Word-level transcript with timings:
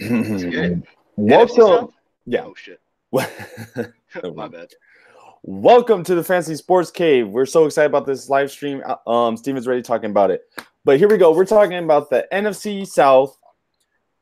Welcome. 0.00 0.84
Yeah. 2.30 2.44
Oh 2.44 2.54
shit. 2.54 2.78
My 3.10 4.48
bad. 4.48 4.68
Welcome 5.42 6.04
to 6.04 6.14
the 6.14 6.22
Fantasy 6.22 6.56
Sports 6.56 6.90
Cave. 6.90 7.26
We're 7.26 7.46
so 7.46 7.64
excited 7.64 7.86
about 7.86 8.04
this 8.04 8.28
live 8.28 8.50
stream. 8.50 8.82
Um, 9.06 9.38
Steven's 9.38 9.66
ready 9.66 9.80
talking 9.80 10.10
about 10.10 10.30
it. 10.30 10.42
But 10.84 10.98
here 10.98 11.08
we 11.08 11.16
go. 11.16 11.32
We're 11.32 11.46
talking 11.46 11.82
about 11.82 12.10
the 12.10 12.28
NFC 12.30 12.86
South. 12.86 13.38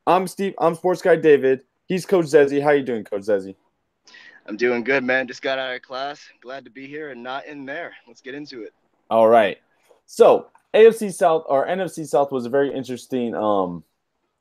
I'm 0.07 0.29
Steve. 0.29 0.55
I'm 0.59 0.77
Sports 0.77 1.03
Guy 1.03 1.17
David. 1.17 1.63
He's 1.87 2.07
Coach 2.07 2.27
Zezy. 2.27 2.63
How 2.63 2.71
you 2.71 2.85
doing, 2.85 3.03
Coach 3.03 3.23
Zezy? 3.23 3.57
I'm 4.47 4.57
doing 4.57 4.85
good, 4.85 5.03
man. 5.03 5.27
Just 5.27 5.43
got 5.43 5.59
out 5.59 5.75
of 5.75 5.83
class. 5.83 6.21
Glad 6.41 6.65
to 6.65 6.71
be 6.71 6.87
here 6.87 7.11
and 7.11 7.25
not 7.25 7.45
in 7.47 7.67
there. 7.67 7.93
Let's 8.07 8.21
get 8.21 8.37
into 8.37 8.63
it. 8.63 8.73
All 9.11 9.29
right. 9.29 9.59
So 10.07 10.47
AFC 10.75 11.13
South 11.13 11.43
or 11.49 11.67
NFC 11.67 12.07
South 12.07 12.31
was 12.31 12.47
a 12.47 12.51
very 12.51 12.73
interesting 12.73 13.35
um, 13.35 13.83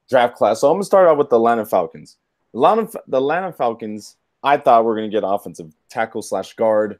draft 0.10 0.36
class. 0.36 0.62
So 0.62 0.70
I'm 0.70 0.76
gonna 0.76 0.84
start 0.84 1.08
out 1.08 1.18
with 1.18 1.30
the 1.30 1.38
Atlanta 1.38 1.66
Falcons. 1.66 2.18
Atlanta, 2.54 3.00
the 3.08 3.18
Atlanta 3.18 3.52
Falcons, 3.52 4.18
I 4.44 4.58
thought 4.58 4.86
we 4.86 4.92
are 4.92 4.96
gonna 4.96 5.10
get 5.10 5.24
offensive 5.26 5.74
tackle 5.90 6.22
slash 6.22 6.54
guard 6.54 7.00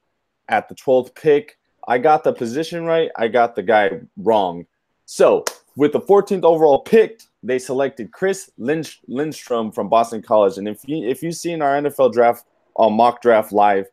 at 0.50 0.70
the 0.70 0.76
12th 0.76 1.16
pick. 1.16 1.58
I 1.88 1.98
got 1.98 2.24
the 2.24 2.34
position 2.34 2.86
right. 2.86 3.12
I 3.16 3.28
got 3.28 3.56
the 3.56 3.64
guy 3.64 4.02
wrong. 4.18 4.66
So 5.06 5.46
with 5.76 5.92
the 5.92 6.02
14th 6.02 6.44
overall 6.44 6.80
pick, 6.80 7.22
they 7.44 7.60
selected 7.60 8.12
Chris 8.12 8.50
Lindstrom 8.58 9.06
Lindstrom 9.08 9.72
from 9.72 9.90
Boston 9.90 10.22
College. 10.22 10.58
And 10.58 10.68
if 10.68 10.88
you 10.88 11.08
if 11.08 11.22
you've 11.22 11.36
seen 11.36 11.62
our 11.62 11.80
NFL 11.80 12.14
draft 12.14 12.46
on 12.76 12.94
uh, 12.94 12.96
mock 12.96 13.22
draft 13.22 13.52
live, 13.52 13.86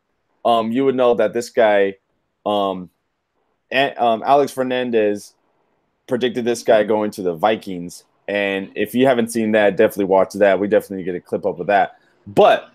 um, 0.45 0.73
you 0.73 0.85
would 0.85 0.95
know 0.95 1.15
that 1.15 1.33
this 1.33 1.51
guy, 1.51 1.97
um, 2.45 2.91
and, 3.71 3.97
um, 3.99 4.23
Alex 4.25 4.53
Fernandez, 4.53 5.35
predicted 6.07 6.45
this 6.45 6.63
guy 6.63 6.83
going 6.83 7.11
to 7.13 7.23
the 7.23 7.35
Vikings. 7.35 8.05
And 8.29 8.71
if 8.75 8.95
you 8.95 9.07
haven't 9.07 9.33
seen 9.33 9.53
that, 9.53 9.77
definitely 9.77 10.07
watch 10.07 10.33
that. 10.35 10.59
We 10.59 10.69
definitely 10.69 11.05
get 11.05 11.15
a 11.15 11.21
clip 11.21 11.45
up 11.45 11.61
of 11.61 11.67
that. 11.67 11.99
But 12.27 12.71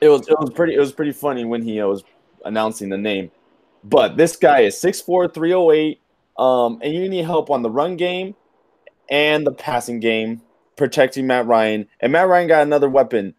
it 0.00 0.08
was 0.08 0.26
it 0.28 0.38
was 0.38 0.50
pretty 0.50 0.74
it 0.74 0.80
was 0.80 0.92
pretty 0.92 1.12
funny 1.12 1.44
when 1.44 1.62
he 1.62 1.80
was 1.82 2.04
announcing 2.44 2.88
the 2.88 2.98
name. 2.98 3.30
But 3.84 4.16
this 4.16 4.36
guy 4.36 4.60
is 4.60 4.74
6'4", 4.74 5.32
308, 5.32 6.00
um, 6.36 6.80
and 6.82 6.92
you 6.92 7.08
need 7.08 7.24
help 7.24 7.48
on 7.48 7.62
the 7.62 7.70
run 7.70 7.96
game 7.96 8.34
and 9.08 9.46
the 9.46 9.52
passing 9.52 10.00
game, 10.00 10.42
protecting 10.76 11.26
Matt 11.26 11.46
Ryan. 11.46 11.88
And 12.00 12.12
Matt 12.12 12.28
Ryan 12.28 12.48
got 12.48 12.62
another 12.62 12.88
weapon 12.88 13.34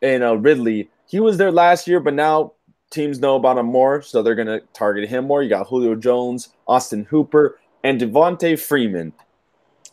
in 0.00 0.22
uh, 0.22 0.34
Ridley. 0.34 0.88
He 1.06 1.20
was 1.20 1.38
there 1.38 1.50
last 1.50 1.88
year, 1.88 2.00
but 2.00 2.14
now 2.14 2.52
teams 2.90 3.18
know 3.18 3.36
about 3.36 3.58
him 3.58 3.66
more, 3.66 4.02
so 4.02 4.22
they're 4.22 4.34
going 4.34 4.46
to 4.46 4.62
target 4.72 5.08
him 5.08 5.26
more. 5.26 5.42
You 5.42 5.48
got 5.48 5.66
Julio 5.66 5.94
Jones, 5.94 6.50
Austin 6.66 7.04
Hooper, 7.04 7.58
and 7.82 8.00
Devonta 8.00 8.58
Freeman. 8.58 9.12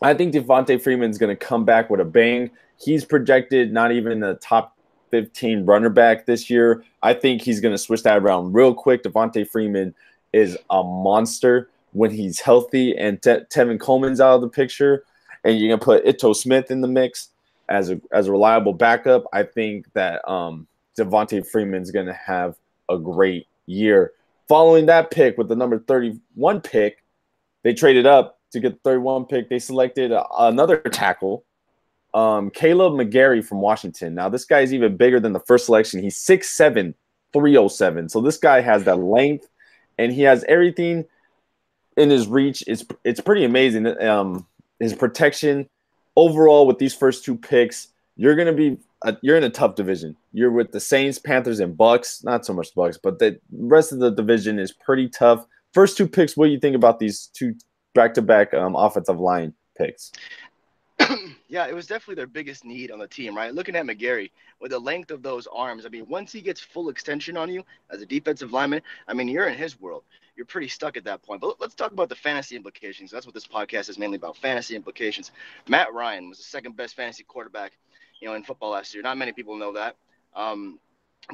I 0.01 0.13
think 0.13 0.33
Devonta 0.33 0.81
Freeman's 0.81 1.17
going 1.17 1.35
to 1.35 1.45
come 1.45 1.65
back 1.65 1.89
with 1.89 1.99
a 1.99 2.05
bang. 2.05 2.51
He's 2.79 3.03
projected 3.03 3.73
not 3.73 3.91
even 3.91 4.19
the 4.19 4.35
top 4.35 4.77
15 5.09 5.65
runner 5.65 5.89
back 5.89 6.25
this 6.25 6.49
year. 6.49 6.83
I 7.01 7.13
think 7.13 7.41
he's 7.41 7.59
going 7.59 7.73
to 7.73 7.77
switch 7.77 8.03
that 8.03 8.19
around 8.19 8.53
real 8.53 8.73
quick. 8.73 9.03
Devonta 9.03 9.47
Freeman 9.47 9.95
is 10.33 10.57
a 10.69 10.83
monster 10.83 11.69
when 11.93 12.11
he's 12.11 12.39
healthy, 12.39 12.95
and 12.95 13.21
Te- 13.21 13.45
Tevin 13.51 13.79
Coleman's 13.79 14.21
out 14.21 14.35
of 14.35 14.41
the 14.41 14.49
picture 14.49 15.03
and 15.47 15.57
you're 15.57 15.69
gonna 15.69 15.83
put 15.83 16.05
Ito 16.05 16.33
Smith 16.33 16.71
in 16.71 16.81
the 16.81 16.87
mix 16.87 17.29
as 17.69 17.89
a 17.89 17.99
as 18.11 18.27
a 18.27 18.31
reliable 18.31 18.73
backup, 18.73 19.23
I 19.33 19.43
think 19.43 19.91
that 19.93 20.27
um, 20.29 20.67
Devonta 20.97 21.45
Freeman's 21.45 21.89
gonna 21.91 22.13
have 22.13 22.55
a 22.89 22.97
great 22.97 23.47
year. 23.65 24.11
Following 24.47 24.85
that 24.87 25.09
pick 25.11 25.37
with 25.37 25.47
the 25.47 25.55
number 25.55 25.79
31 25.79 26.61
pick, 26.61 27.03
they 27.63 27.73
traded 27.73 28.05
up 28.05 28.36
to 28.51 28.59
get 28.59 28.73
the 28.73 28.79
31 28.89 29.25
pick. 29.25 29.49
They 29.49 29.59
selected 29.59 30.11
another 30.37 30.77
tackle, 30.77 31.43
um, 32.13 32.49
Kaleb 32.49 32.93
McGary 32.93 33.45
from 33.45 33.61
Washington. 33.61 34.15
Now, 34.15 34.29
this 34.29 34.45
guy 34.45 34.61
is 34.61 34.73
even 34.73 34.97
bigger 34.97 35.19
than 35.19 35.33
the 35.33 35.39
first 35.41 35.65
selection. 35.65 36.01
He's 36.01 36.17
6'7, 36.17 36.93
307. 37.33 38.09
So 38.09 38.21
this 38.21 38.37
guy 38.37 38.61
has 38.61 38.83
that 38.85 38.97
length 38.99 39.47
and 39.97 40.11
he 40.11 40.21
has 40.23 40.43
everything 40.47 41.05
in 41.95 42.09
his 42.09 42.27
reach. 42.27 42.63
It's 42.67 42.85
it's 43.03 43.19
pretty 43.19 43.43
amazing. 43.43 43.87
Um, 44.01 44.45
his 44.79 44.93
protection 44.93 45.67
overall 46.15 46.67
with 46.67 46.77
these 46.77 46.93
first 46.93 47.25
two 47.25 47.35
picks, 47.35 47.89
you're 48.15 48.35
gonna 48.35 48.53
be 48.53 48.77
uh, 49.01 49.13
you're 49.21 49.37
in 49.37 49.43
a 49.43 49.49
tough 49.49 49.75
division. 49.75 50.15
You're 50.31 50.51
with 50.51 50.71
the 50.71 50.79
Saints, 50.79 51.19
Panthers, 51.19 51.59
and 51.59 51.75
Bucks. 51.75 52.23
Not 52.23 52.45
so 52.45 52.53
much 52.53 52.73
Bucks, 52.73 52.97
but 52.97 53.19
the 53.19 53.39
rest 53.51 53.91
of 53.91 53.99
the 53.99 54.11
division 54.11 54.59
is 54.59 54.71
pretty 54.71 55.09
tough. 55.09 55.45
First 55.73 55.97
two 55.97 56.07
picks. 56.07 56.37
What 56.37 56.45
do 56.45 56.51
you 56.51 56.59
think 56.59 56.75
about 56.75 56.99
these 56.99 57.27
two 57.33 57.55
back-to-back 57.97 58.53
um, 58.53 58.75
offensive 58.75 59.19
line 59.19 59.53
picks? 59.77 60.13
yeah, 61.49 61.67
it 61.67 61.75
was 61.75 61.87
definitely 61.87 62.15
their 62.15 62.27
biggest 62.27 62.63
need 62.63 62.91
on 62.91 62.99
the 62.99 63.07
team, 63.07 63.35
right? 63.35 63.53
Looking 63.53 63.75
at 63.75 63.85
McGary 63.85 64.31
with 64.61 64.71
the 64.71 64.79
length 64.79 65.11
of 65.11 65.21
those 65.21 65.47
arms, 65.47 65.85
I 65.85 65.89
mean, 65.89 66.05
once 66.07 66.31
he 66.31 66.41
gets 66.41 66.61
full 66.61 66.89
extension 66.89 67.35
on 67.35 67.49
you 67.49 67.63
as 67.91 68.01
a 68.01 68.05
defensive 68.05 68.53
lineman, 68.53 68.81
I 69.07 69.13
mean, 69.13 69.27
you're 69.27 69.47
in 69.47 69.57
his 69.57 69.79
world 69.79 70.03
you're 70.37 70.45
pretty 70.45 70.67
stuck 70.67 70.95
at 70.95 71.03
that 71.03 71.23
point. 71.23 71.41
But 71.41 71.59
let's 71.59 71.73
talk 71.73 71.91
about 71.91 72.09
the 72.09 72.15
fantasy 72.15 72.55
implications. 72.55 73.09
That's 73.11 73.25
what 73.25 73.33
this 73.33 73.47
podcast 73.47 73.89
is 73.89 73.97
mainly 73.97 74.17
about 74.17 74.37
fantasy 74.37 74.75
implications. 74.75 75.31
Matt 75.67 75.91
Ryan 75.93 76.29
was 76.29 76.37
the 76.37 76.43
second 76.43 76.77
best 76.77 76.95
fantasy 76.95 77.23
quarterback, 77.23 77.73
you 78.21 78.27
know, 78.27 78.35
in 78.35 78.43
football 78.43 78.69
last 78.71 78.93
year. 78.93 79.01
Not 79.01 79.17
many 79.17 79.31
people 79.31 79.57
know 79.57 79.73
that. 79.73 79.95
Um, 80.35 80.79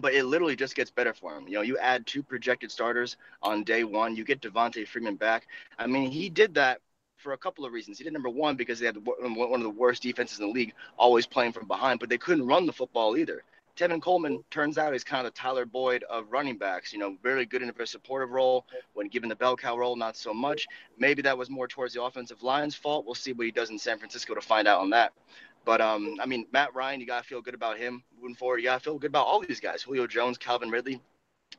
but 0.01 0.13
it 0.13 0.25
literally 0.25 0.55
just 0.55 0.75
gets 0.75 0.91
better 0.91 1.13
for 1.13 1.35
him. 1.35 1.47
You 1.47 1.55
know, 1.55 1.61
you 1.61 1.77
add 1.77 2.05
two 2.05 2.23
projected 2.23 2.71
starters 2.71 3.17
on 3.41 3.63
day 3.63 3.83
one, 3.83 4.15
you 4.15 4.23
get 4.23 4.41
Devonta 4.41 4.87
Freeman 4.87 5.15
back. 5.15 5.47
I 5.77 5.87
mean, 5.87 6.11
he 6.11 6.29
did 6.29 6.55
that 6.55 6.81
for 7.17 7.33
a 7.33 7.37
couple 7.37 7.65
of 7.65 7.71
reasons. 7.71 7.97
He 7.97 8.03
did 8.03 8.13
number 8.13 8.29
one 8.29 8.55
because 8.55 8.79
they 8.79 8.85
had 8.85 8.97
um, 8.97 9.35
one 9.35 9.53
of 9.53 9.63
the 9.63 9.69
worst 9.69 10.03
defenses 10.03 10.39
in 10.39 10.47
the 10.47 10.51
league, 10.51 10.73
always 10.97 11.25
playing 11.25 11.53
from 11.53 11.67
behind, 11.67 11.99
but 11.99 12.09
they 12.09 12.17
couldn't 12.17 12.45
run 12.45 12.65
the 12.65 12.73
football 12.73 13.17
either. 13.17 13.43
Tevin 13.75 14.01
Coleman 14.01 14.43
turns 14.51 14.77
out 14.77 14.93
he's 14.93 15.03
kind 15.03 15.25
of 15.25 15.33
the 15.33 15.39
Tyler 15.39 15.65
Boyd 15.65 16.03
of 16.03 16.31
running 16.31 16.57
backs. 16.57 16.93
You 16.93 16.99
know, 16.99 17.17
really 17.23 17.45
good 17.45 17.63
in 17.63 17.69
a 17.69 17.73
very 17.73 17.87
supportive 17.87 18.29
role. 18.29 18.67
When 18.93 19.07
given 19.07 19.29
the 19.29 19.35
bell 19.35 19.55
cow 19.55 19.75
role, 19.75 19.95
not 19.95 20.15
so 20.15 20.31
much. 20.31 20.67
Maybe 20.99 21.23
that 21.23 21.35
was 21.35 21.49
more 21.49 21.67
towards 21.67 21.95
the 21.95 22.03
offensive 22.03 22.43
line's 22.43 22.75
fault. 22.75 23.05
We'll 23.05 23.15
see 23.15 23.33
what 23.33 23.47
he 23.47 23.51
does 23.51 23.71
in 23.71 23.79
San 23.79 23.97
Francisco 23.97 24.35
to 24.35 24.41
find 24.41 24.67
out 24.67 24.81
on 24.81 24.91
that. 24.91 25.13
But 25.65 25.81
um, 25.81 26.17
I 26.21 26.25
mean, 26.25 26.45
Matt 26.51 26.75
Ryan, 26.75 26.99
you 26.99 27.05
gotta 27.07 27.25
feel 27.25 27.41
good 27.41 27.53
about 27.53 27.77
him 27.77 28.03
moving 28.19 28.35
forward. 28.35 28.57
You 28.57 28.65
gotta 28.65 28.83
feel 28.83 28.97
good 28.97 29.11
about 29.11 29.25
all 29.25 29.39
these 29.41 29.59
guys: 29.59 29.81
Julio 29.81 30.07
Jones, 30.07 30.37
Calvin 30.37 30.69
Ridley, 30.69 31.01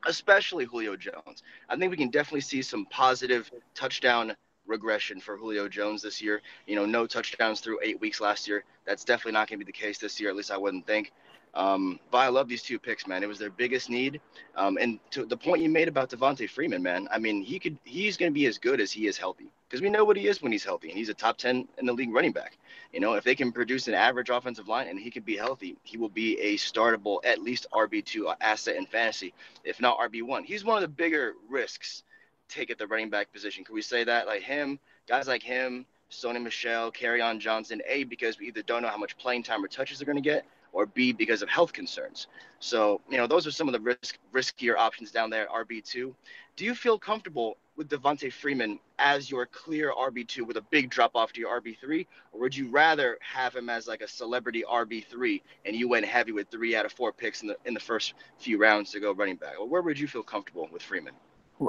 especially 0.05 0.65
Julio 0.65 0.95
Jones. 0.95 1.43
I 1.69 1.75
think 1.75 1.91
we 1.91 1.97
can 1.97 2.09
definitely 2.09 2.41
see 2.41 2.61
some 2.61 2.85
positive 2.87 3.49
touchdown 3.73 4.35
regression 4.67 5.19
for 5.19 5.37
Julio 5.37 5.67
Jones 5.67 6.01
this 6.01 6.21
year. 6.21 6.41
You 6.67 6.75
know, 6.75 6.85
no 6.85 7.05
touchdowns 7.07 7.61
through 7.61 7.79
eight 7.83 7.99
weeks 7.99 8.21
last 8.21 8.47
year. 8.47 8.63
That's 8.85 9.03
definitely 9.03 9.33
not 9.33 9.47
to 9.47 9.57
be 9.57 9.63
the 9.63 9.71
case 9.71 9.97
this 9.97 10.19
year. 10.19 10.29
At 10.29 10.35
least 10.35 10.51
I 10.51 10.57
wouldn't 10.57 10.85
think. 10.85 11.11
Um, 11.55 11.99
but 12.11 12.17
I 12.17 12.27
love 12.27 12.49
these 12.49 12.61
two 12.61 12.77
picks, 12.77 13.07
man. 13.07 13.23
It 13.23 13.27
was 13.27 13.39
their 13.39 13.49
biggest 13.49 13.89
need. 13.89 14.19
Um, 14.55 14.77
and 14.79 14.99
to 15.11 15.25
the 15.25 15.37
point 15.37 15.61
you 15.61 15.69
made 15.69 15.87
about 15.87 16.09
Devonta 16.09 16.49
Freeman, 16.49 16.83
man, 16.83 17.07
I 17.11 17.17
mean, 17.17 17.41
he 17.41 17.59
could 17.59 17.77
he's 17.85 18.17
going 18.17 18.31
to 18.31 18.33
be 18.33 18.45
as 18.45 18.57
good 18.57 18.81
as 18.81 18.91
he 18.91 19.07
is 19.07 19.17
healthy 19.17 19.49
because 19.67 19.81
we 19.81 19.89
know 19.89 20.03
what 20.03 20.17
he 20.17 20.27
is 20.27 20.41
when 20.41 20.51
he's 20.51 20.65
healthy, 20.65 20.89
and 20.89 20.97
he's 20.97 21.09
a 21.09 21.13
top 21.13 21.37
ten 21.37 21.67
in 21.77 21.85
the 21.85 21.93
league 21.93 22.13
running 22.13 22.33
back. 22.33 22.57
You 22.91 22.99
know, 22.99 23.13
if 23.13 23.23
they 23.23 23.35
can 23.35 23.51
produce 23.51 23.87
an 23.87 23.93
average 23.93 24.29
offensive 24.29 24.67
line 24.67 24.87
and 24.87 24.99
he 24.99 25.09
can 25.09 25.23
be 25.23 25.37
healthy, 25.37 25.77
he 25.83 25.97
will 25.97 26.09
be 26.09 26.37
a 26.39 26.57
startable 26.57 27.19
at 27.23 27.41
least 27.41 27.67
RB 27.73 28.03
two 28.03 28.29
asset 28.41 28.75
in 28.75 28.85
fantasy, 28.85 29.33
if 29.63 29.79
not 29.79 29.97
RB 29.99 30.23
one. 30.23 30.43
He's 30.43 30.65
one 30.65 30.77
of 30.77 30.81
the 30.81 30.93
bigger 30.93 31.33
risks 31.49 32.03
take 32.49 32.69
at 32.69 32.77
the 32.77 32.87
running 32.87 33.09
back 33.09 33.31
position. 33.31 33.63
Can 33.63 33.75
we 33.75 33.81
say 33.81 34.03
that? 34.03 34.27
Like 34.27 34.41
him, 34.41 34.77
guys 35.07 35.27
like 35.27 35.41
him, 35.41 35.85
Sony 36.11 36.41
Michel, 36.41 36.91
Kerryon 36.91 37.39
Johnson, 37.39 37.81
A, 37.87 38.03
because 38.03 38.39
we 38.39 38.47
either 38.47 38.61
don't 38.61 38.81
know 38.81 38.87
how 38.87 38.97
much 38.97 39.17
playing 39.17 39.43
time 39.43 39.63
or 39.63 39.67
touches 39.67 39.99
they're 39.99 40.05
going 40.05 40.21
to 40.21 40.21
get, 40.21 40.45
or 40.75 40.85
B 40.85 41.13
because 41.13 41.41
of 41.41 41.47
health 41.47 41.71
concerns. 41.71 42.27
So, 42.59 42.99
you 43.09 43.17
know, 43.17 43.27
those 43.27 43.47
are 43.47 43.51
some 43.51 43.67
of 43.67 43.73
the 43.73 43.79
risk 43.79 44.19
riskier 44.33 44.75
options 44.75 45.09
down 45.09 45.29
there 45.29 45.47
RB2. 45.47 46.13
Do 46.57 46.65
you 46.65 46.75
feel 46.75 46.99
comfortable 46.99 47.57
with 47.77 47.89
Devonta 47.89 48.31
Freeman 48.31 48.79
as 48.99 49.31
your 49.31 49.45
clear 49.45 49.93
RB2 49.97 50.45
with 50.45 50.57
a 50.57 50.61
big 50.61 50.89
drop 50.89 51.15
off 51.15 51.31
to 51.33 51.39
your 51.39 51.61
RB3 51.61 52.05
or 52.31 52.39
would 52.41 52.55
you 52.55 52.69
rather 52.69 53.17
have 53.21 53.55
him 53.55 53.69
as 53.69 53.87
like 53.87 54.01
a 54.01 54.07
celebrity 54.07 54.63
RB3 54.69 55.41
and 55.65 55.75
you 55.75 55.87
went 55.87 56.05
heavy 56.05 56.33
with 56.33 56.49
3 56.49 56.75
out 56.75 56.85
of 56.85 56.91
4 56.91 57.13
picks 57.13 57.41
in 57.41 57.47
the 57.47 57.57
in 57.65 57.73
the 57.73 57.79
first 57.79 58.13
few 58.37 58.57
rounds 58.57 58.91
to 58.91 58.99
go 58.99 59.13
running 59.13 59.37
back? 59.37 59.53
Where 59.57 59.81
would 59.81 59.97
you 59.97 60.07
feel 60.07 60.23
comfortable 60.23 60.67
with 60.71 60.81
Freeman? 60.81 61.13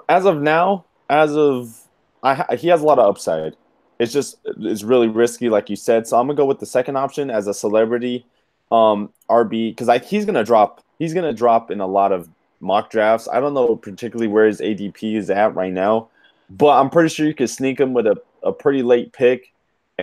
As 0.09 0.27
of 0.27 0.43
now, 0.43 0.85
as 1.09 1.37
of 1.37 1.81
I, 2.25 2.57
he 2.57 2.69
has 2.69 2.83
a 2.83 2.85
lot 2.85 2.99
of 2.99 3.09
upside. 3.09 3.57
It's 4.01 4.13
just 4.13 4.39
it's 4.45 4.83
really 4.83 5.09
risky, 5.09 5.49
like 5.49 5.71
you 5.71 5.77
said. 5.77 6.09
So 6.09 6.19
I'm 6.19 6.27
gonna 6.27 6.37
go 6.37 6.45
with 6.45 6.59
the 6.59 6.67
second 6.67 6.97
option 6.97 7.31
as 7.31 7.47
a 7.47 7.55
celebrity 7.55 8.27
um, 8.73 9.11
RB 9.29 9.71
because 9.71 9.89
I 9.89 9.99
he's 9.99 10.25
gonna 10.25 10.45
drop. 10.45 10.83
He's 10.99 11.15
gonna 11.15 11.33
drop 11.33 11.71
in 11.71 11.81
a 11.81 11.87
lot 11.87 12.13
of 12.13 12.29
mock 12.61 12.91
drafts. 12.91 13.29
I 13.29 13.41
don't 13.41 13.55
know 13.55 13.77
particularly 13.77 14.29
where 14.29 14.47
his 14.47 14.61
ADP 14.61 15.17
is 15.17 15.31
at 15.31 15.55
right 15.55 15.73
now, 15.73 16.09
but 16.51 16.79
I'm 16.81 16.91
pretty 16.91 17.09
sure 17.11 17.27
you 17.27 17.35
could 17.35 17.51
sneak 17.51 17.81
him 17.81 17.93
with 17.93 18.07
a, 18.07 18.17
a 18.43 18.53
pretty 18.53 18.83
late 18.83 19.13
pick. 19.13 19.53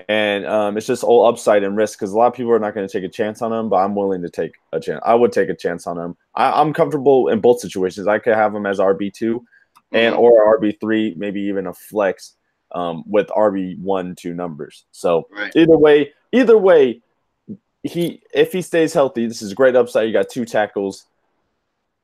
And 0.09 0.47
um, 0.47 0.75
it's 0.75 0.87
just 0.87 1.03
all 1.03 1.27
upside 1.27 1.63
and 1.63 1.77
risk 1.77 1.99
because 1.99 2.13
a 2.13 2.17
lot 2.17 2.25
of 2.25 2.33
people 2.33 2.51
are 2.51 2.59
not 2.59 2.73
going 2.73 2.87
to 2.87 2.91
take 2.91 3.03
a 3.03 3.13
chance 3.13 3.43
on 3.43 3.53
him, 3.53 3.69
but 3.69 3.75
I'm 3.75 3.93
willing 3.93 4.23
to 4.23 4.29
take 4.29 4.53
a 4.71 4.79
chance. 4.79 4.99
I 5.05 5.13
would 5.13 5.31
take 5.31 5.49
a 5.49 5.55
chance 5.55 5.85
on 5.85 5.99
him. 5.99 6.17
I, 6.33 6.59
am 6.59 6.73
comfortable 6.73 7.27
in 7.27 7.41
both 7.41 7.59
situations. 7.59 8.07
I 8.07 8.17
could 8.17 8.33
have 8.33 8.55
him 8.55 8.65
as 8.65 8.79
RB 8.79 9.13
two, 9.13 9.45
and 9.91 10.15
mm-hmm. 10.15 10.23
or 10.23 10.59
RB 10.59 10.79
three, 10.79 11.13
maybe 11.15 11.41
even 11.41 11.67
a 11.67 11.73
flex 11.73 12.33
um, 12.71 13.03
with 13.05 13.27
RB 13.27 13.77
one 13.77 14.15
two 14.15 14.33
numbers. 14.33 14.85
So 14.91 15.27
right. 15.31 15.55
either 15.55 15.77
way, 15.77 16.11
either 16.31 16.57
way, 16.57 17.01
he 17.83 18.21
if 18.33 18.51
he 18.53 18.61
stays 18.61 18.93
healthy, 18.93 19.27
this 19.27 19.41
is 19.41 19.51
a 19.51 19.55
great 19.55 19.75
upside. 19.75 20.07
You 20.07 20.13
got 20.13 20.29
two 20.29 20.45
tackles 20.45 21.05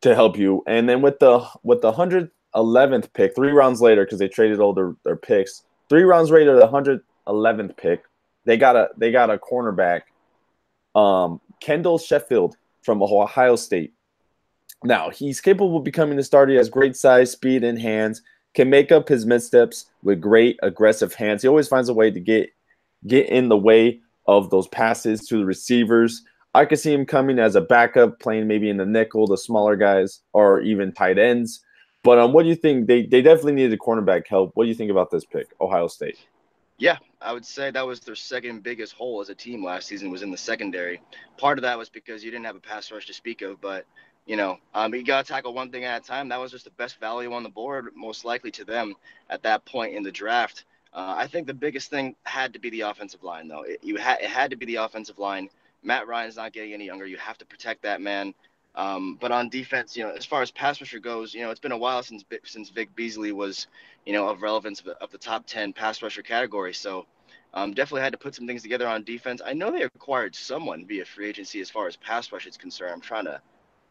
to 0.02 0.14
help 0.14 0.38
you, 0.38 0.64
and 0.68 0.88
then 0.88 1.02
with 1.02 1.20
the 1.20 1.46
with 1.64 1.82
the 1.82 1.92
hundred 1.92 2.30
eleventh 2.56 3.12
pick, 3.14 3.36
three 3.36 3.52
rounds 3.52 3.82
later, 3.82 4.06
because 4.06 4.20
they 4.20 4.28
traded 4.28 4.60
all 4.60 4.74
their, 4.74 4.96
their 5.04 5.16
picks, 5.16 5.64
three 5.88 6.04
rounds 6.04 6.30
later, 6.32 6.56
the 6.58 6.68
hundred 6.68 7.02
eleventh 7.28 7.78
pick, 7.78 8.04
they 8.46 8.58
got 8.58 8.76
a 8.76 8.90
they 8.98 9.12
got 9.12 9.30
a 9.30 9.38
cornerback, 9.38 10.02
um, 10.96 11.40
Kendall 11.62 11.98
Sheffield 11.98 12.58
from 12.84 13.02
Ohio 13.02 13.56
State. 13.56 13.94
Now 14.84 15.10
he's 15.10 15.42
capable 15.42 15.78
of 15.78 15.84
becoming 15.84 16.20
a 16.20 16.24
starter. 16.24 16.52
He 16.52 16.58
has 16.58 16.70
great 16.70 16.96
size, 16.96 17.32
speed, 17.32 17.64
and 17.64 17.80
hands. 17.80 18.22
Can 18.56 18.70
make 18.70 18.92
up 18.92 19.08
his 19.08 19.28
missteps 19.28 19.86
with 20.02 20.20
great 20.20 20.58
aggressive 20.64 21.14
hands. 21.14 21.44
He 21.44 21.48
always 21.48 21.68
finds 21.68 21.88
a 21.88 21.94
way 21.94 22.10
to 22.10 22.20
get 22.20 22.50
get 23.06 23.30
in 23.30 23.48
the 23.48 23.56
way 23.58 24.02
of 24.26 24.50
those 24.50 24.68
passes 24.68 25.28
to 25.28 25.38
the 25.38 25.46
receivers. 25.46 26.24
I 26.54 26.66
could 26.66 26.80
see 26.80 26.94
him 26.94 27.06
coming 27.06 27.40
as 27.40 27.56
a 27.56 27.62
backup, 27.62 28.20
playing 28.20 28.48
maybe 28.48 28.70
in 28.70 28.78
the 28.78 28.86
nickel, 28.86 29.28
the 29.28 29.38
smaller 29.38 29.76
guys, 29.76 30.22
or 30.34 30.62
even 30.62 30.92
tight 30.92 31.20
ends. 31.20 31.64
But 32.04 32.18
um, 32.18 32.34
what 32.34 32.44
do 32.44 32.50
you 32.50 32.56
think? 32.56 32.88
They 32.88 33.06
they 33.06 33.22
definitely 33.22 33.54
needed 33.54 33.74
a 33.74 33.78
cornerback 33.78 34.28
help. 34.28 34.52
What 34.54 34.64
do 34.64 34.70
you 34.70 34.76
think 34.76 34.92
about 34.92 35.12
this 35.12 35.26
pick, 35.26 35.48
Ohio 35.60 35.88
State? 35.88 36.18
Yeah, 36.78 36.98
I 37.22 37.34
would 37.34 37.46
say 37.46 37.72
that 37.72 37.86
was 37.86 38.00
their 38.00 38.16
second 38.16 38.64
biggest 38.64 38.94
hole 38.94 39.20
as 39.20 39.30
a 39.30 39.36
team 39.36 39.64
last 39.64 39.88
season 39.88 40.10
was 40.10 40.22
in 40.22 40.32
the 40.32 40.38
secondary. 40.38 41.02
Part 41.38 41.58
of 41.58 41.64
that 41.64 41.78
was 41.78 41.90
because 41.90 42.24
you 42.24 42.32
didn't 42.32 42.46
have 42.46 42.56
a 42.56 42.62
pass 42.62 42.90
rush 42.90 43.06
to 43.08 43.14
speak 43.14 43.42
of, 43.42 43.60
but 43.60 43.86
you 44.26 44.38
know, 44.38 44.58
um, 44.74 44.94
you 44.94 45.04
got 45.04 45.26
to 45.26 45.32
tackle 45.32 45.54
one 45.54 45.72
thing 45.72 45.84
at 45.84 46.04
a 46.04 46.08
time. 46.08 46.30
That 46.30 46.40
was 46.40 46.52
just 46.52 46.64
the 46.64 46.72
best 46.72 47.00
value 47.00 47.34
on 47.34 47.44
the 47.44 47.50
board, 47.50 47.90
most 47.96 48.24
likely 48.24 48.52
to 48.52 48.64
them 48.64 48.96
at 49.30 49.44
that 49.44 49.66
point 49.66 49.96
in 49.96 50.04
the 50.04 50.12
draft. 50.12 50.64
Uh, 50.94 51.16
I 51.18 51.28
think 51.28 51.48
the 51.48 51.54
biggest 51.54 51.90
thing 51.90 52.16
had 52.24 52.54
to 52.54 52.60
be 52.60 52.70
the 52.70 52.82
offensive 52.82 53.24
line, 53.24 53.48
though. 53.48 53.64
It, 53.64 53.80
you 53.84 53.98
had 53.98 54.20
it 54.22 54.30
had 54.30 54.50
to 54.52 54.56
be 54.56 54.66
the 54.66 54.78
offensive 54.78 55.20
line. 55.20 55.50
Matt 55.84 56.08
Ryan's 56.08 56.36
not 56.36 56.52
getting 56.52 56.74
any 56.74 56.86
younger. 56.86 57.06
You 57.06 57.18
have 57.18 57.38
to 57.38 57.46
protect 57.46 57.84
that 57.84 58.02
man. 58.02 58.34
Um, 58.76 59.18
but 59.20 59.32
on 59.32 59.50
defense, 59.50 59.98
you 59.98 60.04
know, 60.04 60.12
as 60.12 60.26
far 60.26 60.42
as 60.42 60.52
pass 60.52 60.80
rusher 60.80 61.00
goes, 61.00 61.34
you 61.34 61.42
know, 61.42 61.52
it's 61.52 61.60
been 61.60 61.72
a 61.72 61.78
while 61.78 62.02
since 62.04 62.24
since 62.44 62.70
Vic 62.70 62.96
Beasley 62.96 63.32
was, 63.32 63.68
you 64.06 64.14
know, 64.14 64.30
of 64.30 64.42
relevance 64.42 64.80
of 64.80 64.86
the, 64.86 64.98
of 64.98 65.12
the 65.12 65.18
top 65.18 65.46
ten 65.46 65.74
pass 65.74 66.02
rusher 66.02 66.22
category. 66.22 66.74
So 66.74 67.06
um, 67.54 67.74
definitely 67.74 68.02
had 68.02 68.14
to 68.14 68.18
put 68.20 68.36
some 68.36 68.48
things 68.48 68.62
together 68.62 68.88
on 68.88 69.04
defense. 69.04 69.42
I 69.44 69.54
know 69.54 69.72
they 69.72 69.84
acquired 69.84 70.36
someone 70.36 70.86
via 70.86 71.06
free 71.06 71.28
agency 71.28 71.62
as 71.62 71.70
far 71.70 71.88
as 71.88 71.98
pass 71.98 72.32
rush 72.32 72.46
is 72.46 72.58
concerned. 72.58 72.94
I'm 72.94 73.02
trying 73.02 73.26
to 73.26 73.42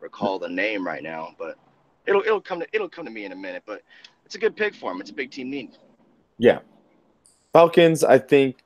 recall 0.00 0.38
the 0.38 0.48
name 0.48 0.86
right 0.86 1.02
now, 1.02 1.34
but 1.38 1.56
it'll 2.06 2.22
it'll 2.22 2.40
come 2.40 2.60
to 2.60 2.66
it'll 2.72 2.88
come 2.88 3.04
to 3.04 3.10
me 3.10 3.24
in 3.24 3.32
a 3.32 3.36
minute. 3.36 3.64
But 3.66 3.82
it's 4.24 4.36
a 4.36 4.38
good 4.38 4.56
pick 4.56 4.74
for 4.74 4.92
him. 4.92 5.00
It's 5.00 5.10
a 5.10 5.14
big 5.14 5.30
team 5.30 5.50
need. 5.50 5.76
Yeah, 6.38 6.60
Falcons, 7.52 8.04
I 8.04 8.18
think 8.18 8.62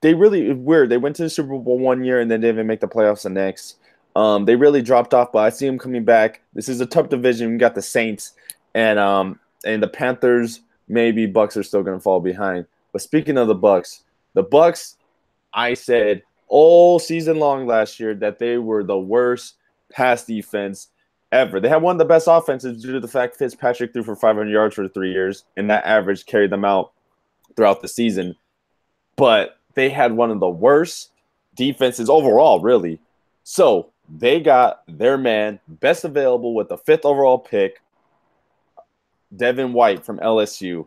they 0.00 0.14
really 0.14 0.52
weird. 0.52 0.88
They 0.88 0.96
went 0.96 1.16
to 1.16 1.22
the 1.22 1.30
Super 1.30 1.58
Bowl 1.58 1.78
one 1.78 2.04
year 2.04 2.20
and 2.20 2.30
then 2.30 2.40
didn't 2.40 2.56
even 2.56 2.66
make 2.66 2.80
the 2.80 2.88
playoffs 2.88 3.22
the 3.22 3.30
next. 3.30 3.76
Um, 4.16 4.44
they 4.44 4.56
really 4.56 4.82
dropped 4.82 5.14
off, 5.14 5.32
but 5.32 5.40
I 5.40 5.50
see 5.50 5.66
them 5.66 5.78
coming 5.78 6.04
back. 6.04 6.40
This 6.54 6.68
is 6.68 6.80
a 6.80 6.86
tough 6.86 7.08
division. 7.08 7.52
We 7.52 7.58
got 7.58 7.74
the 7.74 7.82
Saints 7.82 8.32
and 8.74 8.98
um 8.98 9.38
and 9.64 9.82
the 9.82 9.88
Panthers. 9.88 10.60
Maybe 10.88 11.26
Bucks 11.26 11.56
are 11.56 11.62
still 11.62 11.82
going 11.82 11.98
to 11.98 12.02
fall 12.02 12.20
behind. 12.20 12.66
But 12.92 13.02
speaking 13.02 13.36
of 13.36 13.48
the 13.48 13.54
Bucks, 13.54 14.02
the 14.34 14.42
Bucks, 14.42 14.96
I 15.52 15.74
said 15.74 16.22
all 16.48 16.98
season 16.98 17.38
long 17.38 17.66
last 17.66 18.00
year 18.00 18.14
that 18.14 18.38
they 18.38 18.56
were 18.56 18.82
the 18.82 18.98
worst 18.98 19.56
pass 19.92 20.24
defense 20.24 20.88
ever. 21.30 21.60
They 21.60 21.68
had 21.68 21.82
one 21.82 21.96
of 21.96 21.98
the 21.98 22.04
best 22.04 22.26
offenses 22.28 22.82
due 22.82 22.92
to 22.92 23.00
the 23.00 23.08
fact 23.08 23.36
Fitzpatrick 23.36 23.92
threw 23.92 24.02
for 24.02 24.16
500 24.16 24.50
yards 24.50 24.74
for 24.74 24.88
three 24.88 25.12
years, 25.12 25.44
and 25.56 25.68
that 25.70 25.84
average 25.84 26.26
carried 26.26 26.50
them 26.50 26.64
out 26.64 26.92
throughout 27.58 27.82
the 27.82 27.88
season. 27.88 28.36
But 29.16 29.58
they 29.74 29.90
had 29.90 30.12
one 30.12 30.30
of 30.30 30.38
the 30.38 30.48
worst 30.48 31.10
defenses 31.56 32.08
overall, 32.08 32.60
really. 32.60 33.00
So 33.42 33.90
they 34.08 34.38
got 34.38 34.84
their 34.86 35.18
man, 35.18 35.58
best 35.66 36.04
available 36.04 36.54
with 36.54 36.68
the 36.68 36.78
fifth 36.78 37.04
overall 37.04 37.36
pick, 37.36 37.82
Devin 39.36 39.72
White 39.72 40.06
from 40.06 40.18
LSU. 40.20 40.86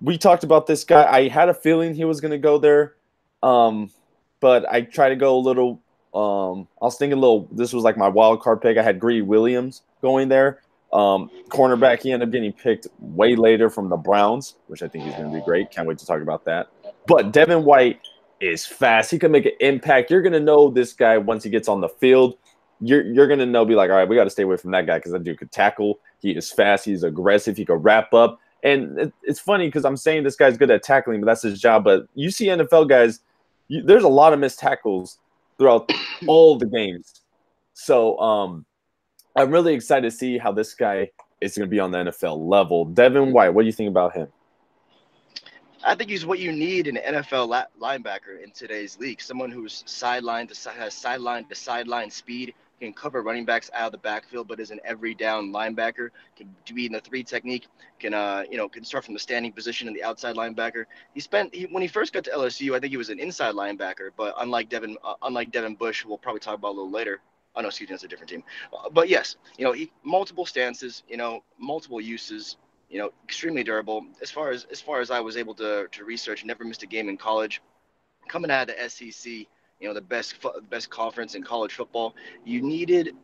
We 0.00 0.16
talked 0.16 0.44
about 0.44 0.68
this 0.68 0.84
guy. 0.84 1.04
I 1.04 1.28
had 1.28 1.48
a 1.48 1.54
feeling 1.54 1.94
he 1.94 2.04
was 2.04 2.20
going 2.20 2.30
to 2.30 2.38
go 2.38 2.58
there, 2.58 2.94
um, 3.42 3.90
but 4.38 4.70
I 4.70 4.82
tried 4.82 5.08
to 5.08 5.16
go 5.16 5.36
a 5.36 5.40
little. 5.40 5.80
Um, 6.14 6.68
I 6.80 6.84
was 6.84 6.96
thinking 6.96 7.18
a 7.18 7.20
little. 7.20 7.48
This 7.50 7.72
was 7.72 7.82
like 7.82 7.96
my 7.96 8.08
wild 8.08 8.40
card 8.40 8.60
pick. 8.60 8.78
I 8.78 8.82
had 8.82 9.00
Greedy 9.00 9.22
Williams 9.22 9.82
going 10.00 10.28
there, 10.28 10.60
um, 10.94 11.28
cornerback, 11.48 12.02
he 12.02 12.12
ended 12.12 12.28
up 12.28 12.32
getting 12.32 12.52
picked 12.52 12.86
way 13.00 13.34
later 13.34 13.68
from 13.68 13.88
the 13.88 13.96
Browns, 13.96 14.54
which 14.68 14.82
I 14.82 14.88
think 14.88 15.04
he's 15.04 15.14
going 15.14 15.30
to 15.30 15.36
be 15.36 15.44
great. 15.44 15.70
Can't 15.72 15.88
wait 15.88 15.98
to 15.98 16.06
talk 16.06 16.22
about 16.22 16.44
that. 16.44 16.68
But 17.06 17.32
Devin 17.32 17.64
White 17.64 18.00
is 18.40 18.64
fast. 18.64 19.10
He 19.10 19.18
can 19.18 19.32
make 19.32 19.44
an 19.44 19.52
impact. 19.60 20.10
You're 20.10 20.22
going 20.22 20.32
to 20.34 20.40
know 20.40 20.70
this 20.70 20.92
guy 20.92 21.18
once 21.18 21.42
he 21.42 21.50
gets 21.50 21.66
on 21.66 21.80
the 21.80 21.88
field. 21.88 22.38
You're, 22.80 23.02
you're 23.02 23.26
going 23.26 23.40
to 23.40 23.46
know, 23.46 23.64
be 23.64 23.74
like, 23.74 23.90
all 23.90 23.96
right, 23.96 24.08
we 24.08 24.14
got 24.14 24.24
to 24.24 24.30
stay 24.30 24.44
away 24.44 24.56
from 24.56 24.70
that 24.70 24.86
guy 24.86 24.98
because 24.98 25.12
that 25.12 25.24
dude 25.24 25.38
could 25.38 25.50
tackle. 25.50 25.98
He 26.20 26.30
is 26.30 26.52
fast. 26.52 26.84
He's 26.84 27.02
aggressive. 27.02 27.56
He 27.56 27.64
could 27.64 27.82
wrap 27.82 28.14
up. 28.14 28.38
And 28.62 28.98
it, 28.98 29.12
it's 29.24 29.40
funny 29.40 29.66
because 29.66 29.84
I'm 29.84 29.96
saying 29.96 30.22
this 30.22 30.36
guy's 30.36 30.56
good 30.56 30.70
at 30.70 30.84
tackling, 30.84 31.20
but 31.20 31.26
that's 31.26 31.42
his 31.42 31.60
job. 31.60 31.82
But 31.84 32.06
you 32.14 32.30
see 32.30 32.46
NFL 32.46 32.88
guys, 32.88 33.20
you, 33.66 33.82
there's 33.82 34.04
a 34.04 34.08
lot 34.08 34.32
of 34.32 34.38
missed 34.38 34.60
tackles 34.60 35.18
throughout 35.58 35.90
all 36.28 36.56
the 36.56 36.66
games. 36.66 37.22
So, 37.72 38.16
um, 38.18 38.64
I'm 39.36 39.50
really 39.50 39.74
excited 39.74 40.10
to 40.10 40.16
see 40.16 40.38
how 40.38 40.52
this 40.52 40.74
guy 40.74 41.10
is 41.40 41.56
going 41.56 41.68
to 41.68 41.70
be 41.70 41.80
on 41.80 41.90
the 41.90 41.98
NFL 41.98 42.48
level. 42.48 42.84
Devin 42.84 43.32
White, 43.32 43.50
what 43.50 43.62
do 43.62 43.66
you 43.66 43.72
think 43.72 43.88
about 43.88 44.14
him? 44.14 44.28
I 45.82 45.94
think 45.94 46.08
he's 46.08 46.24
what 46.24 46.38
you 46.38 46.52
need 46.52 46.86
in 46.86 46.96
an 46.96 47.16
NFL 47.16 47.66
linebacker 47.80 48.42
in 48.42 48.52
today's 48.52 48.98
league. 48.98 49.20
Someone 49.20 49.50
who's 49.50 49.82
sideline 49.86 50.46
to 50.46 50.70
has 50.70 50.94
sideline 50.94 51.44
to 51.46 51.54
sideline 51.54 52.10
speed, 52.10 52.54
can 52.80 52.92
cover 52.92 53.22
running 53.22 53.44
backs 53.44 53.70
out 53.74 53.86
of 53.86 53.92
the 53.92 53.98
backfield, 53.98 54.48
but 54.48 54.60
is 54.60 54.70
an 54.70 54.80
every 54.84 55.14
down 55.14 55.52
linebacker. 55.52 56.10
Can 56.36 56.54
be 56.74 56.86
in 56.86 56.92
the 56.92 57.00
three 57.00 57.22
technique. 57.22 57.66
Can 57.98 58.14
uh 58.14 58.44
you 58.50 58.56
know 58.56 58.68
can 58.68 58.84
start 58.84 59.04
from 59.04 59.14
the 59.14 59.20
standing 59.20 59.52
position 59.52 59.88
in 59.88 59.94
the 59.94 60.02
outside 60.02 60.36
linebacker. 60.36 60.84
He 61.12 61.20
spent 61.20 61.54
he, 61.54 61.64
when 61.64 61.82
he 61.82 61.88
first 61.88 62.12
got 62.12 62.24
to 62.24 62.30
LSU, 62.30 62.74
I 62.74 62.80
think 62.80 62.90
he 62.90 62.96
was 62.96 63.10
an 63.10 63.18
inside 63.18 63.54
linebacker, 63.54 64.10
but 64.16 64.34
unlike 64.38 64.68
Devin 64.68 64.96
uh, 65.04 65.14
unlike 65.22 65.50
Devin 65.50 65.74
Bush, 65.74 66.04
we'll 66.04 66.18
probably 66.18 66.40
talk 66.40 66.54
about 66.54 66.68
a 66.68 66.76
little 66.76 66.90
later. 66.90 67.20
Oh 67.56 67.60
no, 67.60 67.68
excuse 67.68 67.88
me, 67.88 67.94
that's 67.94 68.04
a 68.04 68.08
different 68.08 68.30
team. 68.30 68.42
Uh, 68.72 68.90
but 68.90 69.08
yes, 69.08 69.36
you 69.56 69.64
know, 69.64 69.72
he, 69.72 69.90
multiple 70.02 70.44
stances, 70.46 71.02
you 71.08 71.16
know, 71.16 71.42
multiple 71.58 72.00
uses, 72.00 72.56
you 72.90 72.98
know, 72.98 73.10
extremely 73.24 73.62
durable. 73.62 74.04
As 74.22 74.30
far 74.30 74.50
as 74.50 74.64
as 74.70 74.80
far 74.80 75.00
as 75.00 75.10
I 75.10 75.20
was 75.20 75.36
able 75.36 75.54
to 75.54 75.86
to 75.90 76.04
research, 76.04 76.44
never 76.44 76.64
missed 76.64 76.82
a 76.82 76.86
game 76.86 77.08
in 77.08 77.16
college. 77.16 77.62
Coming 78.28 78.50
out 78.50 78.70
of 78.70 78.76
the 78.76 78.88
SEC, 78.88 79.32
you 79.32 79.88
know, 79.88 79.94
the 79.94 80.00
best 80.00 80.34
best 80.70 80.90
conference 80.90 81.34
in 81.34 81.42
college 81.42 81.74
football, 81.74 82.14
you 82.44 82.60
needed 82.62 83.14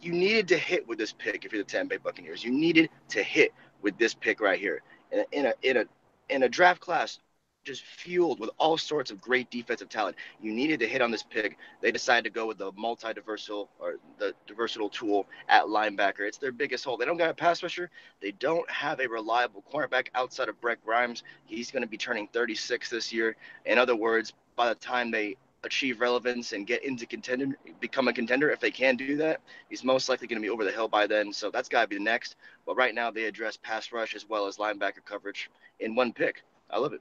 you 0.00 0.12
needed 0.12 0.48
to 0.48 0.58
hit 0.58 0.86
with 0.86 0.98
this 0.98 1.12
pick 1.12 1.44
if 1.44 1.52
you're 1.52 1.62
the 1.62 1.68
Tampa 1.68 1.90
Bay 1.90 1.98
Buccaneers. 2.02 2.44
You 2.44 2.50
needed 2.50 2.90
to 3.10 3.22
hit 3.22 3.52
with 3.82 3.96
this 3.98 4.14
pick 4.14 4.40
right 4.40 4.58
here. 4.58 4.82
In 5.12 5.20
a, 5.20 5.24
in 5.32 5.46
a 5.46 5.54
in 5.62 5.76
a 5.76 5.84
in 6.28 6.42
a 6.42 6.48
draft 6.48 6.80
class 6.80 7.18
just 7.64 7.82
fueled 7.82 8.40
with 8.40 8.50
all 8.58 8.76
sorts 8.76 9.10
of 9.10 9.20
great 9.20 9.50
defensive 9.50 9.88
talent. 9.88 10.16
You 10.40 10.52
needed 10.52 10.80
to 10.80 10.88
hit 10.88 11.02
on 11.02 11.10
this 11.10 11.22
pig. 11.22 11.56
They 11.80 11.92
decided 11.92 12.24
to 12.24 12.30
go 12.30 12.46
with 12.46 12.58
the 12.58 12.72
multi-diversal 12.76 13.68
or 13.78 13.94
the 14.18 14.34
versatile 14.56 14.88
tool 14.88 15.26
at 15.48 15.64
linebacker. 15.64 16.20
It's 16.20 16.38
their 16.38 16.52
biggest 16.52 16.84
hole. 16.84 16.96
They 16.96 17.04
don't 17.04 17.16
got 17.16 17.30
a 17.30 17.34
pass 17.34 17.62
rusher. 17.62 17.90
They 18.20 18.32
don't 18.32 18.68
have 18.70 19.00
a 19.00 19.06
reliable 19.06 19.64
cornerback 19.72 20.08
outside 20.14 20.48
of 20.48 20.60
Brent 20.60 20.84
Grimes. 20.84 21.22
He's 21.44 21.70
going 21.70 21.82
to 21.82 21.88
be 21.88 21.96
turning 21.96 22.28
36 22.28 22.90
this 22.90 23.12
year. 23.12 23.36
In 23.64 23.78
other 23.78 23.96
words, 23.96 24.32
by 24.56 24.68
the 24.68 24.74
time 24.74 25.10
they 25.10 25.36
achieve 25.64 26.00
relevance 26.00 26.52
and 26.52 26.66
get 26.66 26.84
into 26.84 27.06
contender, 27.06 27.56
become 27.80 28.08
a 28.08 28.12
contender, 28.12 28.50
if 28.50 28.58
they 28.58 28.72
can 28.72 28.96
do 28.96 29.16
that, 29.16 29.40
he's 29.68 29.84
most 29.84 30.08
likely 30.08 30.26
going 30.26 30.40
to 30.40 30.44
be 30.44 30.50
over 30.50 30.64
the 30.64 30.72
hill 30.72 30.88
by 30.88 31.06
then. 31.06 31.32
So 31.32 31.50
that's 31.50 31.68
got 31.68 31.82
to 31.82 31.88
be 31.88 31.96
the 31.96 32.02
next. 32.02 32.34
But 32.66 32.76
right 32.76 32.94
now, 32.94 33.12
they 33.12 33.24
address 33.24 33.56
pass 33.56 33.92
rush 33.92 34.16
as 34.16 34.28
well 34.28 34.46
as 34.46 34.56
linebacker 34.56 35.04
coverage 35.04 35.50
in 35.78 35.94
one 35.94 36.12
pick. 36.12 36.42
I 36.68 36.78
love 36.78 36.92
it. 36.92 37.00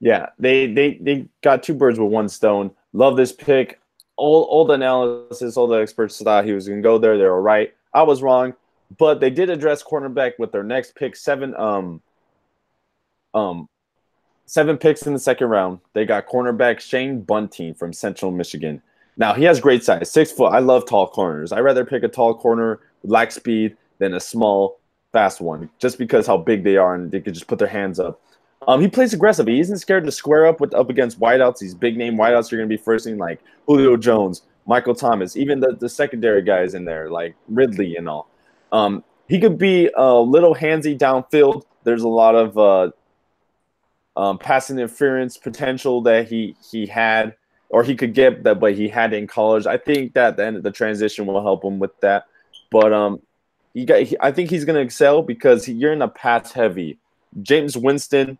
Yeah, 0.00 0.30
they 0.38 0.72
they 0.72 0.94
they 0.94 1.26
got 1.42 1.62
two 1.62 1.74
birds 1.74 1.98
with 1.98 2.10
one 2.10 2.28
stone. 2.28 2.70
Love 2.92 3.16
this 3.16 3.32
pick. 3.32 3.80
All 4.16 4.42
all 4.44 4.64
the 4.64 4.74
analysis, 4.74 5.56
all 5.56 5.66
the 5.66 5.80
experts 5.80 6.20
thought 6.20 6.44
he 6.44 6.52
was 6.52 6.66
gonna 6.66 6.80
go 6.80 6.98
there. 6.98 7.18
They 7.18 7.24
were 7.24 7.40
right. 7.40 7.74
I 7.92 8.02
was 8.02 8.22
wrong, 8.22 8.54
but 8.98 9.20
they 9.20 9.30
did 9.30 9.50
address 9.50 9.82
cornerback 9.82 10.32
with 10.38 10.52
their 10.52 10.62
next 10.62 10.94
pick, 10.94 11.16
seven 11.16 11.54
um 11.54 12.02
um 13.34 13.68
seven 14.46 14.78
picks 14.78 15.06
in 15.06 15.12
the 15.12 15.18
second 15.18 15.48
round. 15.48 15.80
They 15.92 16.06
got 16.06 16.26
cornerback 16.26 16.80
Shane 16.80 17.20
Bunting 17.20 17.74
from 17.74 17.92
Central 17.92 18.30
Michigan. 18.30 18.82
Now 19.16 19.34
he 19.34 19.44
has 19.44 19.60
great 19.60 19.84
size, 19.84 20.10
six 20.10 20.32
foot. 20.32 20.52
I 20.52 20.60
love 20.60 20.86
tall 20.86 21.08
corners. 21.08 21.52
I 21.52 21.60
rather 21.60 21.84
pick 21.84 22.02
a 22.04 22.08
tall 22.08 22.34
corner 22.34 22.80
with 23.02 23.10
lack 23.10 23.32
speed 23.32 23.76
than 23.98 24.14
a 24.14 24.20
small, 24.20 24.80
fast 25.12 25.42
one, 25.42 25.68
just 25.78 25.98
because 25.98 26.26
how 26.26 26.38
big 26.38 26.64
they 26.64 26.78
are 26.78 26.94
and 26.94 27.10
they 27.10 27.20
could 27.20 27.34
just 27.34 27.46
put 27.46 27.58
their 27.58 27.68
hands 27.68 28.00
up. 28.00 28.20
Um, 28.68 28.80
he 28.80 28.88
plays 28.88 29.14
aggressive. 29.14 29.46
He 29.46 29.60
isn't 29.60 29.78
scared 29.78 30.04
to 30.04 30.12
square 30.12 30.46
up 30.46 30.60
with 30.60 30.74
up 30.74 30.90
against 30.90 31.18
wideouts. 31.18 31.58
These 31.58 31.74
big 31.74 31.96
name 31.96 32.16
wideouts 32.16 32.52
are 32.52 32.56
going 32.56 32.68
to 32.68 32.76
be 32.76 32.82
firsting 32.82 33.18
like 33.18 33.40
Julio 33.66 33.96
Jones, 33.96 34.42
Michael 34.66 34.94
Thomas, 34.94 35.36
even 35.36 35.60
the, 35.60 35.76
the 35.78 35.88
secondary 35.88 36.42
guys 36.42 36.74
in 36.74 36.84
there 36.84 37.10
like 37.10 37.34
Ridley 37.48 37.96
and 37.96 38.08
all. 38.08 38.28
Um, 38.72 39.02
he 39.28 39.40
could 39.40 39.58
be 39.58 39.90
a 39.96 40.14
little 40.14 40.54
handsy 40.54 40.96
downfield. 40.98 41.64
There's 41.84 42.02
a 42.02 42.08
lot 42.08 42.34
of 42.34 42.58
uh, 42.58 42.90
um, 44.16 44.38
passing 44.38 44.78
interference 44.78 45.36
potential 45.38 46.02
that 46.02 46.28
he 46.28 46.54
he 46.70 46.86
had. 46.86 47.34
or 47.70 47.84
he 47.84 47.94
could 47.94 48.14
get 48.14 48.42
that, 48.42 48.58
but 48.60 48.74
he 48.74 48.88
had 48.88 49.12
in 49.12 49.26
college. 49.26 49.66
I 49.66 49.78
think 49.78 50.14
that 50.14 50.36
the 50.36 50.60
the 50.60 50.70
transition 50.72 51.24
will 51.26 51.40
help 51.40 51.64
him 51.64 51.78
with 51.78 51.98
that. 52.00 52.24
But 52.70 52.92
um, 52.92 53.20
he 53.74 53.84
got. 53.84 54.02
He, 54.02 54.16
I 54.20 54.32
think 54.32 54.50
he's 54.50 54.64
going 54.64 54.74
to 54.74 54.82
excel 54.82 55.22
because 55.22 55.64
he, 55.64 55.72
you're 55.72 55.92
in 55.92 56.02
a 56.02 56.08
pass 56.08 56.52
heavy. 56.52 56.98
Jameis 57.38 57.80
Winston, 57.80 58.38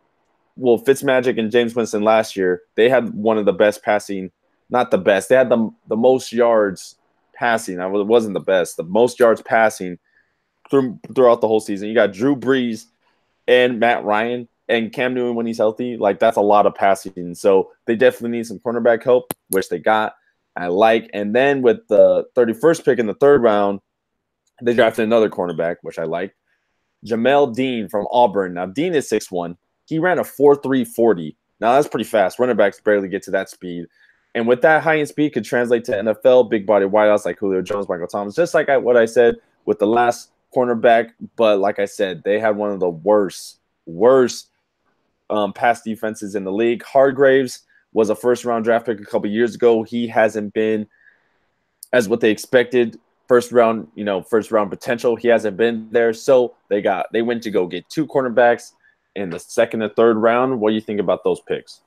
well, 0.61 0.79
Fitzmagic 0.79 1.39
and 1.39 1.51
Jameis 1.51 1.75
Winston 1.75 2.03
last 2.03 2.37
year, 2.37 2.63
they 2.75 2.89
had 2.89 3.15
one 3.15 3.39
of 3.39 3.47
the 3.47 3.53
best 3.53 3.83
passing, 3.83 4.31
not 4.69 4.91
the 4.91 4.99
best. 4.99 5.29
They 5.29 5.35
had 5.35 5.49
the 5.49 5.71
the 5.89 5.97
most 5.97 6.33
yards 6.33 6.97
passing. 7.35 7.81
I 7.81 7.87
it 7.87 8.07
wasn't 8.07 8.35
the 8.35 8.41
best. 8.41 8.77
The 8.77 8.85
most 8.85 9.19
yards 9.19 9.41
passing 9.41 9.99
through, 10.71 11.01
throughout 11.15 11.41
the 11.41 11.49
whole 11.49 11.61
season. 11.61 11.89
You 11.89 11.95
got 11.95 12.13
Drew 12.13 12.37
Brees 12.37 12.85
and 13.49 13.81
Matt 13.81 14.05
Ryan 14.05 14.49
and 14.69 14.93
Cam 14.93 15.15
Newton 15.15 15.35
when 15.35 15.47
he's 15.47 15.59
healthy. 15.59 15.97
Like 15.97 16.19
that's 16.19 16.37
a 16.37 16.43
lot 16.43 16.67
of 16.67 16.75
passing. 16.75 17.35
So 17.35 17.71
they 17.87 17.97
definitely 17.97 18.37
need 18.37 18.47
some 18.47 18.59
cornerback 18.59 19.03
help, 19.03 19.33
which 19.49 19.71
they 19.71 19.79
got. 19.79 20.15
I 20.57 20.67
like. 20.67 21.09
And 21.15 21.35
then 21.35 21.63
with 21.63 21.89
the 21.89 22.25
31st 22.37 22.85
pick 22.85 22.99
in 22.99 23.07
the 23.07 23.15
third 23.15 23.43
round, 23.43 23.81
they 24.63 24.75
drafted 24.75 25.05
another 25.05 25.31
cornerback, 25.31 25.77
which 25.83 25.99
I 25.99 26.05
like. 26.05 26.37
Jamel 27.07 27.55
Dean 27.55 27.89
from 27.89 28.07
Auburn. 28.11 28.55
Now, 28.55 28.67
Dean 28.67 28.95
is 28.95 29.09
6'1. 29.09 29.57
He 29.91 29.99
ran 29.99 30.21
a 30.21 30.23
4'3 30.23 30.87
40. 30.87 31.37
Now, 31.61 31.75
that's 31.75 31.89
pretty 31.89 32.05
fast. 32.05 32.39
Running 32.39 32.57
backs 32.57 32.81
barely 32.81 33.09
get 33.09 33.25
to 33.25 33.33
that 33.33 33.51
speed. 33.51 33.87
And 34.37 34.47
with 34.47 34.63
that 34.63 34.85
high 34.85 35.01
end 35.01 35.09
speed, 35.09 35.31
could 35.31 35.45
translate 35.45 35.85
to 35.87 35.93
NFL 35.93 36.49
big 36.49 36.65
body 36.65 36.87
wideouts 36.87 37.25
like 37.25 37.41
Julio 37.41 37.61
Jones, 37.61 37.89
Michael 37.89 38.07
Thomas. 38.07 38.37
Just 38.37 38.55
like 38.55 38.69
I, 38.69 38.77
what 38.77 38.97
I 38.97 39.05
said 39.05 39.35
with 39.65 39.81
the 39.81 39.89
last 39.89 40.31
cornerback. 40.55 41.11
But 41.35 41.59
like 41.59 41.81
I 41.81 41.87
said, 41.87 42.23
they 42.25 42.39
had 42.39 42.57
one 42.57 42.71
of 42.71 42.79
the 42.79 42.89
worst, 42.89 43.59
worst 43.85 44.51
um, 45.29 45.53
pass 45.53 45.83
defenses 45.83 46.37
in 46.37 46.45
the 46.45 46.53
league. 46.53 46.85
Hargreaves 46.85 47.63
was 47.93 48.11
a 48.11 48.15
first 48.15 48.45
round 48.45 48.65
draft 48.65 48.87
pick 48.87 49.01
a 49.01 49.05
couple 49.05 49.29
years 49.29 49.57
ago. 49.57 49.83
He 49.83 50.07
hasn't 50.07 50.55
been 50.55 50.87
as 51.93 52.09
what 52.09 52.21
they 52.21 52.31
expected. 52.31 52.97
First 53.27 53.51
round, 53.51 53.89
you 53.97 54.05
know, 54.05 54.23
first 54.23 54.53
round 54.53 54.71
potential. 54.71 55.17
He 55.17 55.27
hasn't 55.27 55.57
been 55.57 55.89
there. 55.91 56.13
So 56.13 56.55
they 56.69 56.81
got 56.81 57.07
they 57.13 57.23
went 57.23 57.43
to 57.43 57.51
go 57.51 57.67
get 57.67 57.89
two 57.89 58.07
cornerbacks 58.07 58.73
in 59.17 59.31
the 59.31 59.39
second 59.39 59.83
and 59.83 59.95
third 59.95 60.17
round. 60.17 60.61
What 60.61 60.71
do 60.71 60.75
you 60.75 60.81
think 60.81 61.01
about 61.01 61.25
those 61.25 61.41
picks? 61.41 61.83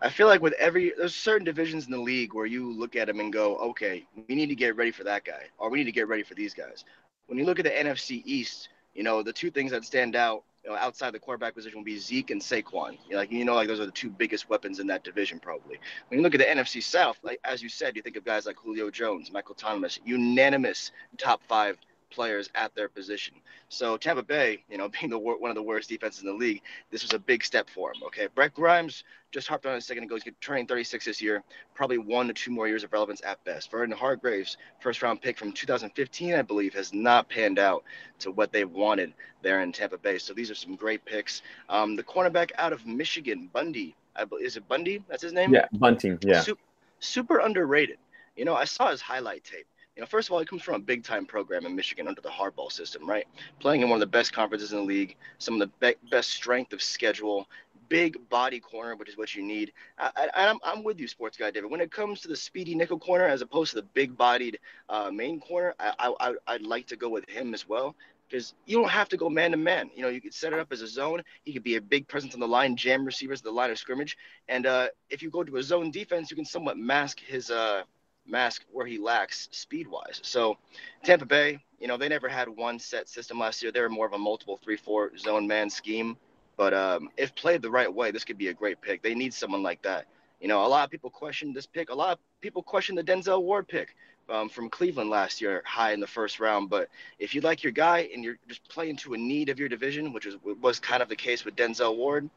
I 0.00 0.10
feel 0.10 0.26
like 0.26 0.42
with 0.42 0.52
every 0.54 0.92
there's 0.96 1.14
certain 1.14 1.44
divisions 1.44 1.86
in 1.86 1.92
the 1.92 1.98
league 1.98 2.34
where 2.34 2.46
you 2.46 2.72
look 2.72 2.94
at 2.96 3.06
them 3.06 3.20
and 3.20 3.32
go, 3.32 3.56
okay, 3.56 4.06
we 4.28 4.34
need 4.34 4.48
to 4.48 4.54
get 4.54 4.76
ready 4.76 4.90
for 4.90 5.04
that 5.04 5.24
guy, 5.24 5.44
or 5.58 5.70
we 5.70 5.78
need 5.78 5.84
to 5.84 5.92
get 5.92 6.08
ready 6.08 6.22
for 6.22 6.34
these 6.34 6.52
guys. 6.52 6.84
When 7.26 7.38
you 7.38 7.46
look 7.46 7.58
at 7.58 7.64
the 7.64 7.70
NFC 7.70 8.22
East, 8.26 8.68
you 8.94 9.02
know 9.02 9.22
the 9.22 9.32
two 9.32 9.50
things 9.50 9.70
that 9.70 9.84
stand 9.84 10.14
out 10.14 10.44
you 10.64 10.70
know, 10.70 10.76
outside 10.76 11.12
the 11.12 11.18
quarterback 11.18 11.54
position 11.54 11.78
will 11.78 11.84
be 11.84 11.98
Zeke 11.98 12.30
and 12.30 12.40
Saquon. 12.40 12.98
You 13.06 13.12
know, 13.12 13.16
like 13.18 13.30
you 13.30 13.44
know, 13.44 13.54
like 13.54 13.68
those 13.68 13.80
are 13.80 13.86
the 13.86 13.92
two 13.92 14.10
biggest 14.10 14.48
weapons 14.48 14.80
in 14.80 14.86
that 14.88 15.04
division, 15.04 15.38
probably. 15.38 15.78
When 16.08 16.18
you 16.18 16.22
look 16.22 16.34
at 16.34 16.38
the 16.38 16.46
NFC 16.46 16.82
South, 16.82 17.18
like 17.22 17.38
as 17.44 17.62
you 17.62 17.68
said, 17.68 17.96
you 17.96 18.02
think 18.02 18.16
of 18.16 18.24
guys 18.24 18.46
like 18.46 18.56
Julio 18.56 18.90
Jones, 18.90 19.30
Michael 19.30 19.54
Thomas, 19.54 19.98
unanimous 20.04 20.92
top 21.18 21.42
five 21.46 21.76
players 22.14 22.48
at 22.54 22.74
their 22.74 22.88
position. 22.88 23.34
So 23.68 23.96
Tampa 23.96 24.22
Bay, 24.22 24.64
you 24.70 24.78
know, 24.78 24.88
being 25.00 25.10
the 25.10 25.18
one 25.18 25.50
of 25.50 25.56
the 25.56 25.62
worst 25.62 25.88
defenses 25.88 26.22
in 26.22 26.28
the 26.28 26.34
league, 26.34 26.62
this 26.90 27.02
was 27.02 27.12
a 27.12 27.18
big 27.18 27.44
step 27.44 27.68
for 27.68 27.90
him. 27.90 28.02
Okay, 28.06 28.28
Brent 28.34 28.54
Grimes 28.54 29.04
just 29.30 29.48
harped 29.48 29.66
on 29.66 29.74
a 29.74 29.80
second 29.80 30.04
ago. 30.04 30.14
He's 30.14 30.32
turning 30.40 30.66
36 30.66 31.04
this 31.04 31.20
year, 31.20 31.42
probably 31.74 31.98
one 31.98 32.28
to 32.28 32.32
two 32.32 32.52
more 32.52 32.68
years 32.68 32.84
of 32.84 32.92
relevance 32.92 33.20
at 33.24 33.42
best. 33.44 33.70
Vernon 33.70 33.96
Hargreaves, 33.96 34.56
first 34.80 35.02
round 35.02 35.20
pick 35.20 35.36
from 35.36 35.52
2015, 35.52 36.34
I 36.34 36.42
believe, 36.42 36.72
has 36.74 36.94
not 36.94 37.28
panned 37.28 37.58
out 37.58 37.82
to 38.20 38.30
what 38.30 38.52
they 38.52 38.64
wanted 38.64 39.12
there 39.42 39.60
in 39.62 39.72
Tampa 39.72 39.98
Bay. 39.98 40.18
So 40.18 40.32
these 40.32 40.50
are 40.50 40.54
some 40.54 40.76
great 40.76 41.04
picks. 41.04 41.42
Um, 41.68 41.96
the 41.96 42.04
cornerback 42.04 42.52
out 42.58 42.72
of 42.72 42.86
Michigan, 42.86 43.50
Bundy, 43.52 43.96
I 44.14 44.24
believe, 44.24 44.46
is 44.46 44.56
it 44.56 44.68
Bundy? 44.68 45.02
That's 45.08 45.22
his 45.22 45.32
name. 45.32 45.52
Yeah, 45.52 45.66
Bunting. 45.72 46.18
Yeah. 46.22 46.40
Super, 46.42 46.62
super 47.00 47.38
underrated. 47.38 47.98
You 48.36 48.44
know, 48.44 48.54
I 48.54 48.64
saw 48.64 48.90
his 48.90 49.00
highlight 49.00 49.44
tape 49.44 49.66
you 49.96 50.00
know, 50.00 50.06
first 50.06 50.28
of 50.28 50.32
all, 50.32 50.40
he 50.40 50.44
comes 50.46 50.62
from 50.62 50.74
a 50.74 50.80
big 50.80 51.04
time 51.04 51.24
program 51.26 51.66
in 51.66 51.76
Michigan 51.76 52.08
under 52.08 52.20
the 52.20 52.28
Harbaugh 52.28 52.70
system, 52.70 53.08
right? 53.08 53.26
Playing 53.60 53.82
in 53.82 53.88
one 53.88 53.96
of 53.96 54.00
the 54.00 54.06
best 54.06 54.32
conferences 54.32 54.72
in 54.72 54.78
the 54.78 54.84
league, 54.84 55.16
some 55.38 55.60
of 55.60 55.60
the 55.60 55.72
be- 55.80 56.10
best 56.10 56.30
strength 56.30 56.72
of 56.72 56.82
schedule, 56.82 57.46
big 57.88 58.16
body 58.28 58.58
corner, 58.58 58.96
which 58.96 59.08
is 59.08 59.16
what 59.16 59.34
you 59.34 59.42
need. 59.42 59.72
I, 59.98 60.10
I, 60.34 60.46
I'm, 60.48 60.58
I'm 60.64 60.82
with 60.82 60.98
you, 60.98 61.06
sports 61.06 61.36
guy 61.36 61.50
David. 61.50 61.70
When 61.70 61.80
it 61.80 61.92
comes 61.92 62.20
to 62.22 62.28
the 62.28 62.36
speedy 62.36 62.74
nickel 62.74 62.98
corner 62.98 63.26
as 63.26 63.40
opposed 63.42 63.70
to 63.70 63.76
the 63.76 63.86
big 63.94 64.16
bodied 64.16 64.58
uh, 64.88 65.10
main 65.12 65.40
corner, 65.40 65.74
I, 65.78 66.12
I, 66.20 66.34
I'd 66.46 66.62
like 66.62 66.86
to 66.88 66.96
go 66.96 67.08
with 67.08 67.28
him 67.28 67.54
as 67.54 67.68
well 67.68 67.94
because 68.28 68.54
you 68.66 68.78
don't 68.78 68.90
have 68.90 69.08
to 69.10 69.16
go 69.16 69.28
man 69.28 69.52
to 69.52 69.56
man. 69.56 69.90
You 69.94 70.02
know, 70.02 70.08
you 70.08 70.20
could 70.20 70.34
set 70.34 70.52
it 70.52 70.58
up 70.58 70.72
as 70.72 70.80
a 70.82 70.88
zone. 70.88 71.22
He 71.44 71.52
could 71.52 71.62
be 71.62 71.76
a 71.76 71.80
big 71.80 72.08
presence 72.08 72.34
on 72.34 72.40
the 72.40 72.48
line, 72.48 72.74
jam 72.74 73.04
receivers 73.04 73.42
the 73.42 73.50
line 73.52 73.70
of 73.70 73.78
scrimmage. 73.78 74.16
And 74.48 74.66
uh, 74.66 74.88
if 75.10 75.22
you 75.22 75.30
go 75.30 75.44
to 75.44 75.56
a 75.56 75.62
zone 75.62 75.90
defense, 75.90 76.30
you 76.30 76.36
can 76.36 76.44
somewhat 76.44 76.76
mask 76.78 77.20
his 77.20 77.50
uh, 77.50 77.82
mask 78.26 78.64
where 78.72 78.86
he 78.86 78.98
lacks 78.98 79.48
speed 79.52 79.86
wise. 79.86 80.20
So 80.22 80.58
Tampa 81.04 81.26
Bay, 81.26 81.62
you 81.78 81.88
know, 81.88 81.96
they 81.96 82.08
never 82.08 82.28
had 82.28 82.48
one 82.48 82.78
set 82.78 83.08
system 83.08 83.38
last 83.38 83.62
year. 83.62 83.72
They 83.72 83.80
were 83.80 83.88
more 83.88 84.06
of 84.06 84.12
a 84.12 84.18
multiple 84.18 84.58
three 84.62 84.76
four 84.76 85.16
zone 85.16 85.46
man 85.46 85.70
scheme. 85.70 86.16
But 86.56 86.72
um, 86.72 87.10
if 87.16 87.34
played 87.34 87.62
the 87.62 87.70
right 87.70 87.92
way, 87.92 88.10
this 88.10 88.24
could 88.24 88.38
be 88.38 88.48
a 88.48 88.54
great 88.54 88.80
pick. 88.80 89.02
They 89.02 89.14
need 89.14 89.34
someone 89.34 89.62
like 89.62 89.82
that. 89.82 90.06
You 90.40 90.48
know, 90.48 90.64
a 90.64 90.68
lot 90.68 90.84
of 90.84 90.90
people 90.90 91.10
question 91.10 91.52
this 91.52 91.66
pick. 91.66 91.90
A 91.90 91.94
lot 91.94 92.12
of 92.12 92.18
people 92.40 92.62
question 92.62 92.94
the 92.94 93.02
Denzel 93.02 93.42
Ward 93.42 93.66
pick 93.66 93.96
um, 94.28 94.48
from 94.48 94.68
Cleveland 94.70 95.10
last 95.10 95.40
year, 95.40 95.62
high 95.66 95.92
in 95.92 96.00
the 96.00 96.06
first 96.06 96.40
round. 96.40 96.70
But 96.70 96.88
if 97.18 97.34
you 97.34 97.40
like 97.40 97.62
your 97.62 97.72
guy 97.72 98.08
and 98.12 98.22
you're 98.22 98.38
just 98.48 98.68
playing 98.68 98.96
to 98.98 99.14
a 99.14 99.18
need 99.18 99.48
of 99.48 99.58
your 99.58 99.68
division, 99.68 100.12
which 100.12 100.26
was 100.26 100.36
was 100.60 100.78
kind 100.78 101.02
of 101.02 101.08
the 101.08 101.16
case 101.16 101.44
with 101.44 101.56
Denzel 101.56 101.96
Ward, 101.96 102.28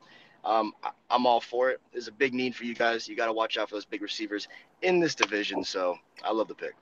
um, 0.47 0.73
I'm 1.09 1.25
all 1.25 1.41
for 1.41 1.69
it. 1.69 1.81
There's 1.91 2.07
a 2.07 2.11
big 2.11 2.33
need 2.33 2.55
for 2.55 2.63
you 2.63 2.73
guys. 2.73 3.07
You 3.07 3.15
got 3.15 3.25
to 3.25 3.33
watch 3.33 3.57
out 3.57 3.69
for 3.69 3.75
those 3.75 3.85
big 3.85 4.01
receivers 4.01 4.47
in 4.81 4.99
this 4.99 5.13
division. 5.13 5.63
So 5.63 5.97
I 6.23 6.31
love 6.31 6.47
the 6.47 6.55
pick. 6.55 6.73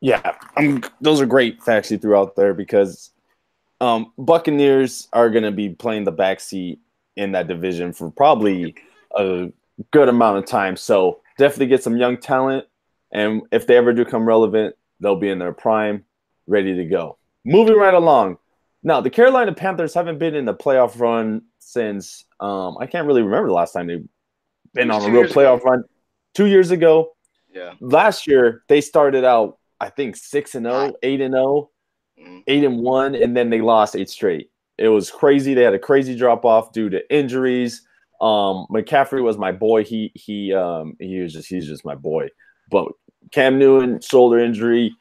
Yeah, 0.00 0.36
I'm, 0.56 0.82
those 1.00 1.20
are 1.20 1.26
great 1.26 1.62
facts 1.62 1.90
you 1.90 1.98
threw 1.98 2.16
out 2.16 2.34
there 2.36 2.54
because 2.54 3.10
um, 3.80 4.12
Buccaneers 4.18 5.08
are 5.12 5.30
going 5.30 5.44
to 5.44 5.52
be 5.52 5.70
playing 5.70 6.04
the 6.04 6.12
backseat 6.12 6.78
in 7.16 7.32
that 7.32 7.46
division 7.46 7.92
for 7.92 8.10
probably 8.10 8.74
a 9.16 9.48
good 9.92 10.08
amount 10.08 10.38
of 10.38 10.46
time. 10.46 10.76
So 10.76 11.20
definitely 11.38 11.68
get 11.68 11.82
some 11.82 11.96
young 11.96 12.18
talent, 12.18 12.66
and 13.12 13.42
if 13.52 13.66
they 13.66 13.76
ever 13.76 13.92
do 13.92 14.04
come 14.04 14.26
relevant, 14.26 14.74
they'll 15.00 15.16
be 15.16 15.30
in 15.30 15.38
their 15.38 15.52
prime, 15.52 16.04
ready 16.46 16.74
to 16.76 16.84
go. 16.84 17.16
Moving 17.44 17.76
right 17.76 17.94
along. 17.94 18.38
Now 18.86 19.00
the 19.00 19.10
Carolina 19.10 19.52
Panthers 19.52 19.94
haven't 19.94 20.18
been 20.18 20.36
in 20.36 20.44
the 20.44 20.54
playoff 20.54 21.00
run 21.00 21.42
since 21.58 22.24
um, 22.38 22.76
I 22.78 22.86
can't 22.86 23.04
really 23.08 23.22
remember 23.22 23.48
the 23.48 23.54
last 23.54 23.72
time 23.72 23.88
they've 23.88 24.08
been 24.74 24.92
on 24.92 25.02
a 25.02 25.12
real 25.12 25.24
playoff 25.24 25.56
ago. 25.56 25.70
run. 25.70 25.84
Two 26.34 26.46
years 26.46 26.70
ago. 26.70 27.16
Yeah. 27.52 27.72
Last 27.80 28.28
year 28.28 28.62
they 28.68 28.80
started 28.80 29.24
out, 29.24 29.58
I 29.80 29.88
think 29.88 30.14
six 30.14 30.54
and 30.54 30.66
0, 30.66 30.94
8 31.02 31.20
and 31.20 31.34
0, 31.34 31.70
mm-hmm. 32.16 32.38
8 32.46 32.64
and 32.64 32.78
1, 32.78 33.14
and 33.16 33.36
then 33.36 33.50
they 33.50 33.60
lost 33.60 33.96
eight 33.96 34.08
straight. 34.08 34.50
It 34.78 34.88
was 34.88 35.10
crazy. 35.10 35.52
They 35.52 35.62
had 35.62 35.74
a 35.74 35.80
crazy 35.80 36.16
drop 36.16 36.44
off 36.44 36.70
due 36.70 36.88
to 36.90 37.12
injuries. 37.12 37.82
Um, 38.20 38.66
McCaffrey 38.70 39.20
was 39.20 39.36
my 39.36 39.50
boy. 39.50 39.82
He 39.82 40.12
he 40.14 40.54
um 40.54 40.94
he 41.00 41.18
was 41.18 41.32
just 41.32 41.48
he's 41.48 41.66
just 41.66 41.84
my 41.84 41.96
boy. 41.96 42.28
But 42.70 42.86
Cam 43.32 43.58
Newton, 43.58 44.00
shoulder 44.00 44.38
injury, 44.38 44.94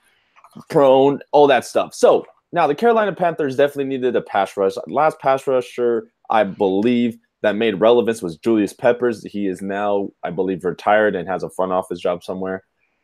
prone, 0.71 1.19
all 1.31 1.45
that 1.47 1.65
stuff. 1.65 1.93
So 1.93 2.25
now 2.55 2.65
the 2.65 2.73
Carolina 2.73 3.13
Panthers 3.13 3.57
definitely 3.57 3.85
needed 3.85 4.15
a 4.15 4.21
pass 4.21 4.57
rush. 4.57 4.73
Last 4.87 5.19
pass 5.19 5.45
rusher 5.45 6.09
I 6.29 6.43
believe 6.43 7.17
that 7.41 7.55
made 7.55 7.79
relevance 7.79 8.21
was 8.21 8.37
Julius 8.37 8.73
Peppers. 8.73 9.23
He 9.23 9.45
is 9.45 9.61
now, 9.61 10.09
I 10.23 10.31
believe, 10.31 10.65
retired 10.65 11.15
and 11.15 11.27
has 11.27 11.43
a 11.43 11.49
front 11.49 11.71
office 11.71 11.99
job 11.99 12.23
somewhere. 12.23 12.63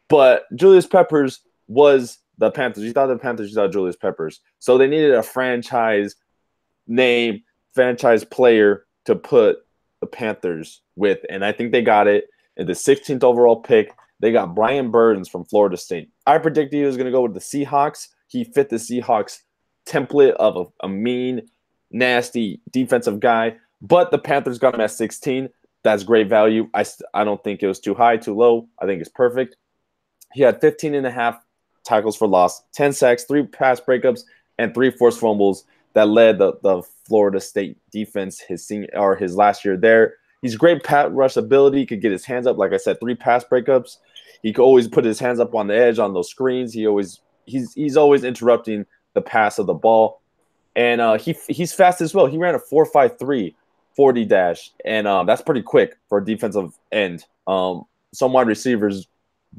But 0.09 0.45
Julius 0.55 0.87
Peppers 0.87 1.41
was 1.67 2.17
the 2.39 2.49
Panthers. 2.49 2.83
You 2.83 2.91
thought 2.91 3.07
the 3.07 3.17
Panthers, 3.17 3.49
you 3.49 3.55
thought 3.55 3.71
Julius 3.71 3.95
Peppers. 3.95 4.39
So 4.59 4.77
they 4.77 4.87
needed 4.87 5.13
a 5.13 5.21
franchise 5.21 6.15
name, 6.87 7.43
franchise 7.73 8.23
player 8.23 8.85
to 9.05 9.15
put 9.15 9.59
the 9.99 10.07
Panthers 10.07 10.81
with. 10.95 11.19
And 11.29 11.45
I 11.45 11.51
think 11.51 11.71
they 11.71 11.83
got 11.83 12.07
it 12.07 12.27
in 12.57 12.65
the 12.65 12.73
16th 12.73 13.23
overall 13.23 13.57
pick. 13.57 13.93
They 14.19 14.31
got 14.31 14.55
Brian 14.55 14.89
Burns 14.89 15.29
from 15.29 15.45
Florida 15.45 15.77
State. 15.77 16.09
I 16.25 16.39
predicted 16.39 16.79
he 16.79 16.85
was 16.85 16.97
going 16.97 17.05
to 17.05 17.11
go 17.11 17.21
with 17.21 17.33
the 17.33 17.39
Seahawks. 17.39 18.07
He 18.31 18.45
fit 18.45 18.69
the 18.69 18.77
Seahawks 18.77 19.39
template 19.85 20.33
of 20.33 20.55
a, 20.55 20.85
a 20.85 20.89
mean, 20.89 21.49
nasty 21.91 22.61
defensive 22.71 23.19
guy. 23.19 23.57
But 23.81 24.09
the 24.09 24.17
Panthers 24.17 24.57
got 24.57 24.73
him 24.73 24.81
at 24.81 24.91
16. 24.91 25.49
That's 25.83 26.03
great 26.03 26.29
value. 26.29 26.69
I, 26.73 26.85
I 27.13 27.25
don't 27.25 27.43
think 27.43 27.61
it 27.61 27.67
was 27.67 27.79
too 27.79 27.93
high, 27.93 28.15
too 28.15 28.35
low. 28.35 28.69
I 28.79 28.85
think 28.85 29.01
it's 29.01 29.09
perfect. 29.09 29.57
He 30.33 30.43
had 30.43 30.61
15 30.61 30.95
and 30.95 31.05
a 31.05 31.11
half 31.11 31.43
tackles 31.83 32.15
for 32.15 32.27
loss, 32.27 32.61
10 32.73 32.93
sacks, 32.93 33.25
three 33.25 33.45
pass 33.45 33.81
breakups, 33.81 34.21
and 34.57 34.73
three 34.73 34.91
forced 34.91 35.19
fumbles 35.19 35.65
that 35.93 36.07
led 36.07 36.37
the, 36.37 36.53
the 36.63 36.83
Florida 37.05 37.41
State 37.41 37.77
defense 37.91 38.39
his 38.39 38.65
senior 38.65 38.87
or 38.93 39.17
his 39.17 39.35
last 39.35 39.65
year 39.65 39.75
there. 39.75 40.15
He's 40.41 40.55
great 40.55 40.83
pat 40.83 41.11
rush 41.11 41.35
ability. 41.35 41.79
He 41.79 41.85
could 41.85 42.01
get 42.01 42.13
his 42.13 42.23
hands 42.23 42.47
up. 42.47 42.57
Like 42.57 42.71
I 42.71 42.77
said, 42.77 42.99
three 42.99 43.15
pass 43.15 43.43
breakups. 43.43 43.97
He 44.41 44.53
could 44.53 44.63
always 44.63 44.87
put 44.87 45.03
his 45.03 45.19
hands 45.19 45.39
up 45.39 45.53
on 45.53 45.67
the 45.67 45.75
edge 45.75 45.99
on 45.99 46.13
those 46.13 46.29
screens. 46.29 46.73
He 46.73 46.87
always 46.87 47.19
he's 47.51 47.73
he's 47.73 47.97
always 47.97 48.23
interrupting 48.23 48.85
the 49.13 49.21
pass 49.21 49.59
of 49.59 49.65
the 49.67 49.73
ball 49.73 50.21
and 50.75 51.01
uh, 51.01 51.17
he 51.17 51.35
he's 51.47 51.73
fast 51.73 52.01
as 52.01 52.13
well. 52.13 52.25
He 52.25 52.37
ran 52.37 52.55
a 52.55 52.59
four 52.59 52.85
five 52.85 53.19
three 53.19 53.55
40 53.95 54.25
dash, 54.25 54.71
and 54.85 55.07
um, 55.07 55.25
that's 55.25 55.41
pretty 55.41 55.61
quick 55.61 55.97
for 56.07 56.19
a 56.19 56.25
defensive 56.25 56.77
end. 56.91 57.25
Um, 57.47 57.83
some 58.13 58.33
wide 58.33 58.47
receivers 58.47 59.07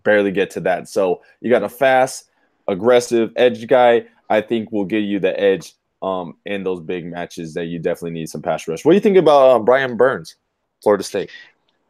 barely 0.04 0.30
get 0.30 0.50
to 0.50 0.60
that. 0.60 0.88
So 0.88 1.22
you 1.40 1.50
got 1.50 1.62
a 1.62 1.68
fast, 1.68 2.30
aggressive 2.68 3.32
edge 3.36 3.66
guy. 3.66 4.06
I 4.30 4.40
think 4.40 4.72
will 4.72 4.86
give 4.86 5.02
you 5.02 5.18
the 5.18 5.38
edge 5.38 5.74
um, 6.00 6.36
in 6.46 6.64
those 6.64 6.80
big 6.80 7.04
matches 7.04 7.52
that 7.54 7.66
you 7.66 7.78
definitely 7.78 8.12
need 8.12 8.30
some 8.30 8.40
pass 8.40 8.66
rush. 8.66 8.84
What 8.84 8.92
do 8.92 8.94
you 8.94 9.00
think 9.00 9.18
about 9.18 9.50
uh, 9.50 9.58
Brian 9.58 9.96
Burns, 9.96 10.36
Florida 10.82 11.04
State? 11.04 11.30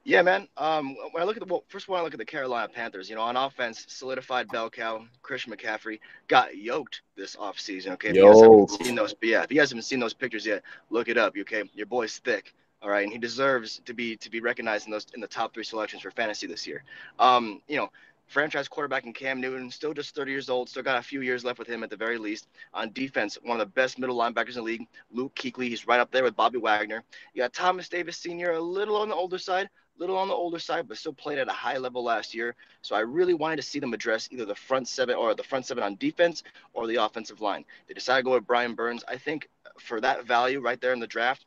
Yeah, 0.05 0.23
man. 0.23 0.49
Um, 0.57 0.97
when 1.13 1.23
I 1.23 1.27
look 1.27 1.37
at 1.37 1.47
the 1.47 1.53
well, 1.53 1.65
first 1.69 1.89
one, 1.89 2.01
I 2.01 2.03
look 2.03 2.13
at 2.13 2.19
the 2.19 2.25
Carolina 2.25 2.69
Panthers. 2.69 3.09
You 3.09 3.15
know, 3.15 3.23
on 3.23 3.37
offense, 3.37 3.85
solidified 3.89 4.49
bell 4.49 4.69
cow, 4.69 5.05
Christian 5.23 5.53
McCaffrey 5.53 6.01
got 6.27 6.57
yoked 6.57 7.03
this 7.17 7.37
offseason. 7.37 7.93
Okay, 7.93 8.09
if 8.09 8.17
you 8.17 8.25
guys 8.25 8.41
haven't 8.41 8.71
seen 8.71 8.95
those, 8.97 9.15
but 9.15 9.29
yeah, 9.29 9.43
if 9.43 9.53
you 9.53 9.59
guys 9.59 9.71
haven't 9.71 9.85
seen 9.85 10.01
those 10.01 10.15
pictures 10.15 10.45
yet, 10.45 10.63
look 10.91 11.09
it 11.09 11.17
up. 11.17 11.35
Okay, 11.39 11.63
your 11.75 11.87
boy's 11.87 12.19
thick. 12.19 12.53
All 12.83 12.91
right, 12.91 13.05
and 13.05 13.13
he 13.13 13.19
deserves 13.19 13.81
to 13.85 13.95
be 13.95 14.17
to 14.17 14.29
be 14.29 14.41
recognized 14.41 14.87
in 14.87 14.91
those 14.91 15.07
in 15.15 15.21
the 15.21 15.29
top 15.29 15.55
three 15.55 15.63
selections 15.63 16.03
for 16.03 16.11
fantasy 16.11 16.49
this 16.49 16.67
year. 16.67 16.83
Um, 17.21 17.63
you 17.69 17.77
know, 17.77 17.91
franchise 18.27 18.67
quarterback 18.67 19.05
in 19.05 19.13
Cam 19.13 19.41
Newton, 19.41 19.71
still 19.71 19.93
just 19.93 20.15
30 20.15 20.33
years 20.33 20.49
old, 20.49 20.69
still 20.69 20.83
got 20.83 20.99
a 20.99 21.03
few 21.03 21.21
years 21.21 21.45
left 21.45 21.59
with 21.59 21.69
him 21.69 21.85
at 21.85 21.91
the 21.91 21.97
very 21.97 22.19
least. 22.19 22.49
On 22.75 22.91
defense, 22.93 23.39
one 23.43 23.61
of 23.61 23.67
the 23.67 23.73
best 23.73 23.99
middle 23.99 24.17
linebackers 24.17 24.51
in 24.51 24.55
the 24.55 24.63
league, 24.63 24.89
Luke 25.13 25.35
Kuechly. 25.35 25.69
He's 25.69 25.87
right 25.87 26.01
up 26.01 26.11
there 26.11 26.25
with 26.25 26.35
Bobby 26.35 26.59
Wagner. 26.59 27.05
You 27.35 27.43
got 27.43 27.53
Thomas 27.53 27.89
Davis 27.89 28.17
Sr., 28.17 28.53
a 28.53 28.61
little 28.61 28.97
on 28.97 29.09
the 29.11 29.15
older 29.15 29.39
side, 29.39 29.69
little 29.99 30.17
on 30.17 30.29
the 30.29 30.35
older 30.35 30.59
side, 30.59 30.89
but 30.89 30.97
still 30.97 31.13
played 31.13 31.39
at 31.39 31.49
a 31.49 31.53
high 31.53 31.79
level 31.79 32.03
last 32.03 32.35
year. 32.35 32.55
So 32.83 32.95
I 32.97 33.01
really 33.01 33.35
wanted 33.35 33.57
to 33.57 33.63
see 33.63 33.79
them 33.79 33.95
address 33.95 34.29
either 34.31 34.45
the 34.45 34.55
front 34.55 34.89
seven 34.89 35.17
or 35.17 35.35
the 35.35 35.43
front 35.43 35.67
seven 35.67 35.85
on 35.85 35.97
defense 35.97 36.43
or 36.73 36.87
the 36.87 36.97
offensive 36.97 37.41
line. 37.41 37.65
They 37.87 37.95
decided 37.95 38.21
to 38.21 38.25
go 38.25 38.33
with 38.33 38.47
Brian 38.47 38.75
Burns. 38.75 39.05
I 39.07 39.17
think 39.17 39.49
for 39.79 40.01
that 40.01 40.27
value 40.27 40.61
right 40.61 40.81
there 40.81 40.93
in 40.93 41.01
the 41.01 41.07
draft, 41.07 41.47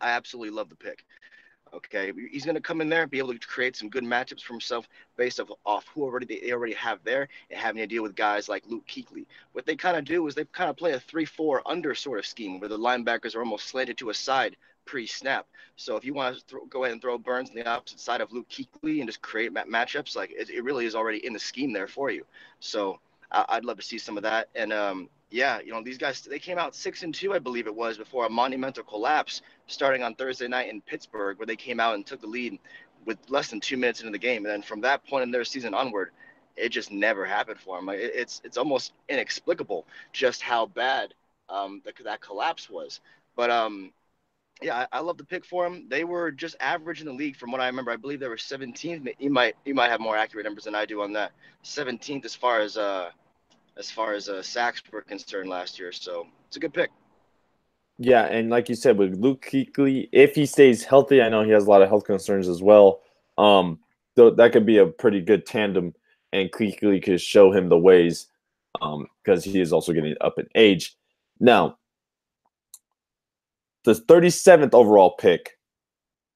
I 0.00 0.10
absolutely 0.10 0.50
love 0.50 0.68
the 0.68 0.76
pick. 0.76 1.04
Okay, 1.72 2.12
he's 2.32 2.44
going 2.44 2.56
to 2.56 2.60
come 2.60 2.80
in 2.80 2.88
there 2.88 3.02
and 3.02 3.10
be 3.10 3.18
able 3.18 3.32
to 3.32 3.46
create 3.46 3.76
some 3.76 3.88
good 3.88 4.02
matchups 4.02 4.42
for 4.42 4.54
himself 4.54 4.88
based 5.16 5.40
off, 5.64 5.86
who 5.94 6.02
already 6.02 6.26
they, 6.26 6.52
already 6.52 6.72
have 6.72 6.98
there 7.04 7.28
and 7.48 7.60
having 7.60 7.80
to 7.80 7.86
deal 7.86 8.02
with 8.02 8.16
guys 8.16 8.48
like 8.48 8.64
Luke 8.66 8.84
Kuechly. 8.88 9.26
What 9.52 9.66
they 9.66 9.76
kind 9.76 9.96
of 9.96 10.04
do 10.04 10.26
is 10.26 10.34
they 10.34 10.44
kind 10.46 10.68
of 10.68 10.76
play 10.76 10.92
a 10.94 11.00
three-four 11.00 11.62
under 11.66 11.94
sort 11.94 12.18
of 12.18 12.26
scheme 12.26 12.58
where 12.58 12.68
the 12.68 12.76
linebackers 12.76 13.36
are 13.36 13.40
almost 13.40 13.68
slanted 13.68 13.98
to 13.98 14.10
a 14.10 14.14
side 14.14 14.56
pre-snap. 14.84 15.46
So 15.76 15.96
if 15.96 16.04
you 16.04 16.14
want 16.14 16.36
to 16.36 16.44
throw, 16.46 16.64
go 16.66 16.84
ahead 16.84 16.92
and 16.92 17.00
throw 17.00 17.16
Burns 17.18 17.50
on 17.50 17.56
the 17.56 17.68
opposite 17.68 18.00
side 18.00 18.20
of 18.20 18.32
Luke 18.32 18.48
Kuechly 18.48 19.00
and 19.00 19.06
just 19.06 19.22
create 19.22 19.52
matchups, 19.52 20.16
like 20.16 20.30
it, 20.30 20.50
it, 20.50 20.64
really 20.64 20.86
is 20.86 20.94
already 20.94 21.24
in 21.24 21.32
the 21.32 21.38
scheme 21.38 21.72
there 21.72 21.88
for 21.88 22.10
you. 22.10 22.24
So 22.60 23.00
I, 23.30 23.56
would 23.56 23.64
love 23.64 23.78
to 23.78 23.82
see 23.82 23.98
some 23.98 24.16
of 24.16 24.22
that. 24.24 24.48
And 24.54 24.72
um, 24.72 25.08
yeah, 25.30 25.60
you 25.60 25.72
know 25.72 25.82
these 25.82 25.98
guys 25.98 26.22
they 26.22 26.38
came 26.38 26.58
out 26.58 26.74
six 26.74 27.02
and 27.02 27.14
two, 27.14 27.32
I 27.32 27.38
believe 27.38 27.66
it 27.66 27.74
was, 27.74 27.96
before 27.96 28.26
a 28.26 28.30
monumental 28.30 28.84
collapse 28.84 29.42
starting 29.68 30.02
on 30.02 30.14
Thursday 30.14 30.48
night 30.48 30.68
in 30.68 30.80
Pittsburgh, 30.80 31.38
where 31.38 31.46
they 31.46 31.56
came 31.56 31.80
out 31.80 31.94
and 31.94 32.04
took 32.04 32.20
the 32.20 32.26
lead 32.26 32.58
with 33.06 33.18
less 33.28 33.48
than 33.48 33.60
two 33.60 33.76
minutes 33.76 34.00
into 34.00 34.12
the 34.12 34.18
game. 34.18 34.44
And 34.44 34.52
then 34.52 34.62
from 34.62 34.80
that 34.82 35.06
point 35.06 35.22
in 35.22 35.30
their 35.30 35.44
season 35.44 35.72
onward, 35.72 36.10
it 36.56 36.70
just 36.70 36.90
never 36.90 37.24
happened 37.24 37.60
for 37.60 37.76
them. 37.76 37.86
Like 37.86 38.00
it, 38.00 38.12
it's 38.14 38.42
it's 38.44 38.56
almost 38.56 38.92
inexplicable 39.08 39.86
just 40.12 40.42
how 40.42 40.66
bad 40.66 41.14
um, 41.48 41.82
the, 41.84 41.92
that 42.04 42.20
collapse 42.20 42.68
was. 42.68 43.00
But 43.36 43.50
um, 43.50 43.92
yeah, 44.62 44.86
I, 44.92 44.98
I, 44.98 45.00
love 45.00 45.16
the 45.16 45.24
pick 45.24 45.44
for 45.44 45.64
them. 45.64 45.86
They 45.88 46.04
were 46.04 46.30
just 46.30 46.56
average 46.60 47.00
in 47.00 47.06
the 47.06 47.12
league 47.12 47.36
from 47.36 47.50
what 47.50 47.60
I 47.60 47.66
remember. 47.66 47.90
I 47.90 47.96
believe 47.96 48.20
they 48.20 48.28
were 48.28 48.36
17th. 48.36 49.14
You 49.18 49.30
might 49.30 49.56
you 49.64 49.74
might 49.74 49.90
have 49.90 50.00
more 50.00 50.16
accurate 50.16 50.44
numbers 50.44 50.64
than 50.64 50.74
I 50.74 50.84
do 50.84 51.02
on 51.02 51.12
that. 51.14 51.32
17th 51.64 52.24
as 52.24 52.34
far 52.34 52.60
as 52.60 52.76
uh 52.76 53.10
as 53.76 53.90
far 53.90 54.12
as 54.12 54.28
uh, 54.28 54.42
sacks 54.42 54.82
were 54.92 55.02
concerned 55.02 55.48
last 55.48 55.78
year. 55.78 55.92
So 55.92 56.26
it's 56.46 56.56
a 56.56 56.60
good 56.60 56.74
pick. 56.74 56.90
Yeah, 57.98 58.24
and 58.24 58.48
like 58.50 58.68
you 58.68 58.74
said, 58.74 58.96
with 58.96 59.16
Luke 59.16 59.46
Kuechly, 59.50 60.08
if 60.12 60.34
he 60.34 60.46
stays 60.46 60.84
healthy, 60.84 61.20
I 61.20 61.28
know 61.28 61.42
he 61.42 61.50
has 61.50 61.66
a 61.66 61.70
lot 61.70 61.82
of 61.82 61.88
health 61.88 62.04
concerns 62.04 62.48
as 62.48 62.62
well. 62.62 63.00
Um, 63.36 63.78
so 64.16 64.30
that 64.30 64.52
could 64.52 64.64
be 64.64 64.78
a 64.78 64.86
pretty 64.86 65.20
good 65.20 65.44
tandem, 65.44 65.94
and 66.32 66.50
Kuechly 66.50 67.02
could 67.02 67.20
show 67.20 67.52
him 67.52 67.68
the 67.68 67.78
ways, 67.78 68.28
um, 68.80 69.06
because 69.22 69.44
he 69.44 69.60
is 69.60 69.72
also 69.72 69.92
getting 69.92 70.14
up 70.22 70.38
in 70.38 70.46
age. 70.54 70.96
Now, 71.40 71.76
the 73.84 73.94
37th 73.94 74.74
overall 74.74 75.10
pick 75.12 75.58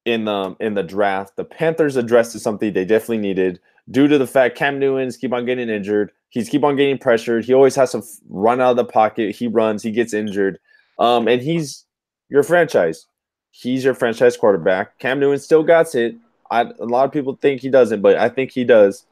in 0.05 0.25
the 0.25 0.55
in 0.59 0.75
the 0.75 0.83
draft, 0.83 1.35
the 1.35 1.43
Panthers 1.43 1.95
addressed 1.95 2.39
something 2.39 2.73
they 2.73 2.85
definitely 2.85 3.17
needed 3.17 3.59
due 3.89 4.07
to 4.07 4.17
the 4.17 4.27
fact 4.27 4.57
Cam 4.57 4.79
Newton's 4.79 5.17
keep 5.17 5.33
on 5.33 5.45
getting 5.45 5.69
injured. 5.69 6.11
He's 6.29 6.49
keep 6.49 6.63
on 6.63 6.75
getting 6.75 6.97
pressured. 6.97 7.45
He 7.45 7.53
always 7.53 7.75
has 7.75 7.91
to 7.93 8.03
run 8.29 8.61
out 8.61 8.71
of 8.71 8.77
the 8.77 8.85
pocket. 8.85 9.35
He 9.35 9.47
runs. 9.47 9.83
He 9.83 9.91
gets 9.91 10.13
injured. 10.13 10.59
Um, 10.99 11.27
and 11.27 11.41
he's 11.41 11.85
your 12.29 12.43
franchise. 12.43 13.05
He's 13.51 13.83
your 13.83 13.93
franchise 13.93 14.35
quarterback. 14.35 14.99
Cam 14.99 15.19
Newton 15.19 15.39
still 15.39 15.63
got 15.63 15.95
it. 15.95 16.15
I, 16.51 16.61
a 16.61 16.85
lot 16.85 17.05
of 17.05 17.11
people 17.11 17.37
think 17.41 17.61
he 17.61 17.69
doesn't, 17.69 18.01
but 18.01 18.17
I 18.17 18.29
think 18.29 18.51
he 18.51 18.63
does. 18.63 19.05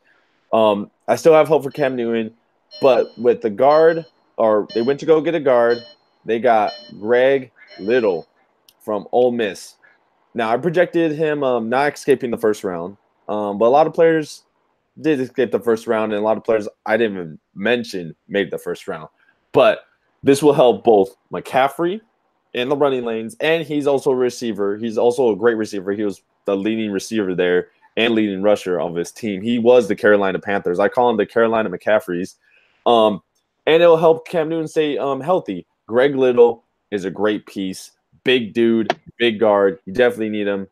Um, 0.52 0.92
I 1.08 1.16
still 1.16 1.34
have 1.34 1.48
hope 1.48 1.64
for 1.64 1.72
Cam 1.72 1.96
Newton, 1.96 2.34
but 2.82 3.08
with 3.18 3.42
the 3.42 3.50
guard, 3.50 4.06
or 4.38 4.68
they 4.74 4.82
went 4.82 5.00
to 5.00 5.06
go 5.06 5.22
get 5.22 5.34
a 5.34 5.40
guard, 5.40 5.80
they 6.26 6.40
got 6.40 6.74
Greg 7.00 7.52
Little 7.80 8.28
from 8.80 9.08
Ole 9.12 9.32
Miss. 9.32 9.76
Now 10.34 10.50
I 10.52 10.58
projected 10.58 11.12
him 11.12 11.44
um, 11.44 11.70
not 11.70 11.94
escaping 11.94 12.32
the 12.32 12.38
first 12.38 12.64
round, 12.64 12.98
um, 13.28 13.58
but 13.58 13.66
a 13.66 13.70
lot 13.70 13.88
of 13.88 13.94
players 13.94 14.44
did 15.02 15.20
escape 15.20 15.52
the 15.52 15.60
first 15.60 15.88
round, 15.88 16.14
and 16.14 16.22
a 16.22 16.26
lot 16.26 16.38
of 16.38 16.44
players 16.44 16.68
I 16.86 16.98
didn't 16.98 17.18
even 17.18 17.40
mention 17.56 18.16
made 18.28 18.52
the 18.52 18.58
first 18.58 18.88
round. 18.88 19.10
But 19.52 19.86
this 20.24 20.42
will 20.42 20.54
help 20.54 20.84
both 20.84 21.16
McCaffrey 21.32 22.02
in 22.54 22.70
the 22.70 22.76
running 22.76 23.04
lanes, 23.04 23.36
and 23.40 23.66
he's 23.66 23.88
also 23.88 24.12
a 24.12 24.16
receiver. 24.16 24.78
He's 24.78 24.98
also 24.98 25.32
a 25.32 25.36
great 25.36 25.58
receiver. 25.58 25.92
He 25.92 26.04
was 26.04 26.22
the 26.46 26.56
leading 26.56 26.92
receiver 26.92 27.34
there 27.36 27.70
and 27.98 28.16
leading 28.16 28.42
rusher 28.42 28.80
of 28.80 28.96
his 28.96 29.12
team. 29.12 29.42
He 29.42 29.60
was 29.60 29.88
the 29.88 29.96
Carolina 29.96 30.40
Panthers. 30.40 30.80
I 30.80 30.90
call 30.90 31.10
him 31.10 31.18
the 31.18 31.26
Carolina 31.26 31.70
McCaffreys. 31.70 32.36
Um, 32.86 33.22
and 33.66 33.82
it'll 33.82 33.98
help 33.98 34.28
Cam 34.28 34.50
Newton 34.50 34.68
stay 34.68 34.98
um, 34.98 35.22
healthy. 35.22 35.66
Greg 35.88 36.16
Little 36.16 36.64
is 36.94 37.06
a 37.06 37.12
great 37.12 37.46
piece. 37.46 37.92
Big 38.24 38.54
dude, 38.54 38.98
big 39.18 39.40
guard. 39.40 39.80
You 39.86 39.94
definitely 39.94 40.30
need 40.30 40.48
him 40.48 40.68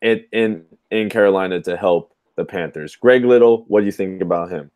in 0.00 0.24
in, 0.32 0.64
in 0.90 1.10
Carolina 1.10 1.60
to 1.62 1.76
help 1.76 2.14
the 2.36 2.44
Panthers. 2.44 2.96
Greg 2.96 3.24
Little, 3.24 3.64
what 3.68 3.80
do 3.80 3.86
you 3.86 3.92
think 3.92 4.22
about 4.22 4.50
him? 4.50 4.70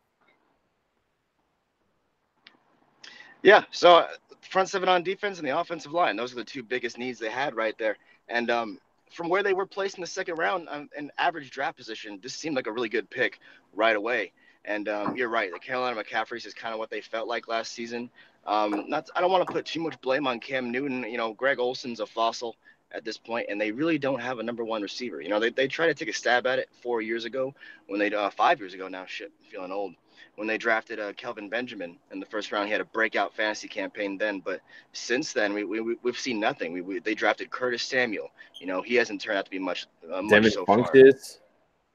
Yeah, 3.43 3.63
so 3.71 3.95
uh, 3.95 4.07
front 4.41 4.69
seven 4.69 4.89
on 4.89 5.01
defense 5.01 5.39
and 5.39 5.47
the 5.47 5.57
offensive 5.57 5.93
line, 5.93 6.15
those 6.15 6.33
are 6.33 6.35
the 6.35 6.43
two 6.43 6.61
biggest 6.61 6.97
needs 6.97 7.17
they 7.17 7.29
had 7.29 7.55
right 7.55 7.75
there. 7.79 7.97
And 8.27 8.51
um, 8.51 8.79
from 9.11 9.29
where 9.29 9.41
they 9.41 9.53
were 9.53 9.65
placed 9.65 9.97
in 9.97 10.01
the 10.01 10.07
second 10.07 10.37
round, 10.37 10.67
um, 10.69 10.89
an 10.95 11.11
average 11.17 11.49
draft 11.49 11.77
position, 11.77 12.19
this 12.21 12.35
seemed 12.35 12.55
like 12.55 12.67
a 12.67 12.71
really 12.71 12.89
good 12.89 13.09
pick 13.09 13.39
right 13.73 13.95
away. 13.95 14.31
And 14.65 14.87
um, 14.89 15.15
you're 15.15 15.29
right, 15.29 15.51
the 15.51 15.59
Carolina 15.59 16.01
McCaffreys 16.01 16.45
is 16.45 16.53
kind 16.53 16.73
of 16.73 16.79
what 16.79 16.91
they 16.91 17.01
felt 17.01 17.27
like 17.27 17.47
last 17.47 17.71
season. 17.71 18.11
Um, 18.45 18.85
not, 18.89 19.09
I 19.15 19.21
don't 19.21 19.31
want 19.31 19.47
to 19.47 19.53
put 19.53 19.65
too 19.65 19.79
much 19.79 19.99
blame 20.01 20.27
on 20.27 20.39
Cam 20.39 20.71
Newton. 20.71 21.03
You 21.03 21.17
know, 21.17 21.33
Greg 21.33 21.59
Olsen's 21.59 21.99
a 21.99 22.05
fossil 22.05 22.55
at 22.93 23.05
this 23.05 23.17
point, 23.17 23.47
and 23.49 23.59
they 23.59 23.71
really 23.71 23.97
don't 23.97 24.19
have 24.19 24.39
a 24.39 24.43
number 24.43 24.63
one 24.63 24.81
receiver. 24.81 25.21
You 25.21 25.29
know, 25.29 25.39
they, 25.39 25.49
they 25.49 25.67
tried 25.67 25.87
to 25.87 25.93
take 25.93 26.09
a 26.09 26.13
stab 26.13 26.45
at 26.47 26.59
it 26.59 26.69
four 26.81 27.01
years 27.01 27.25
ago 27.25 27.53
when 27.87 27.99
they 27.99 28.13
uh, 28.13 28.29
five 28.29 28.59
years 28.59 28.73
ago 28.73 28.87
now. 28.87 29.05
Shit, 29.05 29.31
I'm 29.39 29.51
feeling 29.51 29.71
old. 29.71 29.93
When 30.35 30.47
they 30.47 30.57
drafted 30.57 30.99
uh, 30.99 31.13
Kelvin 31.13 31.49
Benjamin 31.49 31.97
in 32.11 32.19
the 32.19 32.25
first 32.25 32.51
round, 32.51 32.67
he 32.67 32.71
had 32.71 32.81
a 32.81 32.85
breakout 32.85 33.33
fantasy 33.35 33.67
campaign 33.67 34.17
then. 34.17 34.39
But 34.39 34.61
since 34.93 35.33
then, 35.33 35.53
we, 35.53 35.63
we 35.65 35.97
we've 36.01 36.17
seen 36.17 36.39
nothing. 36.39 36.73
We, 36.73 36.81
we 36.81 36.99
they 36.99 37.13
drafted 37.13 37.49
Curtis 37.51 37.83
Samuel. 37.83 38.31
You 38.59 38.67
know, 38.67 38.81
he 38.81 38.95
hasn't 38.95 39.21
turned 39.21 39.37
out 39.37 39.45
to 39.45 39.51
be 39.51 39.59
much 39.59 39.87
uh, 40.11 40.21
much 40.21 40.31
Devin 40.31 40.51
so 40.51 40.65
far. 40.65 40.77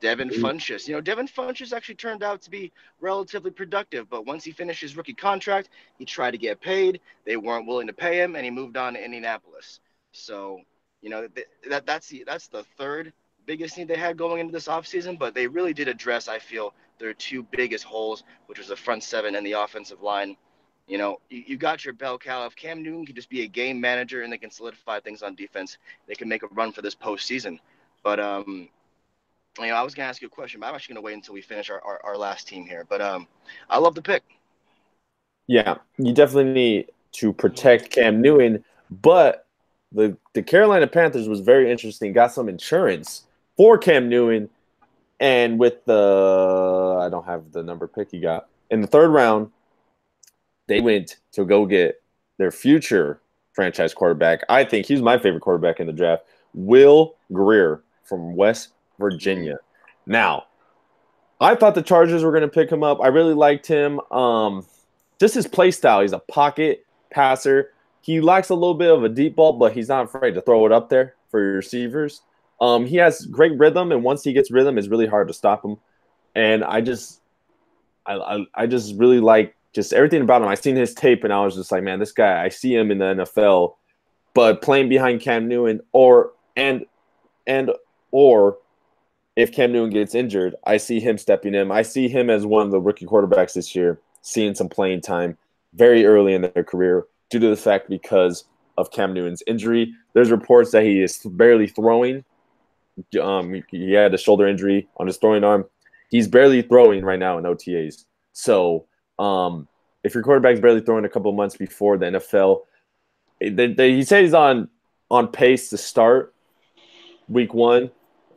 Devin 0.01 0.31
Funchess. 0.31 0.87
You 0.87 0.95
know, 0.95 1.01
Devin 1.01 1.29
Funchess 1.29 1.73
actually 1.73 1.95
turned 1.95 2.23
out 2.23 2.43
to 2.43 2.51
be 2.51 2.73
relatively 3.01 3.51
productive, 3.51 4.09
but 4.11 4.27
once 4.27 4.45
he 4.45 4.53
finished 4.53 4.81
his 4.81 4.97
rookie 4.97 5.15
contract, 5.15 5.71
he 5.99 6.05
tried 6.05 6.33
to 6.33 6.39
get 6.39 6.61
paid. 6.61 7.01
They 7.25 7.37
weren't 7.37 7.67
willing 7.67 7.87
to 7.87 7.93
pay 7.93 8.21
him, 8.21 8.37
and 8.37 8.45
he 8.45 8.51
moved 8.51 8.77
on 8.77 8.95
to 8.95 9.05
Indianapolis. 9.05 9.81
So 10.13 10.61
you 11.03 11.11
know, 11.11 11.29
that 11.71 11.87
that's 11.87 12.09
the 12.09 12.25
that's 12.27 12.49
the 12.49 12.65
third 12.77 13.13
biggest 13.47 13.79
need 13.79 13.89
they 13.89 13.97
had 13.97 14.17
going 14.17 14.41
into 14.41 14.53
this 14.53 14.67
offseason, 14.67 15.19
but 15.19 15.35
they 15.35 15.47
really 15.47 15.73
did 15.73 15.87
address, 15.87 16.27
I 16.27 16.41
feel, 16.41 16.75
their 16.99 17.15
two 17.15 17.45
biggest 17.45 17.85
holes, 17.85 18.25
which 18.47 18.59
was 18.59 18.69
the 18.69 18.77
front 18.77 19.05
seven 19.05 19.37
and 19.37 19.47
the 19.47 19.53
offensive 19.53 20.03
line. 20.03 20.37
You 20.89 20.99
know, 20.99 21.21
you, 21.31 21.45
you 21.47 21.57
got 21.57 21.85
your 21.85 21.95
bell 21.95 22.19
cow. 22.19 22.45
If 22.47 22.57
Cam 22.57 22.83
Newton 22.83 23.07
can 23.07 23.15
just 23.15 23.31
be 23.31 23.43
a 23.43 23.47
game 23.47 23.81
manager 23.81 24.23
and 24.23 24.33
they 24.33 24.39
can 24.39 24.51
solidify 24.51 25.01
things 25.01 25.23
on 25.23 25.35
defense, 25.35 25.79
they 26.07 26.15
can 26.15 26.29
make 26.29 26.43
a 26.43 26.49
run 26.49 26.73
for 26.73 26.83
this 26.83 26.95
postseason. 26.95 27.59
But 28.03 28.21
um, 28.21 28.69
you 29.65 29.71
know, 29.71 29.77
I 29.77 29.83
was 29.83 29.95
gonna 29.95 30.09
ask 30.09 30.21
you 30.21 30.29
a 30.29 30.31
question, 30.31 30.61
but 30.61 30.67
I'm 30.67 30.75
actually 30.75 30.95
gonna 30.95 31.05
wait 31.05 31.15
until 31.15 31.35
we 31.35 31.43
finish 31.43 31.71
our, 31.71 31.81
our, 31.83 32.01
our 32.05 32.17
last 32.17 32.49
team 32.49 32.67
here. 32.67 32.85
But 32.89 33.01
um, 33.01 33.27
I 33.71 33.79
love 33.79 33.95
the 33.95 34.03
pick. 34.03 34.23
Yeah, 35.47 35.77
you 35.99 36.13
definitely 36.13 36.53
need 36.53 36.91
to 37.13 37.33
protect 37.33 37.91
Cam 37.91 38.21
Newton, 38.21 38.65
but 38.91 39.47
the 39.93 40.17
the 40.35 40.43
Carolina 40.43 40.87
Panthers 40.87 41.29
was 41.29 41.41
very 41.41 41.71
interesting. 41.71 42.13
Got 42.13 42.33
some 42.33 42.49
insurance 42.49 43.25
for 43.57 43.79
Cam 43.79 44.09
Newton, 44.09 44.51
and 45.21 45.59
with 45.59 45.85
the 45.85 46.99
I 47.01 47.09
don't 47.09 47.27
have 47.27 47.53
the 47.53 47.63
number 47.63 47.87
pick 47.87 48.11
he 48.11 48.21
got 48.21 48.49
in 48.71 48.81
the 48.81 48.87
third 48.87 49.11
round, 49.11 49.51
they 50.67 50.81
went 50.81 51.17
to 51.33 51.45
go 51.45 51.67
get 51.67 52.03
their 52.39 52.51
future 52.51 53.21
franchise 53.53 53.95
quarterback. 53.95 54.45
I 54.49 54.65
think 54.65 54.87
he's 54.87 55.03
my 55.03 55.19
favorite 55.19 55.41
quarterback 55.41 55.81
in 55.81 55.87
the 55.87 55.93
draft. 55.93 56.25
Will 56.55 57.15
Grier 57.33 57.83
from 58.05 58.35
West 58.35 58.71
Virginia. 58.99 59.59
Now, 60.07 60.45
I 61.41 61.55
thought 61.55 61.75
the 61.75 61.83
Chargers 61.83 62.25
were 62.25 62.31
going 62.31 62.43
to 62.43 62.49
pick 62.49 62.71
him 62.71 62.83
up. 62.83 63.01
I 63.03 63.09
really 63.09 63.35
liked 63.35 63.67
him. 63.67 64.01
Um, 64.11 64.67
just 65.19 65.35
his 65.35 65.47
play 65.47 65.71
style. 65.71 66.01
He's 66.01 66.13
a 66.13 66.19
pocket 66.19 66.87
passer. 67.11 67.73
He 68.01 68.21
lacks 68.21 68.51
a 68.51 68.55
little 68.55 68.75
bit 68.75 68.91
of 68.91 69.05
a 69.05 69.09
deep 69.09 69.37
ball, 69.37 69.55
but 69.55 69.73
he's 69.73 69.89
not 69.89 70.05
afraid 70.05 70.35
to 70.35 70.41
throw 70.41 70.65
it 70.67 70.73
up 70.73 70.89
there 70.89 71.15
for 71.31 71.41
your 71.41 71.57
receivers. 71.57 72.23
Um, 72.61 72.87
he 72.87 72.97
has 72.97 73.27
great 73.27 73.59
rhythm, 73.59 73.93
and 73.93 74.03
once 74.03 74.23
he 74.23 74.33
gets 74.33 74.51
rhythm, 74.51 74.79
it's 74.79 74.89
really 74.89 75.07
hard 75.07 75.29
to 75.29 75.35
stop 75.35 75.65
him. 75.65 75.77
And 76.35 76.65
I 76.65 76.81
just, 76.81 77.21
I, 78.07 78.15
I, 78.15 78.47
I 78.55 78.67
just 78.67 78.95
really 78.97 79.21
like 79.21 79.55
just 79.75 79.93
everything 79.93 80.23
about 80.23 80.43
him. 80.43 80.49
I 80.49 80.55
seen 80.55 80.77
his 80.77 80.95
tape, 80.95 81.25
and 81.25 81.33
I 81.33 81.45
was 81.45 81.55
just 81.55 81.71
like, 81.71 81.83
man, 81.83 81.99
this 81.99 82.13
guy. 82.13 82.43
I 82.43 82.49
see 82.49 82.75
him 82.75 82.91
in 82.91 82.99
the 82.99 83.05
NFL, 83.05 83.75
but 84.33 84.63
playing 84.63 84.89
behind 84.89 85.21
Cam 85.21 85.49
Newton, 85.49 85.81
or 85.93 86.33
and 86.57 86.87
and 87.47 87.71
or 88.11 88.59
if 89.37 89.53
Cam 89.53 89.71
Newton 89.71 89.91
gets 89.91 90.15
injured, 90.15 90.57
I 90.65 90.79
see 90.79 90.99
him 90.99 91.19
stepping 91.19 91.55
in. 91.55 91.71
I 91.71 91.83
see 91.83 92.09
him 92.09 92.31
as 92.31 92.47
one 92.47 92.65
of 92.65 92.73
the 92.73 92.81
rookie 92.81 93.07
quarterbacks 93.07 93.53
this 93.53 93.77
year, 93.77 94.01
seeing 94.23 94.55
some 94.55 94.69
playing 94.69 95.03
time 95.03 95.37
very 95.75 96.07
early 96.07 96.33
in 96.33 96.43
their 96.43 96.65
career 96.65 97.07
due 97.29 97.39
to 97.39 97.49
the 97.49 97.57
fact 97.57 97.89
because 97.91 98.45
of 98.79 98.91
Cam 98.91 99.13
Newton's 99.13 99.43
injury. 99.47 99.93
There's 100.15 100.31
reports 100.31 100.71
that 100.73 100.85
he 100.85 101.03
is 101.03 101.19
barely 101.25 101.67
throwing. 101.67 102.25
Um, 103.21 103.63
he 103.71 103.93
had 103.93 104.15
a 104.15 104.19
shoulder 104.19 104.49
injury 104.49 104.89
on 104.97 105.07
his 105.07 105.19
throwing 105.19 105.45
arm. 105.45 105.67
He's 106.11 106.29
barely 106.29 106.63
throwing 106.63 107.05
right 107.05 107.19
now 107.19 107.37
in 107.37 107.45
OTAs. 107.45 108.05
So, 108.33 108.87
um, 109.19 109.69
if 110.03 110.15
your 110.15 110.23
quarterback's 110.23 110.61
barely 110.61 110.81
throwing 110.81 111.05
a 111.05 111.09
couple 111.09 111.33
months 111.33 111.57
before 111.57 111.99
the 111.99 112.07
NFL, 112.07 112.63
they, 113.41 113.73
they, 113.73 113.93
he 113.93 114.05
said 114.05 114.23
he's 114.23 114.35
on 114.35 114.69
on 115.11 115.29
pace 115.29 115.71
to 115.71 115.77
start 115.77 116.35
week 117.29 117.53
one, 117.53 117.91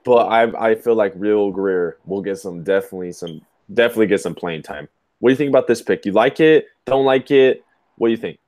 but 0.04 0.28
I 0.28 0.70
I 0.70 0.76
feel 0.76 0.96
like 0.96 1.14
Real 1.16 1.52
Grier 1.52 1.98
will 2.06 2.22
get 2.22 2.38
some 2.38 2.64
definitely 2.64 3.12
some 3.12 3.42
definitely 3.74 4.08
get 4.08 4.22
some 4.22 4.36
playing 4.36 4.64
time. 4.64 4.88
What 5.20 5.30
do 5.30 5.34
you 5.34 5.38
think 5.38 5.50
about 5.50 5.68
this 5.68 5.82
pick? 5.82 6.06
You 6.06 6.14
like 6.14 6.40
it? 6.40 6.68
Don't 6.86 7.06
like 7.06 7.30
it? 7.32 7.64
What 7.98 8.08
do 8.08 8.12
you 8.12 8.18
think? 8.18 8.40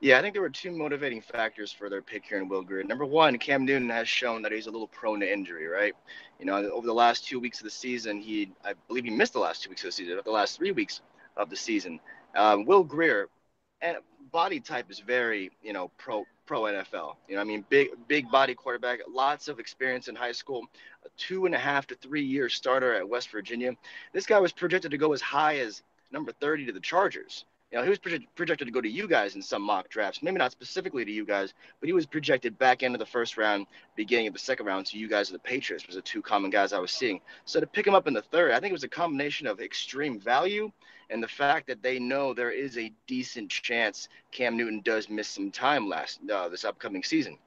Yeah, 0.00 0.18
I 0.18 0.22
think 0.22 0.34
there 0.34 0.42
were 0.42 0.50
two 0.50 0.70
motivating 0.70 1.22
factors 1.22 1.72
for 1.72 1.88
their 1.88 2.02
pick 2.02 2.26
here 2.26 2.38
in 2.38 2.48
Will 2.48 2.62
Grier. 2.62 2.82
Number 2.82 3.06
one, 3.06 3.38
Cam 3.38 3.64
Newton 3.64 3.88
has 3.88 4.06
shown 4.06 4.42
that 4.42 4.52
he's 4.52 4.66
a 4.66 4.70
little 4.70 4.88
prone 4.88 5.20
to 5.20 5.32
injury, 5.32 5.66
right? 5.66 5.94
You 6.38 6.44
know, 6.44 6.56
over 6.70 6.86
the 6.86 6.92
last 6.92 7.26
two 7.26 7.40
weeks 7.40 7.60
of 7.60 7.64
the 7.64 7.70
season, 7.70 8.20
he, 8.20 8.52
I 8.64 8.74
believe 8.86 9.04
he 9.04 9.10
missed 9.10 9.32
the 9.32 9.38
last 9.38 9.62
two 9.62 9.70
weeks 9.70 9.82
of 9.82 9.88
the 9.88 9.92
season, 9.92 10.20
the 10.22 10.30
last 10.30 10.58
three 10.58 10.72
weeks 10.72 11.00
of 11.38 11.48
the 11.48 11.56
season. 11.56 12.00
Um, 12.36 12.66
Will 12.66 12.84
Grier, 12.84 13.28
and 13.80 13.96
body 14.34 14.58
type 14.58 14.90
is 14.90 14.98
very, 14.98 15.52
you 15.62 15.72
know, 15.72 15.92
pro 15.96 16.26
pro 16.44 16.62
NFL. 16.62 17.14
You 17.28 17.36
know, 17.36 17.40
I 17.40 17.44
mean, 17.44 17.64
big 17.70 17.90
big 18.08 18.28
body 18.32 18.52
quarterback, 18.52 18.98
lots 19.08 19.46
of 19.46 19.60
experience 19.60 20.08
in 20.08 20.16
high 20.16 20.32
school, 20.32 20.66
a 21.06 21.08
two 21.16 21.46
and 21.46 21.54
a 21.54 21.58
half 21.58 21.86
to 21.86 21.94
three 21.94 22.24
year 22.24 22.48
starter 22.48 22.94
at 22.94 23.08
West 23.08 23.30
Virginia. 23.30 23.72
This 24.12 24.26
guy 24.26 24.40
was 24.40 24.50
projected 24.50 24.90
to 24.90 24.98
go 24.98 25.12
as 25.12 25.20
high 25.20 25.58
as 25.58 25.82
number 26.10 26.32
30 26.32 26.66
to 26.66 26.72
the 26.72 26.80
Chargers. 26.80 27.44
You 27.70 27.78
know, 27.78 27.84
he 27.84 27.90
was 27.90 27.98
projected 27.98 28.68
to 28.68 28.72
go 28.72 28.80
to 28.80 28.88
you 28.88 29.08
guys 29.08 29.36
in 29.36 29.42
some 29.42 29.62
mock 29.62 29.88
drafts, 29.88 30.22
maybe 30.22 30.38
not 30.38 30.52
specifically 30.52 31.04
to 31.04 31.10
you 31.10 31.24
guys, 31.24 31.54
but 31.80 31.88
he 31.88 31.92
was 31.92 32.06
projected 32.06 32.56
back 32.58 32.82
end 32.82 32.94
of 32.94 33.00
the 33.00 33.06
first 33.06 33.36
round, 33.36 33.66
beginning 33.96 34.28
of 34.28 34.32
the 34.32 34.38
second 34.38 34.66
round 34.66 34.86
to 34.86 34.98
you 34.98 35.08
guys 35.08 35.28
of 35.28 35.32
the 35.32 35.38
Patriots 35.40 35.86
was 35.86 35.96
the 35.96 36.02
two 36.02 36.22
common 36.22 36.50
guys 36.50 36.72
I 36.72 36.78
was 36.78 36.92
seeing. 36.92 37.20
So 37.46 37.58
to 37.58 37.66
pick 37.66 37.86
him 37.86 37.94
up 37.94 38.06
in 38.06 38.14
the 38.14 38.22
third, 38.22 38.52
I 38.52 38.60
think 38.60 38.70
it 38.70 38.80
was 38.80 38.84
a 38.84 38.88
combination 38.88 39.48
of 39.48 39.60
extreme 39.60 40.20
value 40.20 40.70
and 41.14 41.22
the 41.22 41.28
fact 41.28 41.68
that 41.68 41.80
they 41.80 42.00
know 42.00 42.34
there 42.34 42.50
is 42.50 42.76
a 42.76 42.92
decent 43.06 43.48
chance 43.48 44.08
Cam 44.32 44.56
Newton 44.56 44.80
does 44.80 45.08
miss 45.08 45.28
some 45.28 45.52
time 45.52 45.88
last 45.88 46.18
uh, 46.28 46.48
this 46.48 46.64
upcoming 46.64 47.04
season, 47.04 47.38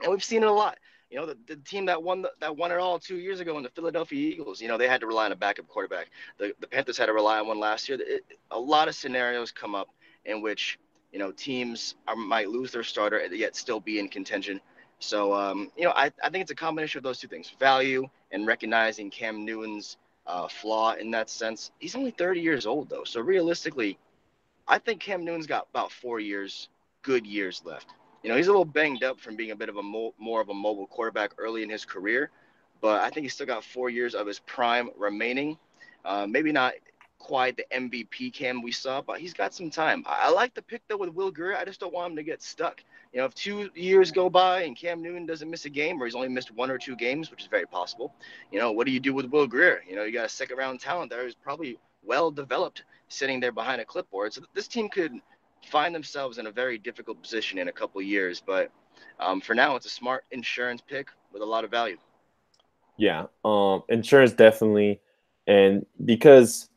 and 0.00 0.12
we've 0.12 0.22
seen 0.22 0.44
it 0.44 0.48
a 0.48 0.52
lot. 0.52 0.78
You 1.10 1.18
know, 1.18 1.26
the, 1.26 1.36
the 1.48 1.56
team 1.56 1.86
that 1.86 2.00
won 2.00 2.22
the, 2.22 2.30
that 2.38 2.56
won 2.56 2.70
it 2.70 2.78
all 2.78 3.00
two 3.00 3.16
years 3.16 3.40
ago 3.40 3.56
in 3.56 3.64
the 3.64 3.68
Philadelphia 3.70 4.30
Eagles, 4.30 4.62
you 4.62 4.68
know, 4.68 4.78
they 4.78 4.86
had 4.86 5.00
to 5.00 5.08
rely 5.08 5.24
on 5.24 5.32
a 5.32 5.36
backup 5.36 5.66
quarterback. 5.66 6.08
The, 6.38 6.54
the 6.60 6.68
Panthers 6.68 6.96
had 6.96 7.06
to 7.06 7.12
rely 7.12 7.40
on 7.40 7.48
one 7.48 7.58
last 7.58 7.88
year. 7.88 7.98
It, 8.00 8.24
a 8.52 8.58
lot 8.58 8.86
of 8.86 8.94
scenarios 8.94 9.50
come 9.50 9.74
up 9.74 9.88
in 10.24 10.40
which, 10.40 10.78
you 11.12 11.18
know, 11.18 11.32
teams 11.32 11.96
are, 12.06 12.14
might 12.14 12.48
lose 12.48 12.70
their 12.70 12.84
starter 12.84 13.18
and 13.18 13.34
yet 13.34 13.56
still 13.56 13.80
be 13.80 13.98
in 13.98 14.08
contention. 14.08 14.60
So, 15.00 15.34
um, 15.34 15.72
you 15.76 15.82
know, 15.82 15.92
I, 15.96 16.12
I 16.22 16.30
think 16.30 16.42
it's 16.42 16.52
a 16.52 16.54
combination 16.54 16.98
of 16.98 17.02
those 17.02 17.18
two 17.18 17.26
things 17.26 17.52
value 17.58 18.08
and 18.30 18.46
recognizing 18.46 19.10
Cam 19.10 19.44
Newton's 19.44 19.96
uh, 20.30 20.48
flaw 20.48 20.92
in 20.94 21.10
that 21.10 21.28
sense. 21.28 21.72
He's 21.80 21.96
only 21.96 22.12
30 22.12 22.40
years 22.40 22.66
old, 22.66 22.88
though. 22.88 23.04
So 23.04 23.20
realistically, 23.20 23.98
I 24.68 24.78
think 24.78 25.00
Cam 25.00 25.24
Newton's 25.24 25.46
got 25.46 25.66
about 25.70 25.90
four 25.90 26.20
years, 26.20 26.68
good 27.02 27.26
years 27.26 27.62
left. 27.64 27.88
You 28.22 28.30
know, 28.30 28.36
he's 28.36 28.46
a 28.46 28.50
little 28.50 28.64
banged 28.64 29.02
up 29.02 29.18
from 29.18 29.34
being 29.36 29.50
a 29.50 29.56
bit 29.56 29.68
of 29.68 29.76
a 29.76 29.82
mo- 29.82 30.14
more 30.18 30.40
of 30.40 30.48
a 30.48 30.54
mobile 30.54 30.86
quarterback 30.86 31.32
early 31.38 31.62
in 31.62 31.70
his 31.70 31.84
career, 31.84 32.30
but 32.80 33.00
I 33.02 33.10
think 33.10 33.24
he's 33.24 33.34
still 33.34 33.46
got 33.46 33.64
four 33.64 33.90
years 33.90 34.14
of 34.14 34.26
his 34.26 34.38
prime 34.40 34.90
remaining. 34.96 35.58
Uh, 36.04 36.26
maybe 36.28 36.52
not 36.52 36.74
quite 37.20 37.56
the 37.56 37.64
MVP 37.72 38.32
Cam 38.32 38.62
we 38.62 38.72
saw, 38.72 39.00
but 39.00 39.20
he's 39.20 39.32
got 39.32 39.54
some 39.54 39.70
time. 39.70 40.02
I, 40.06 40.22
I 40.24 40.30
like 40.30 40.54
the 40.54 40.62
pick 40.62 40.82
though 40.88 40.96
with 40.96 41.10
Will 41.10 41.30
Grier. 41.30 41.56
I 41.56 41.64
just 41.64 41.78
don't 41.78 41.92
want 41.92 42.10
him 42.10 42.16
to 42.16 42.24
get 42.24 42.42
stuck. 42.42 42.82
You 43.12 43.20
know, 43.20 43.26
if 43.26 43.34
two 43.34 43.70
years 43.74 44.10
go 44.10 44.28
by 44.28 44.62
and 44.62 44.76
Cam 44.76 45.02
Newton 45.02 45.26
doesn't 45.26 45.48
miss 45.48 45.64
a 45.64 45.70
game, 45.70 46.02
or 46.02 46.06
he's 46.06 46.14
only 46.16 46.28
missed 46.28 46.50
one 46.50 46.70
or 46.70 46.78
two 46.78 46.96
games, 46.96 47.30
which 47.30 47.42
is 47.42 47.48
very 47.48 47.66
possible, 47.66 48.12
you 48.50 48.58
know, 48.58 48.72
what 48.72 48.86
do 48.86 48.92
you 48.92 49.00
do 49.00 49.14
with 49.14 49.26
Will 49.26 49.46
Grier? 49.46 49.82
You 49.88 49.94
know, 49.94 50.02
you 50.02 50.12
got 50.12 50.26
a 50.26 50.30
second 50.30 50.56
round 50.56 50.80
talent 50.80 51.10
there 51.10 51.22
who's 51.22 51.34
probably 51.34 51.78
well 52.02 52.30
developed, 52.30 52.84
sitting 53.08 53.38
there 53.38 53.52
behind 53.52 53.80
a 53.80 53.84
clipboard. 53.84 54.32
So 54.32 54.42
this 54.54 54.66
team 54.66 54.88
could 54.88 55.12
find 55.68 55.94
themselves 55.94 56.38
in 56.38 56.46
a 56.46 56.50
very 56.50 56.78
difficult 56.78 57.20
position 57.22 57.58
in 57.58 57.68
a 57.68 57.72
couple 57.72 58.00
years. 58.00 58.42
But 58.44 58.70
um, 59.18 59.40
for 59.40 59.54
now, 59.54 59.76
it's 59.76 59.86
a 59.86 59.90
smart 59.90 60.24
insurance 60.30 60.80
pick 60.80 61.08
with 61.32 61.42
a 61.42 61.46
lot 61.46 61.64
of 61.64 61.70
value. 61.70 61.98
Yeah, 62.96 63.26
um, 63.44 63.82
insurance 63.88 64.32
definitely, 64.32 65.00
and 65.46 65.86
because 66.04 66.69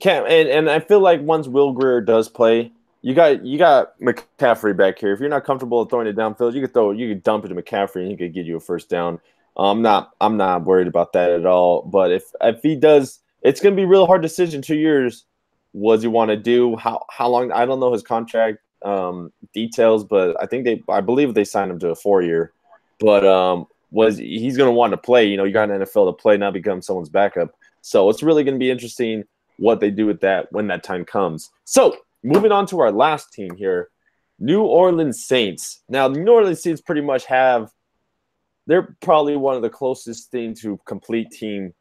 Cam 0.00 0.24
and, 0.26 0.48
and 0.48 0.70
I 0.70 0.80
feel 0.80 1.00
like 1.00 1.20
once 1.20 1.46
Will 1.48 1.72
Grier 1.72 2.00
does 2.00 2.28
play, 2.28 2.72
you 3.02 3.14
got 3.14 3.44
you 3.44 3.58
got 3.58 3.98
McCaffrey 4.00 4.76
back 4.76 4.98
here. 4.98 5.12
If 5.12 5.20
you're 5.20 5.28
not 5.28 5.44
comfortable 5.44 5.84
throwing 5.84 6.06
it 6.06 6.16
downfield, 6.16 6.54
you 6.54 6.60
could 6.60 6.72
throw 6.72 6.92
you 6.92 7.08
could 7.08 7.22
dump 7.22 7.44
it 7.44 7.48
to 7.48 7.54
McCaffrey 7.54 8.02
and 8.02 8.10
he 8.10 8.16
could 8.16 8.32
get 8.32 8.46
you 8.46 8.56
a 8.56 8.60
first 8.60 8.88
down. 8.88 9.20
I'm 9.56 9.82
not 9.82 10.12
I'm 10.20 10.36
not 10.36 10.64
worried 10.64 10.86
about 10.86 11.12
that 11.12 11.30
at 11.30 11.46
all. 11.46 11.82
But 11.82 12.10
if 12.10 12.32
if 12.40 12.62
he 12.62 12.74
does, 12.74 13.20
it's 13.42 13.60
gonna 13.60 13.76
be 13.76 13.82
a 13.82 13.88
real 13.88 14.06
hard 14.06 14.22
decision. 14.22 14.62
Two 14.62 14.76
years 14.76 15.24
what 15.72 15.96
does 15.96 16.02
he 16.02 16.08
want 16.08 16.30
to 16.30 16.36
do? 16.36 16.76
How 16.76 17.04
how 17.10 17.28
long? 17.28 17.50
I 17.50 17.66
don't 17.66 17.80
know 17.80 17.92
his 17.92 18.02
contract 18.02 18.58
um, 18.84 19.32
details, 19.52 20.04
but 20.04 20.40
I 20.40 20.46
think 20.46 20.64
they 20.64 20.82
I 20.88 21.00
believe 21.00 21.34
they 21.34 21.44
signed 21.44 21.70
him 21.70 21.78
to 21.80 21.90
a 21.90 21.94
four 21.94 22.22
year. 22.22 22.52
But 23.00 23.26
um, 23.26 23.66
was 23.90 24.18
he's 24.18 24.56
to 24.68 24.70
want 24.70 24.92
to 24.92 24.96
play? 24.96 25.26
You 25.26 25.36
know, 25.36 25.44
you 25.44 25.52
got 25.52 25.70
an 25.70 25.80
NFL 25.80 26.08
to 26.08 26.12
play, 26.12 26.36
not 26.36 26.52
become 26.52 26.82
someone's 26.82 27.08
backup. 27.08 27.54
So 27.80 28.08
it's 28.10 28.22
really 28.22 28.44
to 28.56 28.60
be 28.60 28.70
interesting 28.70 29.24
what 29.58 29.80
they 29.80 29.90
do 29.90 30.06
with 30.06 30.20
that 30.20 30.50
when 30.52 30.66
that 30.68 30.82
time 30.82 31.04
comes. 31.04 31.50
So 31.64 31.96
moving 32.22 32.52
on 32.52 32.66
to 32.66 32.80
our 32.80 32.92
last 32.92 33.32
team 33.32 33.54
here, 33.56 33.88
New 34.38 34.62
Orleans 34.62 35.24
Saints. 35.24 35.80
Now, 35.88 36.08
New 36.08 36.32
Orleans 36.32 36.62
Saints 36.62 36.80
pretty 36.80 37.02
much 37.02 37.26
have 37.26 37.70
they're 38.66 38.96
probably 39.00 39.36
one 39.36 39.56
of 39.56 39.62
the 39.62 39.70
closest 39.70 40.30
thing 40.30 40.54
to 40.54 40.78
complete 40.86 41.30
team 41.30 41.74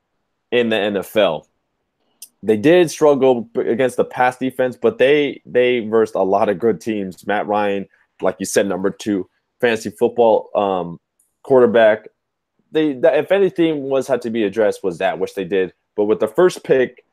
in 0.52 0.70
the 0.70 0.76
NFL 0.76 1.46
they 2.44 2.58
did 2.58 2.90
struggle 2.90 3.50
against 3.56 3.98
the 3.98 4.06
pass 4.06 4.38
defense, 4.38 4.76
but 4.76 4.98
they 4.98 5.42
they 5.46 5.80
versed 5.80 6.16
a 6.16 6.24
lot 6.24 6.50
of 6.50 6.60
good 6.60 6.82
teams. 6.82 7.26
Matt 7.28 7.48
Ryan, 7.48 7.88
like 8.22 8.38
you 8.40 8.46
said, 8.46 8.68
number 8.68 8.90
two 8.90 9.30
fantasy 9.60 9.92
football 9.92 10.50
um, 10.56 11.00
quarterback. 11.44 12.08
They 12.72 12.92
if 12.92 13.32
anything 13.32 13.84
was 13.84 14.08
had 14.08 14.24
to 14.24 14.32
be 14.32 14.44
addressed 14.44 14.84
was 14.84 14.98
that 15.00 15.20
which 15.20 15.36
they 15.36 15.44
did. 15.44 15.74
But 15.96 16.06
with 16.06 16.20
the 16.20 16.28
first 16.28 16.64
pick 16.64 17.04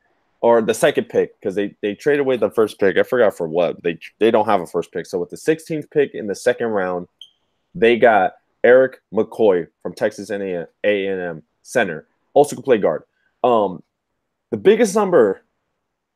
or 0.41 0.61
the 0.61 0.73
second 0.73 1.09
pick, 1.09 1.39
because 1.39 1.55
they 1.55 1.75
they 1.81 1.95
traded 1.95 2.21
away 2.21 2.37
the 2.37 2.49
first 2.49 2.79
pick, 2.79 2.97
I 2.97 3.03
forgot 3.03 3.35
for 3.35 3.47
what 3.47 3.81
they 3.83 3.99
they 4.19 4.31
don't 4.31 4.45
have 4.45 4.61
a 4.61 4.67
first 4.67 4.91
pick. 4.91 5.05
So 5.05 5.19
with 5.19 5.29
the 5.29 5.37
16th 5.37 5.89
pick 5.91 6.13
in 6.13 6.27
the 6.27 6.35
second 6.35 6.67
round, 6.67 7.07
they 7.75 7.97
got 7.97 8.35
Erik 8.63 9.01
McCoy 9.13 9.67
from 9.81 9.93
Texas 9.93 10.29
A&M 10.29 11.43
center, 11.63 12.07
also 12.33 12.55
can 12.55 12.63
play 12.63 12.77
guard. 12.77 13.03
Um, 13.43 13.83
the 14.51 14.57
biggest 14.57 14.95
number 14.95 15.41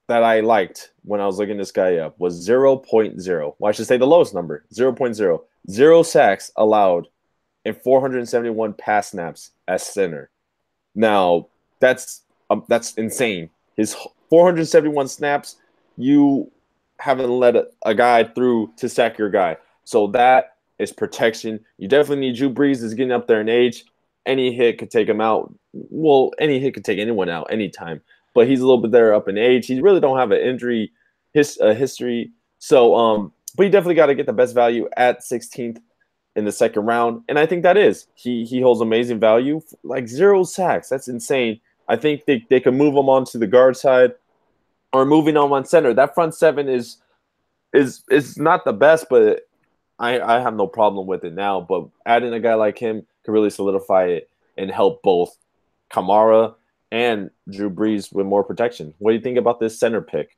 that 0.07 0.23
I 0.23 0.41
liked 0.41 0.91
when 1.03 1.21
I 1.21 1.25
was 1.25 1.37
looking 1.37 1.57
this 1.57 1.71
guy 1.71 1.97
up 1.97 2.19
was 2.19 2.47
0.0. 2.47 3.55
Well, 3.57 3.69
I 3.69 3.71
should 3.71 3.87
say 3.87 3.97
the 3.97 4.07
lowest 4.07 4.33
number 4.33 4.65
0.0. 4.73 5.41
Zero 5.69 6.03
sacks 6.03 6.51
allowed 6.57 7.07
in 7.63 7.73
471 7.73 8.73
pass 8.73 9.11
snaps 9.11 9.51
as 9.67 9.83
center. 9.83 10.29
Now, 10.95 11.47
that's 11.79 12.21
um, 12.49 12.65
that's 12.67 12.93
insane. 12.95 13.49
His 13.77 13.95
471 14.33 15.07
snaps, 15.07 15.57
you 15.97 16.51
haven't 16.99 17.29
let 17.29 17.55
a, 17.55 17.67
a, 17.85 17.93
guy 17.93 18.23
through 18.23 18.73
to 18.77 18.89
sack 18.89 19.17
your 19.17 19.29
guy. 19.29 19.57
So 19.83 20.07
that 20.07 20.55
is 20.79 20.91
protection. 20.91 21.59
You 21.77 21.87
definitely 21.87 22.27
need 22.27 22.37
Drew 22.37 22.49
Brees 22.49 22.81
is 22.81 22.95
getting 22.95 23.11
up 23.11 23.27
there 23.27 23.41
in 23.41 23.49
age. 23.49 23.85
Any 24.25 24.51
hit 24.53 24.79
could 24.79 24.89
take 24.89 25.07
him 25.07 25.21
out. 25.21 25.53
Well, 25.73 26.31
any 26.39 26.59
hit 26.59 26.73
could 26.73 26.85
take 26.85 26.97
anyone 26.97 27.29
out 27.29 27.51
anytime 27.51 28.01
but 28.33 28.47
he's 28.47 28.59
a 28.59 28.65
little 28.65 28.81
bit 28.81 28.91
there 28.91 29.13
up 29.13 29.27
in 29.27 29.37
age. 29.37 29.67
He 29.67 29.79
really 29.81 29.99
don't 29.99 30.17
have 30.17 30.31
an 30.31 30.41
injury 30.41 30.91
his 31.33 31.57
uh, 31.61 31.73
history. 31.73 32.31
So 32.59 32.95
um, 32.95 33.31
but 33.55 33.63
you 33.63 33.69
definitely 33.69 33.95
got 33.95 34.07
to 34.07 34.15
get 34.15 34.25
the 34.25 34.33
best 34.33 34.53
value 34.53 34.89
at 34.97 35.21
16th 35.21 35.79
in 36.35 36.45
the 36.45 36.51
second 36.51 36.85
round, 36.85 37.21
and 37.29 37.37
I 37.37 37.45
think 37.45 37.61
that 37.63 37.77
is 37.77 38.07
he 38.15 38.43
he 38.45 38.61
holds 38.61 38.81
amazing 38.81 39.19
value, 39.19 39.61
like 39.83 40.07
zero 40.07 40.43
sacks. 40.43 40.89
That's 40.89 41.07
insane. 41.07 41.59
I 41.87 41.95
think 41.95 42.25
they, 42.25 42.45
they 42.49 42.59
can 42.59 42.77
move 42.77 42.95
him 42.95 43.09
onto 43.09 43.37
the 43.37 43.45
guard 43.45 43.75
side 43.75 44.13
or 44.93 45.05
moving 45.05 45.35
on 45.35 45.49
one 45.49 45.65
center. 45.65 45.93
That 45.93 46.13
front 46.13 46.35
seven 46.35 46.69
is 46.69 46.97
is 47.73 48.03
is 48.09 48.37
not 48.37 48.63
the 48.63 48.73
best, 48.73 49.07
but 49.09 49.41
I, 49.99 50.19
I 50.21 50.39
have 50.39 50.55
no 50.55 50.67
problem 50.67 51.07
with 51.07 51.23
it 51.25 51.33
now. 51.33 51.59
But 51.59 51.87
adding 52.05 52.33
a 52.33 52.39
guy 52.39 52.53
like 52.53 52.77
him 52.77 53.05
could 53.25 53.31
really 53.31 53.49
solidify 53.49 54.05
it 54.05 54.29
and 54.57 54.71
help 54.71 55.01
both 55.01 55.35
Kamara 55.91 56.55
and 56.91 57.31
Drew 57.49 57.69
Brees 57.69 58.13
with 58.13 58.27
more 58.27 58.43
protection. 58.43 58.93
What 58.99 59.11
do 59.11 59.15
you 59.15 59.21
think 59.21 59.37
about 59.37 59.59
this 59.59 59.79
center 59.79 60.01
pick? 60.01 60.37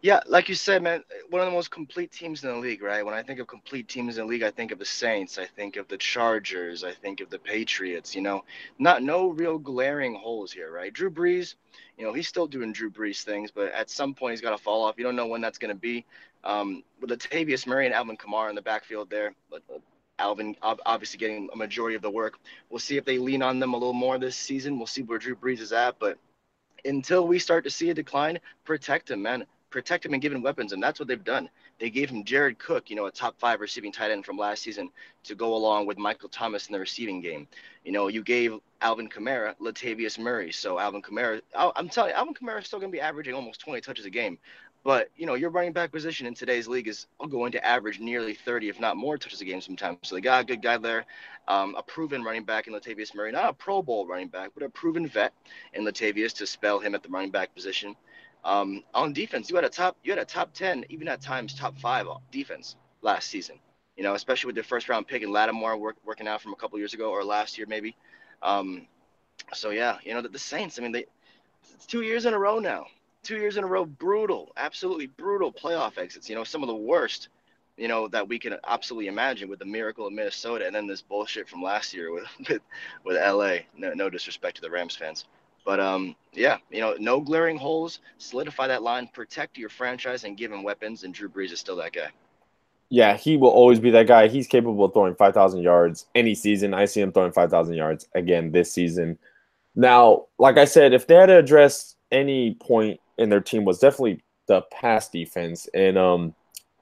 Yeah, 0.00 0.20
like 0.28 0.48
you 0.48 0.54
said, 0.54 0.80
man, 0.84 1.02
one 1.28 1.40
of 1.42 1.46
the 1.46 1.52
most 1.52 1.72
complete 1.72 2.12
teams 2.12 2.44
in 2.44 2.50
the 2.50 2.56
league, 2.56 2.82
right? 2.82 3.04
When 3.04 3.14
I 3.14 3.22
think 3.24 3.40
of 3.40 3.48
complete 3.48 3.88
teams 3.88 4.16
in 4.16 4.24
the 4.26 4.30
league, 4.30 4.44
I 4.44 4.50
think 4.52 4.70
of 4.70 4.78
the 4.78 4.84
Saints, 4.84 5.38
I 5.38 5.46
think 5.46 5.74
of 5.76 5.88
the 5.88 5.96
Chargers, 5.96 6.84
I 6.84 6.92
think 6.92 7.20
of 7.20 7.30
the 7.30 7.38
Patriots, 7.40 8.14
you 8.14 8.22
know, 8.22 8.44
not 8.78 9.02
no 9.02 9.30
real 9.30 9.58
glaring 9.58 10.14
holes 10.14 10.52
here, 10.52 10.70
right? 10.70 10.92
Drew 10.92 11.10
Brees, 11.10 11.56
you 11.96 12.04
know, 12.04 12.12
he's 12.12 12.28
still 12.28 12.46
doing 12.46 12.72
Drew 12.72 12.92
Brees 12.92 13.24
things, 13.24 13.50
but 13.50 13.72
at 13.72 13.90
some 13.90 14.14
point 14.14 14.34
he's 14.34 14.40
got 14.40 14.56
to 14.56 14.62
fall 14.62 14.84
off. 14.84 14.94
You 14.98 15.04
don't 15.04 15.16
know 15.16 15.26
when 15.26 15.40
that's 15.40 15.58
going 15.58 15.74
to 15.74 15.80
be. 15.80 16.04
Um, 16.44 16.84
with 17.00 17.10
Latavius 17.10 17.66
Murray 17.66 17.86
and 17.86 17.94
Alvin 17.94 18.16
Kamara 18.16 18.50
in 18.50 18.54
the 18.54 18.62
backfield 18.62 19.10
there, 19.10 19.34
but 19.50 19.62
Alvin 20.20 20.54
obviously 20.62 21.18
getting 21.18 21.48
a 21.52 21.56
majority 21.56 21.96
of 21.96 22.02
the 22.02 22.10
work. 22.10 22.38
We'll 22.70 22.78
see 22.78 22.98
if 22.98 23.04
they 23.04 23.18
lean 23.18 23.42
on 23.42 23.58
them 23.58 23.74
a 23.74 23.76
little 23.76 23.92
more 23.92 24.16
this 24.16 24.36
season. 24.36 24.78
We'll 24.78 24.86
see 24.86 25.02
where 25.02 25.18
Drew 25.18 25.34
Brees 25.34 25.58
is 25.58 25.72
at, 25.72 25.98
but 25.98 26.18
until 26.84 27.26
we 27.26 27.40
start 27.40 27.64
to 27.64 27.70
see 27.70 27.90
a 27.90 27.94
decline, 27.94 28.38
protect 28.64 29.10
him, 29.10 29.22
man 29.22 29.44
protect 29.70 30.04
him 30.04 30.12
and 30.12 30.22
give 30.22 30.32
him 30.32 30.42
weapons, 30.42 30.72
and 30.72 30.82
that's 30.82 30.98
what 30.98 31.08
they've 31.08 31.24
done. 31.24 31.48
They 31.78 31.90
gave 31.90 32.10
him 32.10 32.24
Jared 32.24 32.58
Cook, 32.58 32.90
you 32.90 32.96
know, 32.96 33.06
a 33.06 33.10
top 33.10 33.38
five 33.38 33.60
receiving 33.60 33.92
tight 33.92 34.10
end 34.10 34.24
from 34.24 34.36
last 34.36 34.62
season, 34.62 34.90
to 35.24 35.34
go 35.34 35.54
along 35.54 35.86
with 35.86 35.98
Michael 35.98 36.28
Thomas 36.28 36.66
in 36.66 36.72
the 36.72 36.80
receiving 36.80 37.20
game. 37.20 37.46
You 37.84 37.92
know, 37.92 38.08
you 38.08 38.22
gave 38.22 38.58
Alvin 38.80 39.08
Kamara 39.08 39.54
Latavius 39.60 40.18
Murray, 40.18 40.52
so 40.52 40.78
Alvin 40.78 41.02
Kamara, 41.02 41.42
I'm 41.54 41.88
telling 41.88 42.10
you, 42.10 42.16
Alvin 42.16 42.34
Kamara 42.34 42.60
is 42.60 42.66
still 42.66 42.80
going 42.80 42.90
to 42.90 42.96
be 42.96 43.00
averaging 43.00 43.34
almost 43.34 43.60
20 43.60 43.80
touches 43.80 44.04
a 44.04 44.10
game. 44.10 44.38
But 44.84 45.10
you 45.16 45.26
know, 45.26 45.34
your 45.34 45.50
running 45.50 45.72
back 45.72 45.90
position 45.92 46.26
in 46.26 46.34
today's 46.34 46.68
league 46.68 46.88
is 46.88 47.06
going 47.28 47.52
to 47.52 47.62
average 47.64 47.98
nearly 47.98 48.34
30, 48.34 48.68
if 48.68 48.80
not 48.80 48.96
more, 48.96 49.18
touches 49.18 49.40
a 49.40 49.44
game 49.44 49.60
sometimes. 49.60 49.98
So 50.02 50.14
they 50.14 50.20
got 50.20 50.42
a 50.42 50.44
good 50.44 50.62
guy 50.62 50.78
there, 50.78 51.04
um, 51.48 51.74
a 51.76 51.82
proven 51.82 52.22
running 52.22 52.44
back 52.44 52.68
in 52.68 52.72
Latavius 52.72 53.14
Murray, 53.14 53.32
not 53.32 53.50
a 53.50 53.52
Pro 53.52 53.82
Bowl 53.82 54.06
running 54.06 54.28
back, 54.28 54.50
but 54.54 54.62
a 54.62 54.68
proven 54.68 55.06
vet 55.06 55.32
in 55.74 55.84
Latavius 55.84 56.32
to 56.36 56.46
spell 56.46 56.78
him 56.78 56.94
at 56.94 57.02
the 57.02 57.08
running 57.08 57.30
back 57.30 57.54
position. 57.54 57.96
Um, 58.44 58.82
on 58.94 59.12
defense, 59.12 59.50
you 59.50 59.56
had 59.56 59.64
a 59.64 59.68
top, 59.68 59.96
you 60.02 60.12
had 60.12 60.18
a 60.18 60.24
top 60.24 60.52
ten, 60.54 60.84
even 60.88 61.08
at 61.08 61.20
times 61.20 61.54
top 61.54 61.78
five 61.78 62.06
defense 62.30 62.76
last 63.02 63.28
season. 63.28 63.58
You 63.96 64.04
know, 64.04 64.14
especially 64.14 64.48
with 64.48 64.56
the 64.56 64.62
first 64.62 64.88
round 64.88 65.08
pick 65.08 65.22
and 65.22 65.32
Lattimore 65.32 65.76
work, 65.76 65.96
working 66.04 66.28
out 66.28 66.40
from 66.40 66.52
a 66.52 66.56
couple 66.56 66.78
years 66.78 66.94
ago 66.94 67.10
or 67.10 67.24
last 67.24 67.58
year 67.58 67.66
maybe. 67.68 67.96
Um, 68.42 68.86
so 69.52 69.70
yeah, 69.70 69.98
you 70.04 70.14
know 70.14 70.22
the, 70.22 70.28
the 70.28 70.38
Saints. 70.38 70.78
I 70.78 70.82
mean, 70.82 70.92
they 70.92 71.06
it's 71.74 71.86
two 71.86 72.02
years 72.02 72.26
in 72.26 72.34
a 72.34 72.38
row 72.38 72.58
now. 72.58 72.86
Two 73.22 73.36
years 73.36 73.56
in 73.56 73.64
a 73.64 73.66
row, 73.66 73.84
brutal, 73.84 74.52
absolutely 74.56 75.06
brutal 75.06 75.52
playoff 75.52 75.98
exits. 75.98 76.28
You 76.28 76.36
know, 76.36 76.44
some 76.44 76.62
of 76.62 76.68
the 76.68 76.74
worst. 76.74 77.28
You 77.76 77.86
know 77.86 78.08
that 78.08 78.26
we 78.26 78.40
can 78.40 78.56
absolutely 78.66 79.06
imagine 79.06 79.48
with 79.48 79.60
the 79.60 79.64
miracle 79.64 80.06
of 80.06 80.12
Minnesota, 80.12 80.66
and 80.66 80.74
then 80.74 80.88
this 80.88 81.00
bullshit 81.02 81.48
from 81.48 81.62
last 81.62 81.94
year 81.94 82.12
with 82.12 82.24
with, 82.48 82.62
with 83.04 83.16
LA. 83.16 83.58
No, 83.76 83.92
no 83.94 84.10
disrespect 84.10 84.56
to 84.56 84.62
the 84.62 84.70
Rams 84.70 84.96
fans. 84.96 85.26
But 85.68 85.80
um, 85.80 86.16
yeah, 86.32 86.56
you 86.70 86.80
know, 86.80 86.96
no 86.98 87.20
glaring 87.20 87.58
holes. 87.58 88.00
Solidify 88.16 88.68
that 88.68 88.82
line, 88.82 89.06
protect 89.12 89.58
your 89.58 89.68
franchise, 89.68 90.24
and 90.24 90.34
give 90.34 90.50
him 90.50 90.62
weapons. 90.62 91.04
And 91.04 91.12
Drew 91.12 91.28
Brees 91.28 91.52
is 91.52 91.60
still 91.60 91.76
that 91.76 91.92
guy. 91.92 92.08
Yeah, 92.88 93.18
he 93.18 93.36
will 93.36 93.50
always 93.50 93.78
be 93.78 93.90
that 93.90 94.06
guy. 94.06 94.28
He's 94.28 94.46
capable 94.46 94.86
of 94.86 94.94
throwing 94.94 95.14
five 95.14 95.34
thousand 95.34 95.60
yards 95.60 96.06
any 96.14 96.34
season. 96.34 96.72
I 96.72 96.86
see 96.86 97.02
him 97.02 97.12
throwing 97.12 97.32
five 97.32 97.50
thousand 97.50 97.74
yards 97.74 98.08
again 98.14 98.50
this 98.50 98.72
season. 98.72 99.18
Now, 99.74 100.28
like 100.38 100.56
I 100.56 100.64
said, 100.64 100.94
if 100.94 101.06
they 101.06 101.16
had 101.16 101.26
to 101.26 101.36
address 101.36 101.96
any 102.10 102.54
point 102.54 102.98
in 103.18 103.28
their 103.28 103.42
team, 103.42 103.66
was 103.66 103.78
definitely 103.78 104.22
the 104.46 104.62
pass 104.72 105.10
defense, 105.10 105.68
and 105.74 105.98
um, 105.98 106.34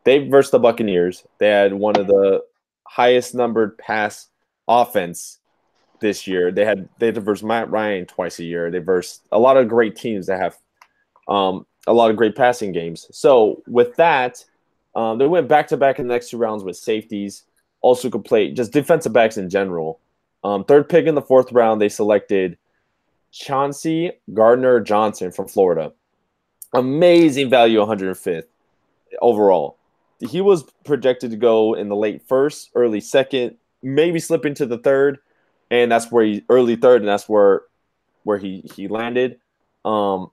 they 0.05 0.29
versus 0.29 0.53
the 0.53 0.61
Buccaneers. 0.61 1.27
They 1.39 1.49
had 1.49 1.75
one 1.75 1.97
of 1.97 2.07
the 2.07 2.45
highest 2.87 3.35
numbered 3.35 3.79
pass 3.79 4.29
offense 4.69 5.41
this 6.01 6.27
year. 6.27 6.51
They 6.51 6.65
had 6.65 6.89
they 6.99 7.11
versed 7.11 7.45
Matt 7.45 7.71
Ryan 7.71 8.07
twice 8.07 8.39
a 8.39 8.45
year. 8.45 8.71
They 8.71 8.79
versed 8.79 9.23
a 9.33 9.39
lot 9.39 9.57
of 9.57 9.69
great 9.69 9.97
teams 9.97 10.27
that 10.27 10.41
have 10.41 10.57
um, 11.29 11.67
a 11.87 11.93
lot 11.93 12.11
of 12.11 12.17
great 12.17 12.37
passing 12.37 12.73
games. 12.73 13.07
So 13.13 13.63
with 13.67 13.97
that, 13.97 14.45
um, 14.95 15.19
they 15.19 15.27
went 15.27 15.49
back 15.49 15.69
to 15.69 15.77
back 15.77 15.99
in 15.99 16.09
the 16.09 16.15
next 16.15 16.31
two 16.31 16.39
rounds 16.39 16.65
with 16.65 16.77
safeties. 16.77 17.45
Also 17.81 18.11
could 18.11 18.25
play 18.25 18.51
just 18.51 18.73
defensive 18.73 19.13
backs 19.13 19.37
in 19.37 19.51
general. 19.51 20.01
Um, 20.43 20.65
third 20.65 20.89
pick 20.89 21.07
in 21.07 21.15
the 21.15 21.23
fourth 21.23 21.53
round, 21.53 21.81
they 21.81 21.89
selected 21.89 22.57
Chauncey 23.33 24.13
Gardner 24.33 24.81
Johnson 24.81 25.31
from 25.31 25.49
Florida. 25.49 25.93
Amazing 26.73 27.51
value, 27.51 27.81
105th 27.81 28.47
overall. 29.21 29.77
He 30.21 30.41
was 30.41 30.65
projected 30.85 31.31
to 31.31 31.37
go 31.37 31.75
in 31.75 31.89
the 31.89 31.97
late 31.97 32.23
first, 32.27 32.71
early 32.75 33.01
second, 33.01 33.57
maybe 33.83 34.19
slip 34.19 34.47
into 34.47 34.67
the 34.67 34.79
third 34.79 35.19
and 35.71 35.91
that's 35.91 36.11
where 36.11 36.25
he 36.25 36.45
early 36.49 36.77
third, 36.77 37.03
and 37.03 37.09
that's 37.09 37.29
where 37.29 37.63
where 38.25 38.39
he 38.39 38.69
he 38.75 38.89
landed. 38.89 39.39
Um, 39.85 40.31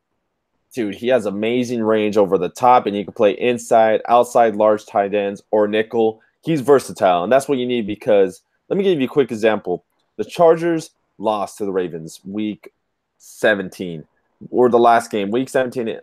dude, 0.74 0.96
he 0.96 1.08
has 1.10 1.26
amazing 1.26 1.84
range 1.84 2.18
over 2.18 2.38
the 2.38 2.50
top, 2.50 2.86
and 2.86 2.96
he 2.96 3.04
can 3.04 3.14
play 3.14 3.32
inside, 3.32 4.02
outside, 4.08 4.56
large 4.56 4.86
tight 4.86 5.14
ends 5.14 5.42
or 5.52 5.68
nickel. 5.68 6.22
He's 6.44 6.62
versatile, 6.62 7.24
and 7.24 7.32
that's 7.32 7.48
what 7.48 7.58
you 7.58 7.66
need 7.66 7.88
because 7.88 8.42
let 8.70 8.78
me 8.78 8.84
give 8.84 9.00
you 9.00 9.06
a 9.06 9.10
quick 9.10 9.32
example. 9.32 9.86
The 10.18 10.26
Chargers 10.26 10.92
lost 11.18 11.58
to 11.58 11.66
the 11.66 11.72
Ravens 11.72 12.20
week 12.26 12.74
17 13.20 14.06
or 14.50 14.70
the 14.70 14.80
last 14.80 15.12
game, 15.12 15.32
week 15.32 15.50
17, 15.50 15.90
uh, 15.90 16.00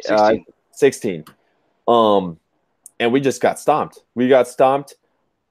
16. 0.00 0.44
16. 0.72 1.24
Um, 1.86 2.38
and 3.00 3.12
we 3.12 3.20
just 3.20 3.40
got 3.40 3.58
stomped. 3.58 4.00
We 4.14 4.28
got 4.28 4.48
stomped. 4.48 4.96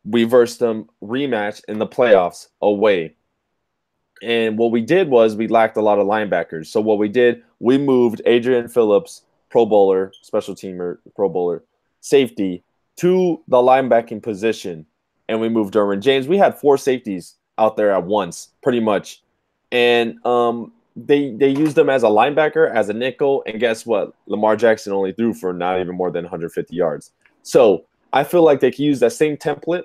We 0.05 0.23
versed 0.23 0.59
them 0.59 0.89
rematch 1.01 1.61
in 1.67 1.79
the 1.79 1.87
playoffs 1.87 2.47
away. 2.61 3.15
And 4.21 4.57
what 4.57 4.71
we 4.71 4.81
did 4.81 5.09
was 5.09 5.35
we 5.35 5.47
lacked 5.47 5.77
a 5.77 5.81
lot 5.81 5.99
of 5.99 6.07
linebackers. 6.07 6.67
So 6.67 6.81
what 6.81 6.97
we 6.97 7.07
did, 7.07 7.43
we 7.59 7.77
moved 7.77 8.21
Adrian 8.25 8.67
Phillips, 8.67 9.23
Pro 9.49 9.65
Bowler, 9.65 10.11
special 10.21 10.55
teamer, 10.55 10.97
Pro 11.15 11.29
Bowler, 11.29 11.63
safety, 12.01 12.63
to 12.97 13.41
the 13.47 13.57
linebacking 13.57 14.21
position, 14.23 14.85
and 15.29 15.39
we 15.39 15.49
moved 15.49 15.73
Derwin 15.73 16.01
James. 16.01 16.27
We 16.27 16.37
had 16.37 16.57
four 16.57 16.77
safeties 16.77 17.35
out 17.57 17.77
there 17.77 17.91
at 17.91 18.03
once, 18.03 18.49
pretty 18.61 18.79
much, 18.79 19.21
and 19.71 20.23
um, 20.25 20.71
they 20.95 21.31
they 21.31 21.49
used 21.49 21.75
them 21.75 21.89
as 21.89 22.03
a 22.03 22.07
linebacker, 22.07 22.69
as 22.73 22.89
a 22.89 22.93
nickel, 22.93 23.43
and 23.45 23.59
guess 23.59 23.85
what? 23.85 24.13
Lamar 24.25 24.55
Jackson 24.55 24.93
only 24.93 25.13
threw 25.13 25.33
for 25.33 25.53
not 25.53 25.79
even 25.79 25.95
more 25.95 26.11
than 26.11 26.23
150 26.23 26.75
yards. 26.75 27.11
So 27.43 27.85
I 28.11 28.23
feel 28.23 28.43
like 28.43 28.59
they 28.59 28.71
can 28.71 28.85
use 28.85 28.99
that 29.01 29.11
same 29.11 29.37
template, 29.37 29.83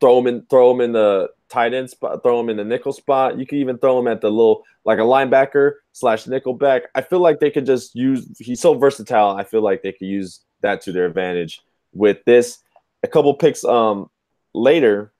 throw 0.00 0.16
them 0.16 0.26
in, 0.26 0.46
throw 0.48 0.70
them 0.70 0.80
in 0.80 0.92
the 0.92 1.30
tight 1.56 1.72
end 1.72 1.88
spot, 1.88 2.22
throw 2.22 2.38
him 2.38 2.50
in 2.50 2.58
the 2.58 2.64
nickel 2.64 2.92
spot. 2.92 3.38
You 3.38 3.46
could 3.46 3.58
even 3.58 3.78
throw 3.78 3.98
him 3.98 4.06
at 4.08 4.20
the 4.20 4.30
little 4.30 4.62
like 4.84 4.98
a 4.98 5.02
linebacker 5.02 5.72
slash 5.92 6.26
nickel 6.26 6.52
back. 6.52 6.82
I 6.94 7.00
feel 7.00 7.20
like 7.20 7.40
they 7.40 7.50
could 7.50 7.64
just 7.64 7.94
use. 7.94 8.28
He's 8.38 8.60
so 8.60 8.74
versatile. 8.74 9.34
I 9.34 9.44
feel 9.44 9.62
like 9.62 9.82
they 9.82 9.92
could 9.92 10.06
use 10.06 10.40
that 10.60 10.82
to 10.82 10.92
their 10.92 11.06
advantage 11.06 11.62
with 11.94 12.18
this. 12.26 12.58
A 13.02 13.08
couple 13.08 13.32
picks 13.34 13.64
um 13.64 14.10
later, 14.52 15.12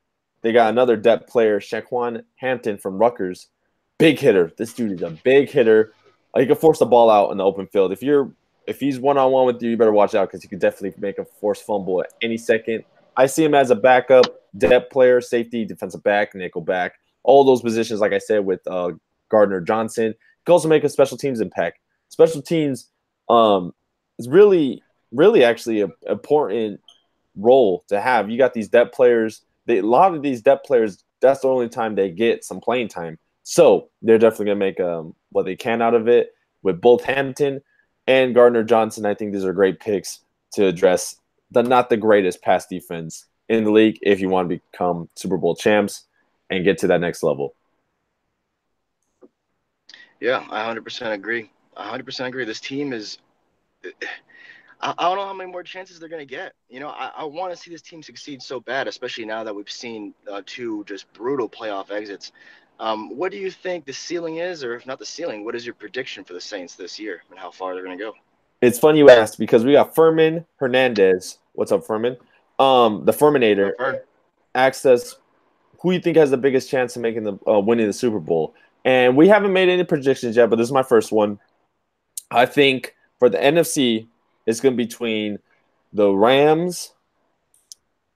they 0.42 0.52
got 0.52 0.68
another 0.68 0.96
depth 0.96 1.30
player, 1.30 1.58
Saquan 1.58 2.22
Hampton 2.36 2.76
from 2.76 2.98
Rutgers. 2.98 3.48
Big 3.98 4.18
hitter. 4.18 4.52
This 4.58 4.74
dude 4.74 4.92
is 4.92 5.02
a 5.02 5.10
big 5.24 5.48
hitter. 5.48 5.94
He 6.36 6.44
can 6.44 6.56
force 6.56 6.80
the 6.80 6.86
ball 6.86 7.08
out 7.08 7.30
in 7.30 7.38
the 7.38 7.44
open 7.44 7.66
field. 7.66 7.92
If 7.92 8.02
you're 8.02 8.30
if 8.66 8.78
he's 8.78 9.00
one 9.00 9.16
on 9.16 9.32
one 9.32 9.46
with 9.46 9.62
you, 9.62 9.70
you 9.70 9.76
better 9.78 9.92
watch 9.92 10.14
out 10.14 10.28
because 10.28 10.42
he 10.42 10.48
could 10.48 10.58
definitely 10.58 11.00
make 11.00 11.18
a 11.18 11.24
forced 11.24 11.64
fumble 11.64 12.02
at 12.02 12.12
any 12.20 12.36
second. 12.36 12.84
I 13.16 13.24
see 13.24 13.42
him 13.42 13.54
as 13.54 13.70
a 13.70 13.74
backup 13.74 14.26
depth 14.58 14.90
player, 14.92 15.20
safety, 15.20 15.64
defensive 15.64 16.02
back, 16.02 16.34
nickel 16.34 16.60
back, 16.60 16.94
all 17.22 17.44
those 17.44 17.62
positions. 17.62 18.00
Like 18.00 18.12
I 18.12 18.18
said, 18.18 18.44
with 18.44 18.60
uh, 18.66 18.92
Gardner 19.28 19.60
Johnson, 19.60 20.14
can 20.44 20.52
also 20.52 20.68
make 20.68 20.84
a 20.84 20.88
special 20.88 21.18
teams 21.18 21.40
impact. 21.40 21.80
Special 22.08 22.40
teams 22.40 22.90
um, 23.28 23.72
is 24.18 24.28
really, 24.28 24.82
really 25.12 25.44
actually 25.44 25.82
an 25.82 25.92
important 26.08 26.80
role 27.36 27.84
to 27.88 28.00
have. 28.00 28.30
You 28.30 28.38
got 28.38 28.54
these 28.54 28.68
depth 28.68 28.94
players. 28.94 29.42
They, 29.66 29.78
a 29.78 29.82
lot 29.82 30.14
of 30.14 30.22
these 30.22 30.40
depth 30.42 30.64
players, 30.64 31.04
that's 31.20 31.40
the 31.40 31.48
only 31.48 31.68
time 31.68 31.94
they 31.94 32.10
get 32.10 32.44
some 32.44 32.60
playing 32.60 32.88
time. 32.88 33.18
So 33.42 33.90
they're 34.02 34.18
definitely 34.18 34.46
going 34.46 34.58
to 34.58 34.66
make 34.66 34.80
um, 34.80 35.14
what 35.30 35.44
they 35.44 35.56
can 35.56 35.82
out 35.82 35.94
of 35.94 36.08
it 36.08 36.32
with 36.62 36.80
both 36.80 37.04
Hampton 37.04 37.60
and 38.06 38.34
Gardner 38.34 38.64
Johnson. 38.64 39.06
I 39.06 39.14
think 39.14 39.32
these 39.32 39.44
are 39.44 39.52
great 39.52 39.80
picks 39.80 40.20
to 40.54 40.66
address 40.66 41.16
the 41.50 41.62
not 41.62 41.88
the 41.88 41.96
greatest 41.96 42.42
pass 42.42 42.66
defense 42.66 43.26
in 43.48 43.64
the 43.64 43.70
league 43.70 43.98
if 44.02 44.20
you 44.20 44.28
want 44.28 44.48
to 44.48 44.60
become 44.72 45.08
Super 45.14 45.36
Bowl 45.36 45.54
champs 45.54 46.04
and 46.50 46.64
get 46.64 46.78
to 46.78 46.86
that 46.88 47.00
next 47.00 47.22
level. 47.22 47.54
Yeah, 50.20 50.44
I 50.50 50.72
100% 50.72 51.12
agree. 51.12 51.50
I 51.76 51.96
100% 51.96 52.26
agree. 52.26 52.44
This 52.44 52.60
team 52.60 52.92
is. 52.92 53.18
I, 54.80 54.94
don't 54.98 55.16
know 55.16 55.24
how 55.24 55.32
many 55.32 55.50
more 55.50 55.62
chances 55.62 55.98
they're 55.98 56.08
going 56.08 56.26
to 56.26 56.34
get. 56.34 56.52
You 56.68 56.80
know, 56.80 56.88
I, 56.88 57.10
I 57.16 57.24
want 57.24 57.52
to 57.52 57.56
see 57.56 57.70
this 57.70 57.82
team 57.82 58.02
succeed 58.02 58.42
so 58.42 58.60
bad, 58.60 58.88
especially 58.88 59.24
now 59.24 59.42
that 59.44 59.54
we've 59.54 59.70
seen 59.70 60.14
uh, 60.30 60.42
two 60.44 60.84
just 60.84 61.10
brutal 61.12 61.48
playoff 61.48 61.90
exits. 61.90 62.32
Um, 62.78 63.16
what 63.16 63.32
do 63.32 63.38
you 63.38 63.50
think 63.50 63.86
the 63.86 63.92
ceiling 63.92 64.36
is, 64.36 64.62
or 64.62 64.74
if 64.74 64.86
not 64.86 64.98
the 64.98 65.06
ceiling, 65.06 65.44
what 65.44 65.54
is 65.54 65.64
your 65.64 65.74
prediction 65.74 66.24
for 66.24 66.34
the 66.34 66.40
Saints 66.40 66.74
this 66.74 66.98
year 66.98 67.22
and 67.30 67.38
how 67.38 67.50
far 67.50 67.74
they're 67.74 67.84
going 67.84 67.96
to 67.96 68.04
go? 68.04 68.12
It's 68.60 68.78
funny 68.78 68.98
you 68.98 69.08
asked 69.08 69.38
because 69.38 69.64
we 69.64 69.72
got 69.72 69.94
Furman 69.94 70.44
Hernandez. 70.56 71.38
What's 71.52 71.72
up, 71.72 71.86
Furman? 71.86 72.16
Um, 72.58 73.04
the 73.04 73.12
Furminator 73.12 74.00
asked 74.54 74.86
us 74.86 75.16
who 75.80 75.92
you 75.92 76.00
think 76.00 76.16
has 76.16 76.30
the 76.30 76.36
biggest 76.36 76.70
chance 76.70 76.96
of 76.96 77.02
making 77.02 77.24
the 77.24 77.38
uh, 77.46 77.60
winning 77.60 77.86
the 77.86 77.92
Super 77.92 78.20
Bowl, 78.20 78.54
and 78.84 79.16
we 79.16 79.28
haven't 79.28 79.52
made 79.52 79.68
any 79.68 79.84
predictions 79.84 80.36
yet, 80.36 80.48
but 80.48 80.56
this 80.56 80.66
is 80.66 80.72
my 80.72 80.82
first 80.82 81.12
one. 81.12 81.38
I 82.30 82.46
think 82.46 82.94
for 83.18 83.28
the 83.28 83.38
NFC, 83.38 84.06
it's 84.46 84.60
going 84.60 84.74
to 84.74 84.76
be 84.76 84.84
between 84.84 85.38
the 85.92 86.10
Rams 86.10 86.92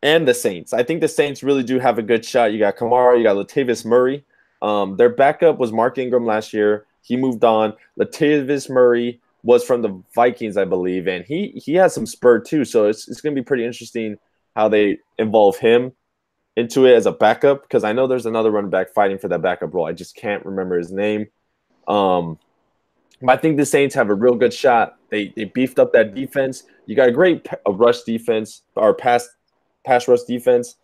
and 0.03 0.27
the 0.27 0.35
Saints. 0.35 0.73
I 0.73 0.83
think 0.83 1.01
the 1.01 1.09
Saints 1.09 1.43
really 1.43 1.63
do 1.63 1.79
have 1.79 1.99
a 1.99 2.03
good 2.03 2.25
shot. 2.25 2.53
You 2.53 2.59
got 2.59 2.77
Kamara, 2.77 3.19
you 3.19 3.25
got 3.25 3.37
Latavius 3.37 3.85
Murray. 3.85 4.25
Um, 4.63 4.97
their 4.97 5.09
backup 5.09 5.59
was 5.59 5.73
Mark 5.73 5.99
Ingram 5.99 6.27
last 6.27 6.53
year. 6.53 6.87
He 7.03 7.17
moved 7.17 7.45
on. 7.45 7.75
Latavius 7.99 8.69
Murray 8.69 9.21
was 9.43 9.65
from 9.65 9.83
the 9.83 10.03
Vikings, 10.15 10.57
I 10.57 10.65
believe, 10.65 11.09
and 11.09 11.25
he 11.25 11.49
he 11.65 11.75
has 11.75 11.95
some 11.95 12.07
spur 12.07 12.41
too. 12.41 12.65
So 12.65 12.87
it's 12.87 13.09
it's 13.09 13.21
going 13.21 13.35
to 13.35 13.41
be 13.41 13.45
pretty 13.45 13.65
interesting 13.65 14.19
how 14.55 14.69
they 14.69 14.99
involve 15.19 15.57
him 15.57 15.93
into 16.57 16.87
it 16.87 16.95
as 16.95 17.07
a 17.07 17.13
backup 17.13 17.63
because 17.63 17.85
I 17.85 17.93
know 17.93 18.07
there's 18.07 18.27
another 18.27 18.51
running 18.51 18.71
back 18.71 18.93
fighting 18.93 19.19
for 19.19 19.29
that 19.29 19.43
backup 19.43 19.73
role. 19.73 19.87
I 19.87 19.93
just 19.93 20.17
can't 20.17 20.45
remember 20.45 20.79
his 20.79 20.93
name. 20.93 21.27
Um, 21.89 22.39
but 23.23 23.39
I 23.39 23.41
think 23.41 23.57
the 23.57 23.67
Saints 23.67 23.95
have 23.95 24.11
a 24.11 24.15
real 24.15 24.35
good 24.35 24.53
shot. 24.53 24.97
They 25.11 25.33
they 25.37 25.45
beefed 25.45 25.79
up 25.79 25.93
that 25.93 26.15
defense. 26.15 26.65
You 26.87 26.97
got 26.97 27.09
a 27.09 27.13
great 27.13 27.47
a 27.67 27.73
rush 27.73 28.03
defense 28.03 28.63
or 28.77 28.95
pass 28.95 29.29
pass 29.85 30.09
rush 30.09 30.23
defense, 30.23 30.77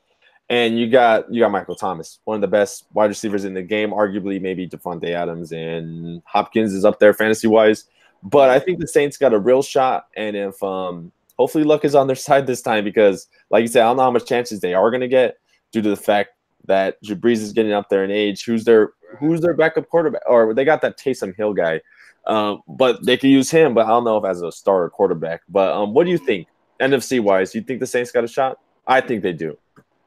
and 0.49 0.79
you 0.79 0.91
got 0.91 1.33
you 1.33 1.41
got 1.41 1.51
Michael 1.51 1.77
Thomas, 1.77 2.19
one 2.25 2.37
of 2.37 2.41
the 2.43 2.49
best 2.49 2.85
wide 2.93 3.07
receivers 3.07 3.45
in 3.45 3.55
the 3.55 3.63
game. 3.63 3.91
Arguably, 3.91 4.41
maybe 4.41 4.69
Davante 4.69 5.11
Adams 5.11 5.53
and 5.53 6.23
Hopkins 6.27 6.75
is 6.75 6.85
up 6.85 6.99
there 6.99 7.15
fantasy 7.15 7.49
wise. 7.49 7.85
But 8.23 8.51
I 8.51 8.59
think 8.59 8.81
the 8.81 8.89
Saints 8.89 9.17
got 9.17 9.33
a 9.33 9.39
real 9.39 9.63
shot, 9.63 10.09
and 10.17 10.37
if 10.37 10.63
um, 10.63 11.13
hopefully 11.39 11.65
luck 11.65 11.85
is 11.85 11.95
on 11.95 12.07
their 12.07 12.17
side 12.27 12.47
this 12.47 12.63
time 12.63 12.85
because, 12.85 13.29
like 13.51 13.63
you 13.63 13.69
said, 13.69 13.83
I 13.83 13.87
don't 13.87 13.97
know 13.97 14.05
how 14.05 14.11
much 14.11 14.27
chances 14.27 14.61
they 14.61 14.75
are 14.75 14.91
going 14.91 15.01
to 15.01 15.09
get 15.09 15.37
due 15.73 15.83
to 15.83 15.91
the 15.91 15.97
fact 15.97 16.31
that 16.67 17.03
Brees 17.03 17.39
is 17.39 17.53
getting 17.53 17.73
up 17.73 17.89
there 17.89 18.05
in 18.05 18.11
age. 18.11 18.45
Who's 18.45 18.65
their 18.65 18.91
who's 19.19 19.41
their 19.41 19.55
backup 19.55 19.89
quarterback? 19.89 20.23
Or 20.27 20.53
they 20.55 20.65
got 20.65 20.81
that 20.83 20.99
Taysom 20.99 21.35
Hill 21.37 21.55
guy, 21.55 21.81
um, 22.27 22.63
but 22.69 23.05
they 23.05 23.17
could 23.17 23.31
use 23.31 23.51
him. 23.51 23.75
But 23.75 23.87
I 23.87 23.91
don't 23.91 24.05
know 24.05 24.17
if 24.17 24.25
as 24.25 24.43
a 24.43 24.51
starter 24.53 24.91
quarterback. 24.91 25.43
But 25.49 25.73
um, 25.73 25.95
what 25.95 26.05
do 26.05 26.11
you 26.11 26.19
think 26.19 26.49
NFC 26.81 27.21
wise? 27.21 27.55
You 27.55 27.63
think 27.63 27.81
the 27.81 27.87
Saints 27.87 28.11
got 28.11 28.25
a 28.25 28.29
shot? 28.29 28.59
I 28.87 29.01
think 29.01 29.23
they 29.23 29.33
do. 29.33 29.57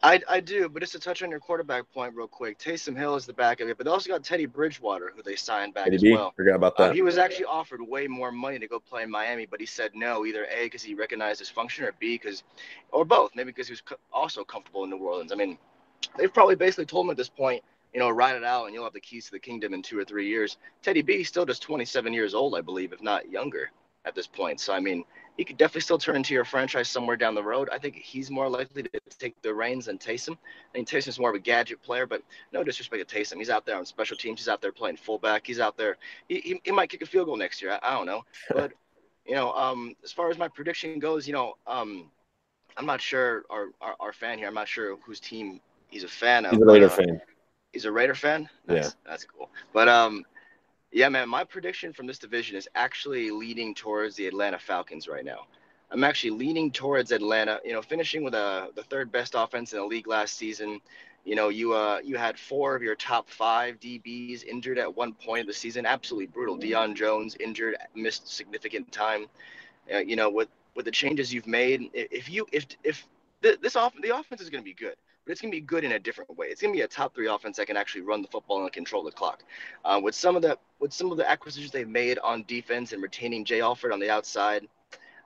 I, 0.02 0.22
I 0.30 0.40
do, 0.40 0.70
but 0.70 0.82
just 0.82 0.94
to 0.94 1.00
touch 1.00 1.24
on 1.24 1.30
your 1.30 1.40
quarterback 1.40 1.92
point 1.94 2.16
real 2.16 2.28
quick, 2.28 2.58
Taysom 2.58 2.96
Hill 2.96 3.16
is 3.16 3.26
the 3.26 3.34
back 3.34 3.60
of 3.60 3.68
it, 3.68 3.78
but 3.78 3.86
they 3.86 3.92
also 3.92 4.10
got 4.10 4.24
Teddy 4.24 4.46
Bridgewater, 4.46 5.12
who 5.14 5.22
they 5.22 5.36
signed 5.36 5.74
back 5.74 5.86
Teddy 5.86 5.98
as 5.98 6.02
B, 6.04 6.14
well. 6.14 6.34
Forgot 6.38 6.56
about 6.56 6.78
that. 6.78 6.92
Uh, 6.92 6.94
he 6.94 7.02
was 7.02 7.18
actually 7.18 7.46
offered 7.46 7.82
way 7.82 8.08
more 8.08 8.32
money 8.32 8.60
to 8.60 8.68
go 8.68 8.80
play 8.80 9.04
in 9.04 9.12
Miami, 9.12 9.46
but 9.46 9.60
he 9.60 9.66
said 9.66 9.92
no, 9.96 10.26
either 10.26 10.46
A, 10.46 10.66
because 10.66 10.82
he 10.82 10.94
recognized 10.94 11.40
his 11.40 11.50
function, 11.50 11.84
or 11.84 11.92
B, 12.00 12.18
because, 12.18 12.44
or 12.94 13.04
both, 13.04 13.32
maybe 13.36 13.52
because 13.52 13.68
he 13.68 13.74
was 13.74 13.82
co- 13.82 13.98
also 14.14 14.46
comfortable 14.46 14.86
in 14.86 14.90
New 14.90 14.98
Orleans. 14.98 15.34
I 15.34 15.36
mean, 15.36 15.58
they've 16.18 16.34
probably 16.34 16.56
basically 16.56 16.86
told 16.86 17.06
him 17.06 17.12
at 17.12 17.18
this 17.18 17.30
point, 17.30 17.62
you 17.94 18.00
know, 18.00 18.10
ride 18.10 18.38
it 18.38 18.44
out 18.44 18.66
and 18.66 18.74
you'll 18.74 18.86
have 18.86 18.94
the 18.94 19.02
keys 19.02 19.26
to 19.26 19.32
the 19.32 19.40
kingdom 19.40 19.74
in 19.74 19.82
two 19.82 20.00
or 20.00 20.06
three 20.06 20.30
years. 20.30 20.58
Teddy 20.82 21.02
B 21.02 21.24
still 21.26 21.46
just 21.46 21.62
27 21.64 22.14
years 22.14 22.34
old, 22.34 22.56
I 22.56 22.62
believe, 22.62 22.94
if 22.94 23.02
not 23.02 23.30
younger 23.30 23.72
at 24.06 24.16
this 24.16 24.28
point. 24.28 24.60
So, 24.60 24.74
I 24.74 24.80
mean, 24.80 25.04
he 25.40 25.46
could 25.46 25.58
definitely 25.58 25.82
still 25.82 25.98
turn 25.98 26.18
into 26.18 26.34
your 26.34 26.44
franchise 26.44 26.90
somewhere 26.90 27.16
down 27.16 27.34
the 27.34 27.42
road. 27.42 27.70
I 27.72 27.78
think 27.78 27.96
he's 27.96 28.30
more 28.30 28.50
likely 28.50 28.84
to 28.84 28.90
take 29.20 29.42
the 29.42 29.54
reins 29.54 29.86
than 29.86 29.98
Taysom. 29.98 30.34
I 30.34 30.78
mean, 30.78 30.86
Taysom's 30.86 31.18
more 31.18 31.30
of 31.30 31.36
a 31.38 31.40
gadget 31.40 31.82
player, 31.82 32.06
but 32.06 32.22
no 32.52 32.62
disrespect 32.62 33.08
to 33.08 33.16
Taysom. 33.16 33.38
He's 33.38 33.50
out 33.50 33.66
there 33.66 33.78
on 33.78 33.86
special 33.86 34.18
teams. 34.18 34.42
He's 34.42 34.50
out 34.50 34.62
there 34.62 34.74
playing 34.74 34.98
fullback. 34.98 35.48
He's 35.48 35.62
out 35.62 35.78
there. 35.78 35.96
He, 36.28 36.40
he, 36.42 36.62
he 36.66 36.72
might 36.72 36.90
kick 36.90 37.02
a 37.04 37.06
field 37.06 37.28
goal 37.28 37.38
next 37.38 37.62
year. 37.62 37.72
I, 37.72 37.80
I 37.82 37.94
don't 37.96 38.06
know. 38.06 38.26
But, 38.54 38.74
you 39.26 39.36
know, 39.36 39.54
um, 39.54 39.96
as 40.04 40.12
far 40.12 40.30
as 40.30 40.38
my 40.38 40.50
prediction 40.50 41.00
goes, 41.00 41.26
you 41.26 41.34
know, 41.34 41.54
um, 41.66 42.10
I'm 42.76 42.86
not 42.86 43.00
sure 43.00 43.44
our, 43.50 43.68
our, 43.80 43.96
our, 44.02 44.12
fan 44.12 44.40
here, 44.40 44.48
I'm 44.48 44.54
not 44.54 44.68
sure 44.68 44.98
whose 45.06 45.22
team 45.22 45.62
he's 45.88 46.04
a 46.04 46.08
fan 46.10 46.46
of. 46.46 46.52
He's 46.52 46.62
a 46.62 46.66
Raider 46.66 46.86
uh, 46.88 46.90
fan. 46.90 47.22
He's 47.72 47.86
a 47.86 47.92
Raider 47.92 48.16
fan? 48.16 48.50
That's, 48.66 48.88
yeah. 48.88 48.94
That's 49.10 49.24
cool. 49.24 49.50
But, 49.72 49.88
um, 49.88 50.26
yeah, 50.92 51.10
man, 51.10 51.30
my 51.30 51.44
prediction 51.44 51.94
from 51.94 52.08
this 52.08 52.20
division 52.20 52.58
is 52.58 52.68
actually 52.76 53.32
leading 53.32 53.76
towards 53.76 54.16
the 54.16 54.28
Atlanta 54.28 54.60
Falcons 54.60 55.08
right 55.08 55.26
now. 55.26 55.48
I'm 55.92 56.04
actually 56.04 56.32
leaning 56.32 56.72
towards 56.72 57.12
Atlanta. 57.12 57.60
You 57.66 57.74
know, 57.74 57.82
finishing 57.82 58.24
with 58.24 58.34
a 58.36 58.38
uh, 58.38 58.68
the 58.76 58.84
third 58.84 59.12
best 59.12 59.36
offense 59.38 59.74
in 59.74 59.80
the 59.80 59.86
league 59.86 60.08
last 60.08 60.36
season. 60.38 60.82
You 61.26 61.36
know, 61.36 61.50
you 61.50 61.74
uh 61.74 62.00
you 62.04 62.18
had 62.18 62.40
four 62.40 62.76
of 62.76 62.82
your 62.84 62.96
top 62.96 63.30
five 63.30 63.80
DBs 63.80 64.46
injured 64.46 64.78
at 64.80 64.96
one 64.96 65.14
point 65.14 65.42
of 65.42 65.48
the 65.48 65.54
season. 65.54 65.86
Absolutely 65.86 66.28
brutal. 66.28 66.58
Deion 66.58 66.96
Jones 66.96 67.36
injured, 67.40 67.76
missed 67.96 68.28
significant 68.30 68.92
time. 68.92 69.28
Uh, 69.94 70.00
you 70.00 70.16
know, 70.16 70.30
with 70.30 70.50
with 70.76 70.86
the 70.86 70.92
changes 70.92 71.34
you've 71.34 71.48
made, 71.48 71.90
if 71.94 72.30
you 72.30 72.48
if 72.52 72.68
if 72.84 73.06
this 73.42 73.76
off 73.76 73.94
the 74.02 74.16
offense 74.16 74.42
is 74.42 74.50
going 74.50 74.64
to 74.64 74.66
be 74.66 74.74
good 74.74 74.96
but 75.30 75.34
it's 75.34 75.42
going 75.42 75.52
to 75.52 75.56
be 75.58 75.62
good 75.62 75.84
in 75.84 75.92
a 75.92 76.00
different 76.00 76.36
way. 76.40 76.48
It's 76.48 76.60
going 76.60 76.74
to 76.74 76.78
be 76.78 76.82
a 76.82 76.88
top 76.88 77.14
three 77.14 77.28
offense 77.28 77.58
that 77.58 77.68
can 77.68 77.78
actually 77.78 78.02
run 78.02 78.24
the 78.24 78.28
football 78.28 78.64
and 78.64 78.74
control 78.74 79.04
the 79.04 79.12
clock. 79.12 79.44
Uh, 79.86 80.02
with 80.02 80.16
some 80.16 80.36
of 80.36 80.42
the 80.42 80.58
with 80.80 80.92
some 80.92 81.12
of 81.12 81.20
the 81.20 81.30
acquisitions 81.30 81.72
they've 81.72 81.88
made 81.88 82.18
on 82.18 82.44
defense 82.48 82.94
and 82.94 83.04
retaining 83.04 83.46
Jay 83.46 83.62
Alford 83.62 83.92
on 83.92 84.00
the 84.00 84.10
outside, 84.10 84.68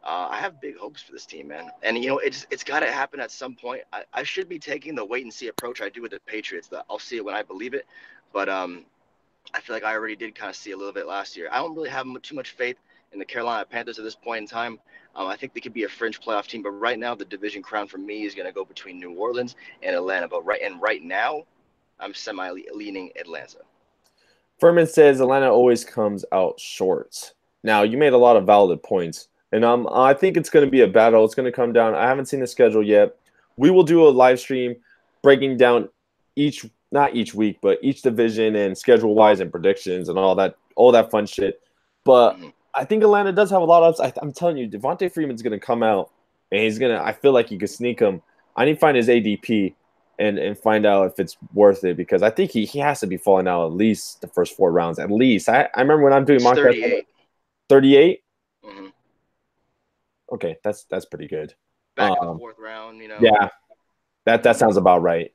uh, 0.03 0.27
I 0.29 0.41
have 0.41 0.59
big 0.59 0.75
hopes 0.75 1.01
for 1.01 1.13
this 1.13 1.25
team, 1.25 1.47
man. 1.47 1.71
And 1.83 1.97
you 1.97 2.09
know, 2.09 2.17
it's 2.17 2.45
it's 2.51 2.65
got 2.65 2.81
to 2.81 2.91
happen 2.91 3.21
at 3.21 3.31
some 3.31 3.55
point. 3.55 3.83
I, 3.93 4.03
I 4.13 4.23
should 4.23 4.49
be 4.49 4.59
taking 4.59 4.93
the 4.93 5.05
wait 5.05 5.23
and 5.23 5.33
see 5.33 5.47
approach 5.47 5.81
I 5.81 5.87
do 5.87 6.01
with 6.01 6.11
the 6.11 6.19
Patriots. 6.25 6.69
I'll 6.89 6.99
see 6.99 7.15
it 7.15 7.23
when 7.23 7.33
I 7.35 7.41
believe 7.41 7.73
it, 7.73 7.85
but 8.33 8.49
um, 8.49 8.83
I 9.53 9.61
feel 9.61 9.73
like 9.73 9.85
I 9.85 9.93
already 9.93 10.17
did 10.17 10.35
kind 10.35 10.49
of 10.49 10.57
see 10.57 10.71
a 10.71 10.77
little 10.77 10.91
bit 10.91 11.07
last 11.07 11.37
year. 11.37 11.47
I 11.49 11.59
don't 11.59 11.73
really 11.75 11.87
have 11.87 12.07
too 12.23 12.35
much 12.35 12.51
faith 12.51 12.75
in 13.13 13.19
the 13.19 13.25
Carolina 13.25 13.65
Panthers 13.65 13.99
at 13.99 14.03
this 14.03 14.15
point 14.15 14.41
in 14.41 14.47
time. 14.47 14.79
Um, 15.15 15.27
I 15.27 15.35
think 15.35 15.53
they 15.53 15.59
could 15.59 15.73
be 15.73 15.83
a 15.83 15.89
fringe 15.89 16.19
playoff 16.19 16.47
team, 16.47 16.63
but 16.63 16.71
right 16.71 16.97
now 16.97 17.13
the 17.13 17.25
division 17.25 17.61
crown 17.61 17.87
for 17.87 17.99
me 17.99 18.23
is 18.23 18.33
going 18.33 18.47
to 18.47 18.51
go 18.51 18.65
between 18.65 18.99
New 18.99 19.13
Orleans 19.13 19.55
and 19.83 19.95
Atlanta. 19.95 20.27
But 20.27 20.43
right 20.45 20.61
and 20.61 20.81
right 20.81 21.03
now, 21.03 21.43
I'm 21.99 22.13
semi 22.13 22.51
leaning 22.73 23.11
Atlanta. 23.19 23.59
Furman 24.59 24.87
says 24.87 25.19
Atlanta 25.19 25.51
always 25.51 25.85
comes 25.85 26.25
out 26.31 26.59
short. 26.59 27.33
Now 27.63 27.83
you 27.83 27.97
made 27.97 28.13
a 28.13 28.17
lot 28.17 28.35
of 28.35 28.45
valid 28.45 28.81
points, 28.81 29.27
and 29.51 29.63
um, 29.63 29.87
I 29.91 30.13
think 30.13 30.35
it's 30.35 30.49
going 30.49 30.65
to 30.65 30.71
be 30.71 30.81
a 30.81 30.87
battle. 30.87 31.23
It's 31.25 31.35
going 31.35 31.45
to 31.45 31.51
come 31.51 31.73
down. 31.73 31.93
I 31.93 32.07
haven't 32.07 32.25
seen 32.25 32.39
the 32.39 32.47
schedule 32.47 32.83
yet. 32.83 33.15
We 33.55 33.69
will 33.69 33.83
do 33.83 34.07
a 34.07 34.09
live 34.09 34.39
stream 34.39 34.75
breaking 35.21 35.57
down 35.57 35.89
each, 36.35 36.65
not 36.91 37.15
each 37.15 37.35
week, 37.35 37.59
but 37.61 37.77
each 37.83 38.01
division 38.01 38.55
and 38.55 38.75
schedule 38.75 39.13
wise 39.13 39.39
and 39.39 39.51
predictions 39.51 40.09
and 40.09 40.17
all 40.17 40.33
that, 40.35 40.55
all 40.75 40.91
that 40.91 41.11
fun 41.11 41.27
shit. 41.27 41.61
But 42.03 42.33
mm-hmm. 42.33 42.49
I 42.75 42.85
think 42.85 43.03
Atlanta 43.03 43.31
does 43.31 43.51
have 43.51 43.61
a 43.61 43.65
lot 43.65 43.83
of. 43.83 43.99
I, 43.99 44.13
am 44.21 44.33
telling 44.33 44.57
you, 44.57 44.67
Devonta 44.67 45.11
Freeman's 45.11 45.41
going 45.41 45.57
to 45.57 45.63
come 45.63 45.83
out 45.83 46.11
and 46.51 46.61
he's 46.61 46.79
going 46.79 46.95
to. 46.95 47.03
I 47.03 47.13
feel 47.13 47.31
like 47.31 47.51
you 47.51 47.57
could 47.57 47.69
sneak 47.69 47.99
him. 47.99 48.21
I 48.55 48.65
need 48.65 48.75
to 48.75 48.79
find 48.79 48.97
his 48.97 49.07
ADP 49.07 49.73
and 50.19 50.37
and 50.37 50.57
find 50.57 50.85
out 50.85 51.07
if 51.07 51.19
it's 51.19 51.37
worth 51.53 51.83
it 51.83 51.97
because 51.97 52.21
I 52.21 52.29
think 52.29 52.51
he, 52.51 52.65
he 52.65 52.79
has 52.79 52.99
to 52.99 53.07
be 53.07 53.17
falling 53.17 53.47
out 53.47 53.65
at 53.65 53.73
least 53.73 54.21
the 54.21 54.27
first 54.27 54.55
four 54.55 54.71
rounds 54.71 54.99
at 54.99 55.11
least. 55.11 55.49
I, 55.49 55.69
I 55.75 55.81
remember 55.81 56.03
when 56.03 56.13
I'm 56.13 56.25
doing 56.25 56.43
mock 56.43 56.55
38. 56.55 57.07
38? 57.69 58.23
Mm-hmm. 58.63 58.87
Okay, 60.33 60.57
that's 60.63 60.83
that's 60.85 61.05
pretty 61.05 61.27
good. 61.27 61.53
Back 61.95 62.11
in 62.19 62.25
the 62.25 62.31
um, 62.31 62.37
fourth 62.39 62.57
round, 62.59 62.99
you 62.99 63.07
know. 63.07 63.17
Yeah, 63.19 63.49
that 64.25 64.43
that 64.43 64.57
sounds 64.57 64.77
about 64.77 65.01
right. 65.01 65.31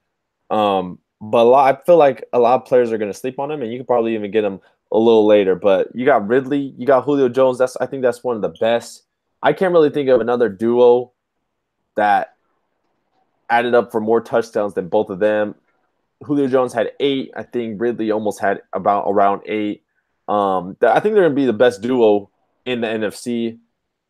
Um, 0.50 0.98
but 1.20 1.38
a 1.38 1.48
lot, 1.48 1.74
I 1.74 1.84
feel 1.84 1.96
like 1.96 2.24
a 2.32 2.38
lot 2.38 2.60
of 2.60 2.66
players 2.66 2.92
are 2.92 2.98
going 2.98 3.12
to 3.12 3.18
sleep 3.18 3.38
on 3.38 3.50
him, 3.50 3.62
and 3.62 3.72
you 3.72 3.78
could 3.78 3.86
probably 3.86 4.14
even 4.14 4.30
get 4.30 4.44
him 4.44 4.60
a 4.92 4.98
little 4.98 5.26
later. 5.26 5.54
But 5.54 5.88
you 5.94 6.04
got 6.04 6.26
Ridley, 6.26 6.74
you 6.76 6.86
got 6.86 7.04
Julio 7.04 7.28
Jones. 7.28 7.58
That's 7.58 7.76
I 7.76 7.86
think 7.86 8.02
that's 8.02 8.24
one 8.24 8.36
of 8.36 8.42
the 8.42 8.48
best. 8.48 9.04
I 9.42 9.52
can't 9.52 9.72
really 9.72 9.90
think 9.90 10.08
of 10.08 10.20
another 10.20 10.48
duo 10.48 11.12
that 11.96 12.34
added 13.50 13.74
up 13.74 13.92
for 13.92 14.00
more 14.00 14.20
touchdowns 14.20 14.74
than 14.74 14.88
both 14.88 15.10
of 15.10 15.18
them. 15.18 15.54
Julio 16.24 16.48
Jones 16.48 16.72
had 16.72 16.92
eight. 17.00 17.30
I 17.36 17.42
think 17.44 17.80
Ridley 17.80 18.10
almost 18.10 18.40
had 18.40 18.62
about 18.72 19.04
around 19.06 19.42
eight. 19.46 19.84
Um, 20.26 20.76
I 20.82 21.00
think 21.00 21.14
they're 21.14 21.24
gonna 21.24 21.34
be 21.34 21.46
the 21.46 21.52
best 21.52 21.80
duo 21.80 22.30
in 22.66 22.80
the 22.80 22.88
NFC. 22.88 23.58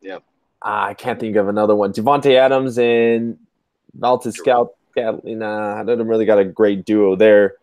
Yep. 0.01 0.23
Uh, 0.61 0.87
I 0.89 0.93
can't 0.93 1.19
think 1.19 1.35
of 1.35 1.47
another 1.47 1.75
one. 1.75 1.93
Davante 1.93 2.35
Adams 2.35 2.77
and 2.77 3.37
Valdes-Scantling. 3.93 5.39
Nah, 5.39 5.79
I 5.79 5.83
don't 5.83 6.07
really 6.07 6.25
got 6.25 6.39
a 6.39 6.45
great 6.45 6.85
duo 6.85 7.15
there. 7.15 7.55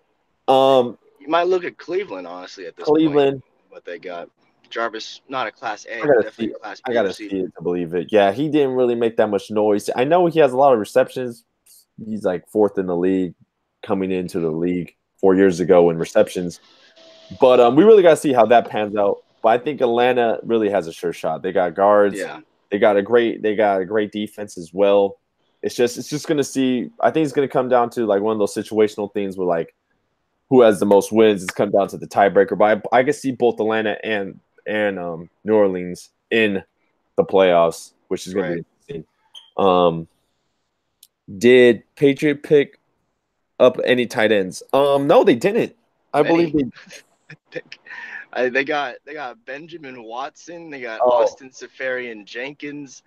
Um, 0.48 0.96
you 1.26 1.32
might 1.32 1.48
look 1.48 1.64
at 1.64 1.76
Cleveland, 1.76 2.26
honestly, 2.26 2.66
at 2.66 2.76
this 2.76 2.86
Cleveland, 2.86 3.42
point, 3.42 3.44
what 3.70 3.84
they 3.84 3.98
got. 3.98 4.30
Jarvis, 4.70 5.20
not 5.28 5.46
a 5.46 5.52
Class 5.52 5.86
A, 5.86 6.00
I 6.00 6.06
gotta 6.06 6.32
see, 6.32 6.48
Class 6.48 6.78
B. 6.78 6.82
I 6.90 6.92
gotta 6.92 7.12
see 7.12 7.26
it 7.26 7.54
to 7.56 7.62
believe 7.62 7.94
it. 7.94 8.08
Yeah, 8.10 8.32
he 8.32 8.48
didn't 8.48 8.74
really 8.74 8.94
make 8.94 9.16
that 9.16 9.28
much 9.28 9.50
noise. 9.50 9.90
I 9.94 10.04
know 10.04 10.26
he 10.26 10.38
has 10.40 10.52
a 10.52 10.56
lot 10.56 10.72
of 10.72 10.78
receptions. 10.78 11.44
He's 12.04 12.24
like 12.24 12.48
fourth 12.48 12.78
in 12.78 12.86
the 12.86 12.96
league 12.96 13.34
coming 13.84 14.10
into 14.10 14.40
the 14.40 14.50
league 14.50 14.94
four 15.20 15.34
years 15.34 15.60
ago 15.60 15.90
in 15.90 15.98
receptions. 15.98 16.60
But 17.40 17.60
um, 17.60 17.76
we 17.76 17.84
really 17.84 18.02
got 18.02 18.10
to 18.10 18.16
see 18.16 18.32
how 18.32 18.46
that 18.46 18.68
pans 18.68 18.96
out. 18.96 19.22
But 19.42 19.48
I 19.48 19.58
think 19.58 19.80
Atlanta 19.80 20.38
really 20.42 20.70
has 20.70 20.86
a 20.86 20.92
sure 20.92 21.12
shot. 21.12 21.42
They 21.42 21.52
got 21.52 21.74
guards. 21.74 22.16
Yeah. 22.16 22.40
They 22.70 22.78
got 22.78 22.96
a 22.96 23.02
great 23.02 23.42
they 23.42 23.54
got 23.54 23.80
a 23.80 23.84
great 23.84 24.12
defense 24.12 24.58
as 24.58 24.72
well. 24.72 25.18
It's 25.62 25.74
just 25.74 25.98
it's 25.98 26.08
just 26.08 26.26
gonna 26.26 26.44
see. 26.44 26.90
I 27.00 27.10
think 27.10 27.24
it's 27.24 27.32
gonna 27.32 27.48
come 27.48 27.68
down 27.68 27.90
to 27.90 28.06
like 28.06 28.22
one 28.22 28.32
of 28.32 28.38
those 28.38 28.54
situational 28.54 29.12
things 29.12 29.36
where 29.36 29.46
like 29.46 29.74
who 30.48 30.62
has 30.62 30.80
the 30.80 30.86
most 30.86 31.12
wins. 31.12 31.42
It's 31.42 31.52
come 31.52 31.70
down 31.70 31.88
to 31.88 31.98
the 31.98 32.06
tiebreaker. 32.06 32.56
But 32.56 32.84
I, 32.92 32.98
I 32.98 33.04
can 33.04 33.12
see 33.12 33.32
both 33.32 33.60
Atlanta 33.60 33.96
and 34.04 34.40
and 34.66 34.98
um, 34.98 35.30
New 35.44 35.54
Orleans 35.54 36.10
in 36.30 36.62
the 37.16 37.24
playoffs, 37.24 37.92
which 38.08 38.26
is 38.26 38.34
gonna 38.34 38.54
be 38.54 38.64
interesting. 38.88 39.04
Um, 39.56 40.08
did 41.38 41.82
Patriot 41.96 42.42
pick 42.42 42.78
up 43.58 43.78
any 43.84 44.06
tight 44.06 44.32
ends? 44.32 44.62
Um, 44.72 45.06
no, 45.06 45.24
they 45.24 45.34
didn't. 45.34 45.76
I 46.12 46.22
believe 46.22 46.52
they. 47.52 47.60
They 48.36 48.64
got 48.64 48.96
they 49.06 49.14
got 49.14 49.42
Benjamin 49.46 50.02
Watson, 50.02 50.68
they 50.68 50.82
got 50.82 51.00
oh. 51.02 51.22
Austin 51.22 51.48
Seferian 51.48 52.26
Jenkins, 52.26 53.02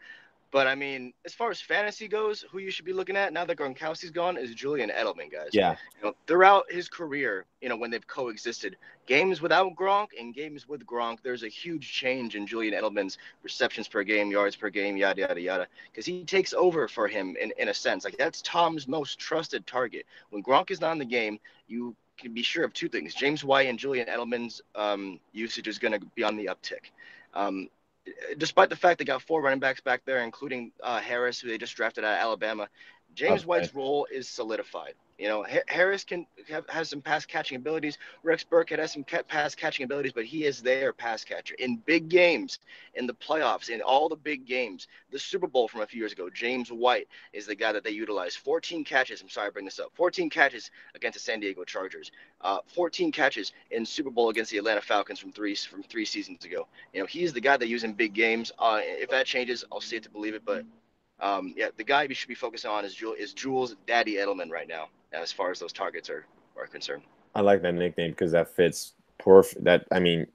but 0.52 0.66
I 0.66 0.74
mean, 0.74 1.14
as 1.26 1.34
far 1.34 1.52
as 1.52 1.62
fantasy 1.62 2.08
goes, 2.08 2.44
who 2.52 2.58
you 2.58 2.72
should 2.72 2.86
be 2.86 2.94
looking 2.94 3.16
at 3.16 3.34
now 3.34 3.46
that 3.46 3.58
Gronkowski's 3.58 4.10
gone 4.10 4.36
is 4.36 4.54
Julian 4.56 4.90
Edelman, 4.90 5.32
guys. 5.32 5.50
Yeah. 5.54 5.76
You 5.98 6.08
know, 6.08 6.16
throughout 6.26 6.72
his 6.72 6.90
career, 6.90 7.46
you 7.62 7.70
know, 7.70 7.78
when 7.78 7.92
they've 7.92 8.06
coexisted, 8.08 8.76
games 9.06 9.42
without 9.42 9.76
Gronk 9.76 10.08
and 10.20 10.34
games 10.34 10.68
with 10.68 10.86
Gronk, 10.88 11.20
there's 11.22 11.44
a 11.44 11.48
huge 11.48 11.92
change 11.92 12.36
in 12.36 12.48
Julian 12.48 12.74
Edelman's 12.74 13.20
receptions 13.44 13.88
per 13.88 14.04
game, 14.04 14.32
yards 14.32 14.56
per 14.56 14.70
game, 14.70 14.98
yada 14.98 15.22
yada 15.22 15.40
yada, 15.40 15.68
because 15.92 16.06
he 16.06 16.24
takes 16.24 16.54
over 16.54 16.88
for 16.88 17.08
him 17.08 17.36
in 17.40 17.54
in 17.60 17.70
a 17.70 17.74
sense. 17.74 18.04
Like 18.04 18.18
that's 18.18 18.42
Tom's 18.42 18.88
most 18.88 19.20
trusted 19.20 19.68
target. 19.68 20.06
When 20.32 20.42
Gronk 20.42 20.72
is 20.72 20.82
not 20.82 20.94
in 20.94 21.00
the 21.00 21.06
game, 21.06 21.40
you 21.68 21.96
can 22.18 22.34
be 22.34 22.42
sure 22.42 22.64
of 22.64 22.74
two 22.74 22.90
things: 22.90 23.14
James 23.14 23.44
White 23.44 23.68
and 23.68 23.78
Julian 23.78 24.08
Edelman's 24.08 24.62
um, 24.76 25.20
usage 25.32 25.68
is 25.68 25.78
going 25.78 26.00
to 26.00 26.06
be 26.16 26.24
on 26.24 26.36
the 26.36 26.46
uptick. 26.46 26.92
Um, 27.36 27.70
despite 28.38 28.70
the 28.70 28.76
fact 28.76 29.00
they 29.00 29.06
got 29.06 29.22
four 29.22 29.42
running 29.42 29.60
backs 29.60 29.82
back 29.82 30.04
there, 30.06 30.24
including 30.24 30.72
uh, 30.82 31.00
Harris, 31.00 31.40
who 31.40 31.50
they 31.50 31.58
just 31.58 31.76
drafted 31.76 32.04
out 32.04 32.14
of 32.14 32.20
Alabama, 32.20 32.68
James 33.14 33.42
okay. 33.42 33.48
White's 33.48 33.74
role 33.74 34.08
is 34.12 34.28
solidified. 34.28 34.94
You 35.20 35.28
know, 35.28 35.46
Harris 35.68 36.06
can 36.06 36.26
have, 36.48 36.64
has 36.70 36.88
some 36.88 37.02
pass 37.02 37.26
catching 37.26 37.58
abilities. 37.58 37.98
Rex 38.24 38.46
Burkhead 38.50 38.80
has 38.80 38.94
some 38.94 39.04
pass 39.04 39.54
catching 39.54 39.84
abilities, 39.84 40.14
but 40.14 40.24
he 40.24 40.46
is 40.46 40.62
their 40.62 40.94
pass 40.94 41.26
catcher 41.26 41.56
in 41.60 41.76
big 41.76 42.08
games, 42.08 42.60
in 42.94 43.06
the 43.06 43.14
playoffs, 43.14 43.70
in 43.70 43.82
all 43.82 44.08
the 44.08 44.16
big 44.16 44.46
games. 44.46 44.88
The 45.12 45.20
Super 45.20 45.46
Bowl 45.46 45.68
from 45.68 45.82
a 45.82 45.86
few 45.86 46.00
years 46.00 46.14
ago, 46.14 46.30
James 46.30 46.72
White 46.72 47.10
is 47.34 47.46
the 47.46 47.56
guy 47.56 47.74
that 47.74 47.84
they 47.84 47.90
utilize. 47.90 48.38
14 48.38 48.86
catches. 48.86 49.22
I'm 49.22 49.28
sorry, 49.28 49.48
I 49.48 49.50
bring 49.50 49.66
this 49.66 49.78
up. 49.78 49.92
14 49.96 50.30
catches 50.30 50.72
against 50.96 51.18
the 51.18 51.20
San 51.20 51.42
Diego 51.42 51.66
Chargers. 51.66 52.12
Uh, 52.40 52.60
14 52.68 53.12
catches 53.12 53.52
in 53.72 53.86
Super 53.86 54.12
Bowl 54.12 54.30
against 54.30 54.52
the 54.52 54.58
Atlanta 54.58 54.82
Falcons 54.82 55.20
from 55.20 55.34
three 55.34 55.54
from 55.54 55.84
three 55.84 56.06
seasons 56.06 56.46
ago. 56.46 56.66
You 56.94 57.02
know, 57.02 57.06
he's 57.06 57.34
the 57.34 57.42
guy 57.42 57.58
they 57.58 57.66
use 57.66 57.84
in 57.84 57.92
big 57.92 58.14
games. 58.14 58.54
Uh, 58.58 58.80
if 58.82 59.10
that 59.10 59.26
changes, 59.26 59.66
I'll 59.70 59.82
see 59.82 59.98
it 59.98 60.04
to 60.04 60.10
believe 60.10 60.34
it, 60.34 60.46
but. 60.46 60.64
Um, 61.22 61.54
yeah, 61.58 61.68
the 61.76 61.84
guy 61.84 62.06
we 62.08 62.14
should 62.14 62.30
be 62.30 62.34
focusing 62.34 62.72
on 62.72 62.86
is 62.86 62.96
is 63.18 63.34
Jules 63.34 63.76
Daddy 63.86 64.14
Edelman 64.14 64.50
right 64.50 64.70
now 64.70 64.88
as 65.12 65.32
far 65.32 65.52
as 65.52 65.60
those 65.60 65.74
targets 65.74 66.10
are 66.10 66.26
are 66.58 66.68
concerned. 66.68 67.04
I 67.36 67.42
like 67.42 67.62
that 67.62 67.74
nickname 67.74 68.12
because 68.12 68.32
that 68.32 68.56
fits 68.56 68.94
perfect. 69.18 69.64
That 69.64 69.86
I 69.92 70.00
mean, 70.00 70.28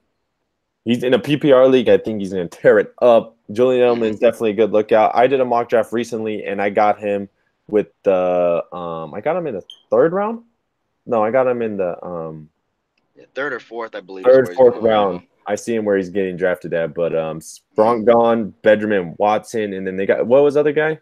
he's 0.85 1.03
in 1.03 1.13
a 1.13 1.19
PPR 1.19 1.69
league. 1.69 1.89
I 1.89 1.97
think 1.97 2.19
he's 2.19 2.33
going 2.33 2.47
to 2.47 2.57
tear 2.57 2.79
it 2.79 2.93
up. 3.01 3.35
Julian 3.51 3.83
Edelman 3.87 4.11
is 4.11 4.19
definitely 4.19 4.51
a 4.51 4.55
good 4.55 4.71
lookout. 4.71 5.11
I 5.15 5.27
did 5.27 5.39
a 5.39 5.45
mock 5.45 5.69
draft 5.69 5.93
recently, 5.93 6.45
and 6.45 6.61
I 6.61 6.69
got 6.69 6.99
him 6.99 7.29
with 7.67 7.87
the 8.03 8.63
um. 8.71 9.13
I 9.13 9.21
got 9.21 9.35
him 9.35 9.47
in 9.47 9.55
the 9.55 9.63
third 9.89 10.13
round. 10.13 10.43
No, 11.05 11.23
I 11.23 11.31
got 11.31 11.47
him 11.47 11.61
in 11.61 11.77
the 11.77 12.03
um. 12.03 12.49
Yeah, 13.15 13.25
third 13.33 13.53
or 13.53 13.59
fourth, 13.59 13.95
I 13.95 14.01
believe. 14.01 14.25
Third, 14.25 14.53
fourth 14.55 14.81
round. 14.81 15.21
I 15.47 15.55
see 15.55 15.75
him 15.75 15.85
where 15.85 15.95
he's 15.95 16.09
getting 16.09 16.37
drafted 16.37 16.73
at, 16.73 16.93
but 16.95 17.15
um, 17.15 17.39
Sprong 17.39 18.03
gone, 18.03 18.53
Benjamin 18.63 19.13
Watson, 19.17 19.73
and 19.73 19.85
then 19.85 19.95
they 19.95 20.05
got 20.05 20.25
what 20.25 20.43
was 20.43 20.55
the 20.55 20.61
other 20.61 20.71
guy? 20.71 20.99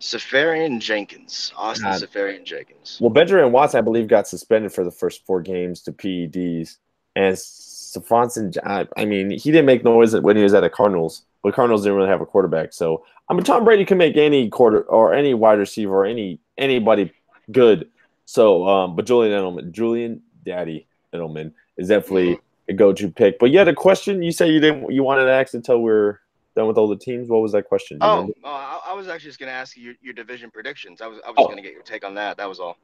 Seferian 0.00 0.80
Jenkins, 0.80 1.52
Austin 1.56 1.90
God. 1.90 2.00
Seferian 2.00 2.44
Jenkins. 2.44 2.98
Well, 3.00 3.10
Benjamin 3.10 3.52
Watson, 3.52 3.78
I 3.78 3.82
believe, 3.82 4.08
got 4.08 4.28
suspended 4.28 4.72
for 4.72 4.84
the 4.84 4.90
first 4.90 5.26
four 5.26 5.40
games 5.40 5.82
to 5.82 5.92
PEDs, 5.92 6.76
and 7.16 7.36
Stefanson, 7.36 8.52
I, 8.64 8.86
I 8.96 9.04
mean, 9.04 9.30
he 9.30 9.50
didn't 9.50 9.66
make 9.66 9.82
noise 9.82 10.14
when 10.14 10.36
he 10.36 10.42
was 10.42 10.54
at 10.54 10.60
the 10.60 10.70
Cardinals, 10.70 11.22
but 11.42 11.54
Cardinals 11.54 11.82
didn't 11.82 11.96
really 11.96 12.08
have 12.08 12.20
a 12.20 12.26
quarterback. 12.26 12.72
So 12.72 13.04
I 13.28 13.34
mean, 13.34 13.44
Tom 13.44 13.64
Brady 13.64 13.84
can 13.84 13.98
make 13.98 14.16
any 14.16 14.48
quarter 14.48 14.82
or 14.82 15.12
any 15.12 15.34
wide 15.34 15.58
receiver 15.58 15.94
or 15.94 16.06
any 16.06 16.40
anybody 16.56 17.12
good. 17.52 17.88
So, 18.24 18.66
um, 18.66 18.96
but 18.96 19.06
Julian 19.06 19.32
Edelman, 19.32 19.70
Julian 19.70 20.22
Daddy 20.44 20.86
Edelman 21.12 21.52
is 21.76 21.88
definitely 21.88 22.34
mm-hmm. 22.34 22.70
a 22.70 22.72
go-to 22.74 23.10
pick. 23.10 23.38
But 23.38 23.50
yeah, 23.50 23.64
the 23.64 23.74
question 23.74 24.22
you 24.22 24.32
said 24.32 24.50
you 24.50 24.60
didn't 24.60 24.90
you 24.92 25.02
wanted 25.02 25.24
to 25.24 25.32
ask 25.32 25.54
until 25.54 25.80
we're 25.80 26.20
done 26.58 26.66
with 26.66 26.76
all 26.76 26.88
the 26.88 26.96
teams? 26.96 27.28
What 27.28 27.40
was 27.40 27.52
that 27.52 27.64
question? 27.64 27.98
Oh, 28.00 28.30
oh 28.44 28.48
I, 28.48 28.90
I, 28.90 28.92
was 28.94 29.08
actually 29.08 29.30
just 29.30 29.38
going 29.38 29.48
to 29.48 29.54
ask 29.54 29.76
you 29.76 29.84
your, 29.84 29.94
your, 30.02 30.12
division 30.12 30.50
predictions. 30.50 31.00
I 31.00 31.06
was 31.06 31.20
I 31.24 31.30
was 31.30 31.36
oh. 31.38 31.44
going 31.44 31.56
to 31.56 31.62
get 31.62 31.72
your 31.72 31.82
take 31.82 32.04
on 32.04 32.14
that. 32.16 32.36
That 32.36 32.48
was 32.48 32.60
all. 32.60 32.76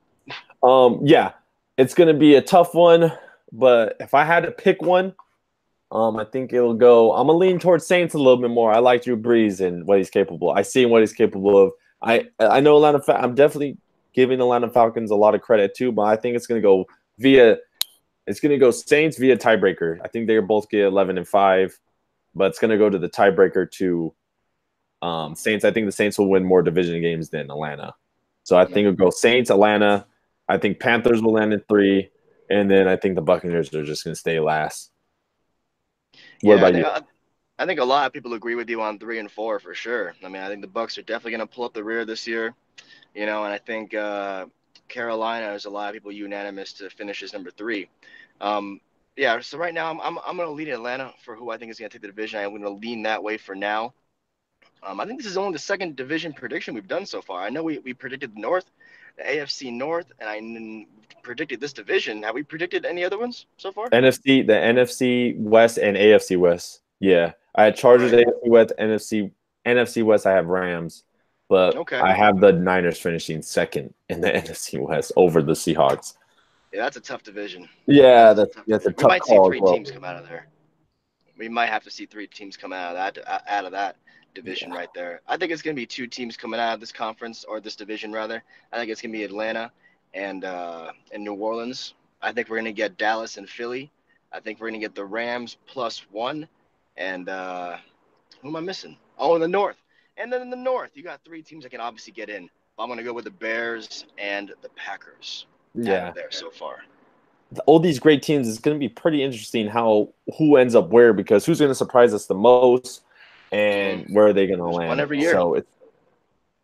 Um, 0.62 1.01
yeah, 1.05 1.33
it's 1.77 1.93
going 1.93 2.09
to 2.09 2.18
be 2.18 2.37
a 2.37 2.41
tough 2.41 2.75
one, 2.75 3.12
but 3.53 3.97
if 4.01 4.14
I 4.14 4.25
had 4.25 4.45
to 4.45 4.51
pick 4.51 4.81
one, 4.81 5.14
um, 5.93 6.16
I 6.16 6.25
think 6.25 6.53
it'll 6.53 6.75
go. 6.75 7.12
I'm 7.12 7.27
gonna 7.27 7.39
lean 7.39 7.59
towards 7.59 7.87
Saints 7.87 8.14
a 8.14 8.18
little 8.18 8.37
bit 8.37 8.51
more. 8.51 8.72
I 8.72 8.79
like 8.79 9.05
Drew 9.05 9.16
Brees 9.16 9.61
and 9.61 9.87
what 9.87 9.99
he's 9.99 10.11
capable. 10.11 10.51
I 10.51 10.62
see 10.62 10.87
what 10.87 11.03
he's 11.03 11.12
capable 11.12 11.57
of. 11.57 11.72
I 12.03 12.27
I 12.41 12.61
know 12.61 12.77
Atlanta. 12.77 13.03
I'm 13.16 13.35
definitely 13.35 13.77
giving 14.12 14.39
the 14.39 14.45
Atlanta 14.45 14.70
Falcons 14.70 15.11
a 15.11 15.14
lot 15.14 15.35
of 15.35 15.43
credit 15.43 15.75
too, 15.77 15.93
but 15.93 16.03
I 16.03 16.16
think 16.16 16.37
it's 16.37 16.47
gonna 16.47 16.61
go 16.61 16.87
via. 17.18 17.59
It's 18.27 18.41
gonna 18.41 18.59
go 18.59 18.70
Saints 18.70 19.18
via 19.18 19.37
tiebreaker. 19.37 19.99
I 20.03 20.09
think 20.09 20.27
they 20.27 20.39
both 20.39 20.68
get 20.68 20.81
11 20.87 21.18
and 21.18 21.29
five 21.29 21.79
but 22.35 22.47
it's 22.47 22.59
going 22.59 22.70
to 22.70 22.78
go 22.78 22.91
to 22.91 22.99
the 22.99 23.09
tiebreaker 23.09 23.70
to 23.72 24.14
um, 25.03 25.35
Saints. 25.35 25.64
I 25.64 25.70
think 25.70 25.87
the 25.87 25.93
Saints 25.93 26.18
will 26.18 26.30
win 26.30 26.45
more 26.45 26.62
division 26.62 27.01
games 27.01 27.28
than 27.28 27.51
Atlanta. 27.51 27.95
So 28.43 28.57
I 28.57 28.64
think 28.64 28.87
it'll 28.87 28.93
go 28.93 29.11
Saints, 29.11 29.51
Atlanta. 29.51 30.07
I 30.49 30.59
think 30.59 30.80
Panthers 30.80 31.22
will 31.22 31.32
land 31.32 31.53
in 31.53 31.61
three, 31.68 32.11
and 32.51 32.70
then 32.70 32.87
I 32.89 32.97
think 32.97 33.14
the 33.14 33.22
Buccaneers 33.22 33.72
are 33.74 33.85
just 33.85 34.05
going 34.05 34.14
to 34.14 34.20
stay 34.20 34.39
last. 34.41 34.91
What 36.43 36.55
yeah, 36.55 36.59
about 36.59 36.74
you? 36.74 36.85
I, 36.85 37.01
I 37.59 37.66
think 37.66 37.80
a 37.80 37.85
lot 37.85 38.07
of 38.07 38.12
people 38.12 38.35
agree 38.35 38.55
with 38.55 38.68
you 38.68 38.82
on 38.82 38.99
three 38.99 39.18
and 39.18 39.30
four 39.30 39.59
for 39.61 39.74
sure. 39.74 40.14
I 40.24 40.28
mean, 40.28 40.43
I 40.43 40.49
think 40.49 40.61
the 40.61 40.68
Bucks 40.68 40.99
are 40.99 41.03
definitely 41.03 41.39
going 41.39 41.49
to 41.49 41.55
pull 41.55 41.64
up 41.64 41.72
the 41.72 41.85
rear 41.85 42.05
this 42.05 42.26
year, 42.26 42.55
you 43.14 43.26
know, 43.26 43.45
and 43.45 43.53
I 43.53 43.59
think 43.59 43.95
uh, 43.95 44.47
Carolina 44.89 45.53
is 45.53 45.64
a 45.64 45.70
lot 45.70 45.89
of 45.89 45.95
people 45.95 46.12
unanimous 46.12 46.72
to 46.74 46.91
finish 46.91 47.22
as 47.22 47.32
number 47.32 47.51
three. 47.51 47.89
Um, 48.41 48.80
yeah, 49.17 49.41
so 49.41 49.59
right 49.59 49.75
now 49.75 49.91
I'm 49.91 50.01
I'm, 50.01 50.19
I'm 50.27 50.37
going 50.37 50.49
to 50.49 50.55
lean 50.55 50.69
Atlanta 50.69 51.12
for 51.25 51.35
who 51.37 51.51
I 51.51 51.57
think 51.57 51.71
is 51.71 51.79
going 51.79 51.91
to 51.91 51.95
take 51.95 52.03
the 52.03 52.09
division. 52.09 52.41
I'm 52.41 52.51
going 52.51 52.62
to 52.62 52.71
lean 52.71 53.03
that 53.03 53.23
way 53.23 53.37
for 53.37 53.55
now. 53.55 53.95
Um, 54.83 55.01
I 55.01 55.07
think 55.07 55.21
this 55.21 55.31
is 55.31 55.37
only 55.37 55.53
the 55.53 55.59
second 55.59 55.97
division 55.97 56.33
prediction 56.33 56.75
we've 56.75 56.89
done 56.89 57.07
so 57.07 57.23
far. 57.23 57.43
I 57.43 57.49
know 57.49 57.62
we, 57.62 57.79
we 57.79 57.95
predicted 57.95 58.35
the 58.35 58.41
North, 58.41 58.67
the 59.17 59.23
AFC 59.23 59.73
North, 59.73 60.12
and 60.19 60.29
I 60.29 60.37
n- 60.37 60.87
predicted 61.23 61.61
this 61.61 61.73
division. 61.73 62.23
Have 62.23 62.35
we 62.35 62.43
predicted 62.43 62.85
any 62.85 63.03
other 63.05 63.19
ones 63.19 63.47
so 63.57 63.73
far? 63.73 63.89
NFC, 63.91 64.47
the 64.47 64.53
NFC 64.53 65.39
West 65.39 65.79
and 65.79 65.97
AFC 65.97 66.39
West. 66.39 66.83
Yeah, 67.01 67.33
I 67.55 67.65
had 67.65 67.77
Chargers, 67.77 68.12
right. 68.12 68.27
AFC 68.27 68.49
West, 68.49 68.73
NFC 68.79 69.31
NFC 69.67 70.03
West. 70.05 70.27
I 70.27 70.33
have 70.33 70.47
Rams, 70.47 71.05
but 71.49 71.77
okay. 71.77 71.99
I 71.99 72.12
have 72.12 72.41
the 72.41 72.53
Niners 72.53 72.99
finishing 72.99 73.41
second 73.43 73.95
in 74.09 74.21
the 74.21 74.31
NFC 74.33 74.79
West 74.79 75.12
over 75.17 75.43
the 75.43 75.53
Seahawks. 75.53 76.15
Yeah, 76.75 76.83
that's 76.83 76.97
a 76.97 77.01
tough 77.01 77.22
division. 77.22 77.68
Yeah, 77.87 78.33
that's, 78.33 78.53
that's, 78.53 78.66
that's 78.66 78.87
a 78.87 78.91
tough. 78.93 79.05
We 79.05 79.09
might 79.09 79.25
see 79.25 79.39
three 79.47 79.61
well. 79.61 79.72
teams 79.72 79.93
come 79.93 80.03
out 80.03 80.16
of 80.16 80.29
there. 80.29 80.49
We 81.39 81.49
might 81.49 81.68
have 81.68 81.85
to 81.85 81.91
see 81.91 82.05
three 82.05 82.27
teams 82.27 82.57
come 82.57 82.72
out 82.72 82.97
of 82.97 83.14
that 83.14 83.45
out 83.49 83.64
of 83.64 83.70
that 83.72 83.97
division 84.35 84.72
yeah. 84.72 84.79
right 84.79 84.89
there. 84.93 85.20
I 85.29 85.37
think 85.37 85.53
it's 85.53 85.62
going 85.62 85.77
to 85.77 85.81
be 85.81 85.87
two 85.87 86.09
teams 86.09 86.37
coming 86.37 86.59
out 86.59 86.75
of 86.75 86.81
this 86.81 86.91
conference 86.91 87.45
or 87.45 87.61
this 87.61 87.77
division 87.77 88.12
rather. 88.12 88.43
I 88.72 88.77
think 88.77 88.91
it's 88.91 89.01
going 89.01 89.12
to 89.12 89.18
be 89.18 89.22
Atlanta 89.22 89.70
and 90.14 90.45
uh, 90.45 90.91
and 91.12 91.22
New 91.22 91.35
Orleans. 91.35 91.95
I 92.20 92.33
think 92.33 92.49
we're 92.49 92.57
going 92.57 92.64
to 92.64 92.72
get 92.72 92.99
Dallas 92.99 93.37
and 93.37 93.49
Philly. 93.49 93.93
I 94.33 94.41
think 94.41 94.59
we're 94.59 94.68
going 94.68 94.81
to 94.81 94.85
get 94.85 94.97
the 94.97 95.05
Rams 95.05 95.57
plus 95.66 96.05
one. 96.11 96.49
And 96.97 97.29
uh, 97.29 97.77
who 98.43 98.49
am 98.49 98.57
I 98.57 98.61
missing? 98.61 98.97
Oh, 99.16 99.37
in 99.37 99.41
the 99.41 99.47
North. 99.47 99.77
And 100.16 100.33
then 100.33 100.43
in 100.43 100.51
the 100.51 100.57
North, 100.57 100.91
you 100.95 101.05
got 101.05 101.20
three 101.25 101.43
teams 101.43 101.62
that 101.62 101.70
can 101.70 101.81
obviously 101.81 102.12
get 102.12 102.31
in. 102.31 102.51
I'm 102.81 102.89
going 102.89 102.99
to 102.99 103.05
go 103.05 103.12
with 103.12 103.27
the 103.27 103.31
Bears 103.31 104.07
and 104.18 104.53
the 104.62 104.68
Packers 104.70 105.47
yeah. 105.75 106.12
there 106.14 106.31
so 106.31 106.51
far. 106.51 106.85
All 107.66 107.79
these 107.79 107.99
great 107.99 108.22
teams 108.22 108.49
is 108.49 108.59
going 108.59 108.75
to 108.75 108.79
be 108.79 108.89
pretty 108.89 109.22
interesting 109.22 109.68
how 109.68 110.12
who 110.39 110.57
ends 110.57 110.75
up 110.75 110.89
where 110.89 111.12
because 111.12 111.47
who's 111.47 111.59
going 111.59 111.70
to 111.70 111.75
surprise 111.75 112.12
us 112.12 112.27
the 112.27 112.35
most 112.35 113.03
and 113.53 114.07
where 114.09 114.27
are 114.27 114.33
they 114.33 114.47
going 114.47 114.59
to 114.59 114.64
land? 114.64 114.89
One 114.89 115.01
every 115.01 115.20
year. 115.20 115.33
So 115.33 115.55
it's 115.55 115.70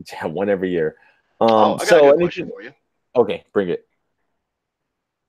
yeah, 0.13 0.27
one 0.27 0.49
every 0.49 0.71
year. 0.71 0.97
Um, 1.41 1.51
oh, 1.51 1.75
I 1.75 1.79
got 1.79 1.87
so 1.87 2.09
a 2.09 2.13
good 2.13 2.21
question 2.21 2.49
for 2.49 2.63
you. 2.63 2.73
Okay, 3.17 3.45
bring 3.53 3.69
it. 3.69 3.87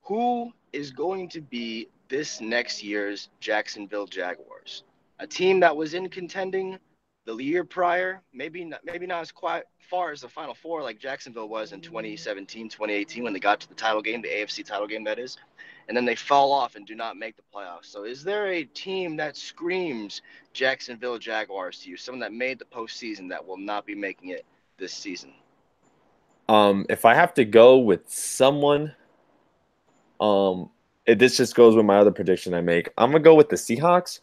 Who 0.03 0.51
is 0.73 0.91
going 0.91 1.29
to 1.29 1.41
be 1.41 1.89
this 2.09 2.41
next 2.41 2.84
year's 2.84 3.29
Jacksonville 3.39 4.07
Jaguars? 4.07 4.84
A 5.19 5.27
team 5.27 5.59
that 5.59 5.75
was 5.75 5.93
in 5.93 6.09
contending 6.09 6.77
the 7.26 7.36
year 7.36 7.63
prior, 7.63 8.22
maybe 8.34 8.65
not, 8.65 8.82
maybe 8.84 9.05
not 9.05 9.22
as 9.22 9.32
quite 9.32 9.63
far 9.89 10.11
as 10.11 10.22
the 10.22 10.30
Final 10.30 10.55
Four 10.55 10.82
like 10.82 10.99
Jacksonville 10.99 11.49
was 11.49 11.72
in 11.72 11.82
2017, 11.82 12.69
2018 12.69 13.24
when 13.24 13.34
they 13.34 13.39
got 13.39 13.59
to 13.59 13.69
the 13.69 13.76
title 13.76 14.01
game, 14.01 14.22
the 14.22 14.30
AFC 14.30 14.65
title 14.65 14.88
game 14.88 15.03
that 15.03 15.19
is, 15.19 15.38
and 15.88 15.95
then 15.95 16.05
they 16.05 16.15
fall 16.15 16.51
off 16.51 16.76
and 16.76 16.88
do 16.88 16.95
not 16.95 17.17
make 17.17 17.36
the 17.36 17.43
playoffs. 17.53 17.86
So, 17.86 18.05
is 18.05 18.24
there 18.24 18.47
a 18.47 18.63
team 18.63 19.17
that 19.17 19.38
screams 19.38 20.22
Jacksonville 20.53 21.19
Jaguars 21.19 21.80
to 21.80 21.89
you? 21.89 21.97
Someone 21.97 22.22
that 22.22 22.34
made 22.34 22.57
the 22.57 22.65
postseason 22.65 23.30
that 23.30 23.45
will 23.45 23.57
not 23.57 23.86
be 23.86 23.93
making 23.93 24.30
it 24.30 24.45
this 24.78 24.93
season? 24.93 25.34
Um, 26.49 26.86
if 26.89 27.05
I 27.05 27.13
have 27.13 27.34
to 27.36 27.45
go 27.45 27.78
with 27.78 28.09
someone, 28.09 28.93
um, 30.19 30.69
it, 31.05 31.19
this 31.19 31.38
just 31.38 31.55
goes 31.55 31.76
with 31.76 31.86
my 31.86 31.97
other 31.97 32.11
prediction 32.11 32.53
I 32.53 32.61
make. 32.61 32.89
I'm 32.97 33.11
gonna 33.11 33.24
go 33.24 33.36
with 33.36 33.49
the 33.49 33.55
Seahawks 33.55 34.22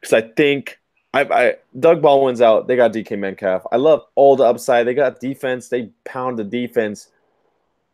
because 0.00 0.12
I 0.12 0.22
think 0.22 0.80
I, 1.14 1.22
I 1.22 1.54
Doug 1.78 2.00
Baldwin's 2.00 2.40
out. 2.40 2.66
They 2.66 2.76
got 2.76 2.92
DK 2.92 3.18
Metcalf. 3.18 3.66
I 3.70 3.76
love 3.76 4.02
all 4.14 4.36
the 4.36 4.44
upside. 4.44 4.86
They 4.86 4.94
got 4.94 5.20
defense. 5.20 5.68
They 5.68 5.90
pound 6.04 6.38
the 6.38 6.44
defense. 6.44 7.08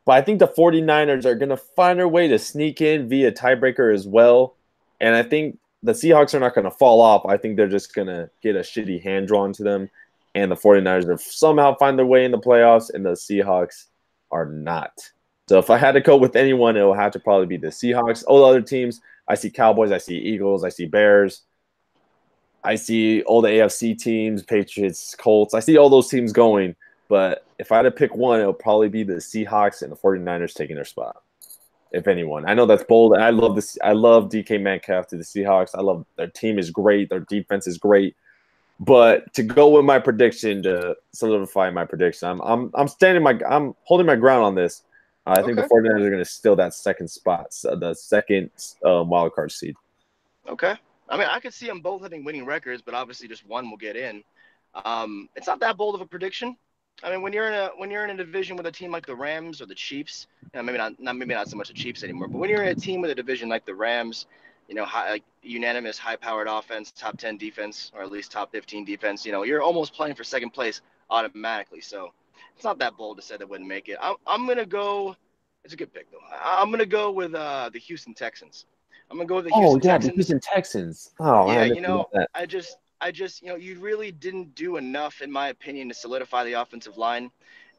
But 0.05 0.13
I 0.13 0.23
think 0.23 0.39
the 0.39 0.49
49ers 0.49 1.25
are 1.25 1.35
going 1.35 1.51
to 1.51 1.57
find 1.57 1.99
their 1.99 2.09
way 2.09 2.29
to 2.29 2.39
sneak 2.39 2.81
in 2.81 3.09
via 3.09 3.31
tiebreaker 3.31 3.93
as 3.93 4.07
well. 4.07 4.55
And 5.01 5.15
I 5.15 5.23
think 5.23 5.59
the 5.83 5.93
Seahawks 5.93 6.35
are 6.35 6.41
not 6.41 6.55
going 6.55 6.65
to 6.65 6.71
fall 6.71 7.01
off. 7.01 7.27
I 7.27 7.37
think 7.37 7.57
they're 7.57 7.69
just 7.69 7.95
going 7.95 8.09
to 8.09 8.31
get 8.43 8.57
a 8.57 8.61
shitty 8.61 9.03
hand 9.03 9.29
drawn 9.29 9.53
to 9.55 9.63
them. 9.63 9.91
And 10.35 10.51
the 10.51 10.57
49ers 10.57 11.09
are 11.09 11.19
somehow 11.19 11.77
find 11.77 11.99
their 11.99 12.07
way 12.07 12.25
in 12.25 12.31
the 12.31 12.39
playoffs, 12.39 12.93
and 12.93 13.05
the 13.05 13.11
Seahawks 13.11 13.87
are 14.31 14.47
not. 14.47 15.11
So 15.49 15.59
if 15.59 15.71
I 15.71 15.79
had 15.79 15.93
to 15.93 16.01
go 16.01 16.17
with 16.17 16.37
anyone, 16.37 16.77
it 16.77 16.83
will 16.83 16.95
have 16.95 17.13
to 17.13 17.19
probably 17.19 17.47
be 17.47 17.57
the 17.57 17.69
Seahawks. 17.69 18.25
All 18.27 18.39
the 18.39 18.45
other 18.45 18.63
teams, 18.63 19.01
I 19.27 19.35
see 19.35 19.51
Cowboys, 19.51 19.93
I 19.93 19.99
see 19.99 20.17
Eagles, 20.17 20.65
I 20.65 20.69
see 20.69 20.87
Bears. 20.87 21.43
I 22.69 22.75
see 22.75 23.23
all 23.23 23.41
the 23.41 23.49
AFC 23.49 23.99
teams, 23.99 24.43
Patriots, 24.43 25.15
Colts. 25.15 25.55
I 25.55 25.61
see 25.61 25.79
all 25.79 25.89
those 25.89 26.09
teams 26.09 26.35
going. 26.35 26.77
But 27.09 27.47
if 27.59 27.73
I 27.73 27.77
had 27.77 27.83
to 27.85 27.91
pick 27.91 28.15
one, 28.15 28.41
it'll 28.41 28.53
probably 28.53 28.91
be 28.91 29.03
the 29.03 29.15
Seahawks 29.15 29.81
and 29.81 29.91
the 29.91 29.97
49ers 29.97 30.53
taking 30.53 30.77
their 30.77 30.85
spot. 30.85 31.23
If 31.93 32.07
anyone. 32.07 32.47
I 32.47 32.53
know 32.53 32.67
that's 32.67 32.85
bold. 32.85 33.17
I 33.17 33.31
love 33.31 33.57
this. 33.57 33.79
I 33.83 33.93
love 33.93 34.29
DK 34.29 34.61
Metcalf 34.61 35.07
to 35.07 35.17
the 35.17 35.23
Seahawks. 35.23 35.71
I 35.75 35.81
love 35.81 36.05
their 36.17 36.27
team 36.27 36.59
is 36.59 36.71
great. 36.71 37.09
Their 37.09 37.21
defense 37.21 37.67
is 37.67 37.79
great. 37.79 38.15
But 38.79 39.33
to 39.33 39.43
go 39.43 39.71
with 39.71 39.87
my 39.87 39.99
prediction 39.99 40.63
to 40.65 40.95
solidify 41.13 41.71
my 41.71 41.87
prediction, 41.87 42.29
I'm 42.29 42.41
I'm 42.43 42.71
I'm 42.75 42.89
standing 42.89 43.23
my 43.23 43.41
I'm 43.49 43.75
holding 43.85 44.07
my 44.07 44.17
ground 44.17 44.45
on 44.45 44.55
this. 44.55 44.83
Uh, 45.27 45.37
I 45.39 45.43
think 45.43 45.57
the 45.57 45.63
49ers 45.63 46.03
are 46.03 46.11
going 46.11 46.19
to 46.19 46.27
steal 46.27 46.57
that 46.57 46.75
second 46.75 47.09
spot, 47.09 47.55
so 47.55 47.75
the 47.75 47.95
second 47.95 48.51
um, 48.85 49.09
wild 49.09 49.33
card 49.33 49.51
seed. 49.51 49.75
Okay. 50.47 50.77
I 51.09 51.17
mean, 51.17 51.29
I 51.31 51.41
could 51.41 51.55
see 51.55 51.67
them 51.67 51.81
both 51.81 52.03
having 52.03 52.25
winning 52.25 52.45
records, 52.45 52.83
but 52.83 52.95
obviously 52.95 53.29
just 53.29 53.47
one 53.47 53.71
will 53.71 53.77
get 53.77 53.97
in. 53.97 54.23
Um, 54.85 55.29
it's 55.35 55.47
not 55.47 55.61
that 55.61 55.77
bold 55.77 55.95
of 55.95 56.01
a 56.01 56.07
prediction. 56.07 56.57
I 57.03 57.11
mean, 57.11 57.23
when 57.23 57.33
you're 57.33 57.49
in 57.49 57.55
a 57.55 57.71
when 57.77 57.91
you're 57.91 58.05
in 58.05 58.11
a 58.11 58.17
division 58.17 58.57
with 58.57 58.67
a 58.67 58.73
team 58.73 58.91
like 58.91 59.07
the 59.07 59.15
Rams 59.15 59.63
or 59.63 59.67
the 59.67 59.75
Chiefs, 59.75 60.27
you 60.43 60.51
know, 60.55 60.63
maybe 60.65 60.79
not, 60.79 60.99
not 61.01 61.17
maybe 61.17 61.35
not 61.35 61.49
so 61.49 61.57
much 61.57 61.69
the 61.69 61.75
Chiefs 61.75 62.03
anymore, 62.03 62.29
but 62.29 62.39
when 62.39 62.51
you're 62.51 62.63
in 62.63 62.69
a 62.69 62.75
team 62.75 63.01
with 63.01 63.11
a 63.11 63.15
division 63.15 63.49
like 63.49 63.65
the 63.65 63.75
Rams, 63.75 64.27
you 64.69 64.75
know, 64.75 64.85
high, 64.85 65.11
like 65.11 65.25
unanimous, 65.43 65.97
high-powered 65.97 66.49
offense, 66.49 66.91
top 66.91 67.17
10 67.17 67.39
defense, 67.39 67.91
or 67.95 68.03
at 68.03 68.11
least 68.11 68.33
top 68.33 68.51
15 68.53 68.85
defense, 68.85 69.25
you 69.25 69.33
know, 69.33 69.45
you're 69.45 69.63
almost 69.63 69.95
playing 69.95 70.15
for 70.15 70.25
second 70.25 70.51
place 70.51 70.83
automatically. 71.09 71.81
So 71.81 72.13
it's 72.55 72.65
not 72.65 72.79
that 72.81 72.97
bold 72.97 73.17
to 73.19 73.23
say 73.23 73.37
they 73.37 73.45
wouldn't 73.45 73.69
make 73.69 73.89
it. 73.89 73.97
I'm, 74.03 74.17
I'm 74.27 74.47
gonna 74.47 74.67
go. 74.67 75.17
It's 75.65 75.75
a 75.75 75.77
good 75.77 75.93
pick 75.95 76.11
though. 76.11 76.19
I'm 76.43 76.71
gonna 76.71 76.85
go 76.85 77.13
with 77.13 77.35
uh, 77.35 77.71
the 77.73 77.79
Houston 77.79 78.15
Texans. 78.15 78.67
I'm 79.11 79.17
gonna 79.17 79.27
go 79.27 79.37
with 79.37 79.47
the 79.47 79.51
Houston 79.55 79.81
oh, 79.81 79.81
yeah, 79.83 79.93
Texans. 79.93 80.11
the 80.11 80.15
Houston 80.15 80.41
Texans. 80.41 81.11
Oh, 81.21 81.51
yeah, 81.51 81.65
you 81.65 81.81
know, 81.81 82.07
I 82.35 82.47
just, 82.47 82.79
I 83.01 83.11
just, 83.11 83.43
you 83.43 83.49
know, 83.49 83.57
you 83.57 83.79
really 83.79 84.13
didn't 84.13 84.55
do 84.55 84.77
enough, 84.77 85.23
in 85.23 85.31
my 85.31 85.49
opinion, 85.49 85.89
to 85.89 85.95
solidify 85.95 86.45
the 86.45 86.55
offensive 86.55 86.99
line. 86.99 87.31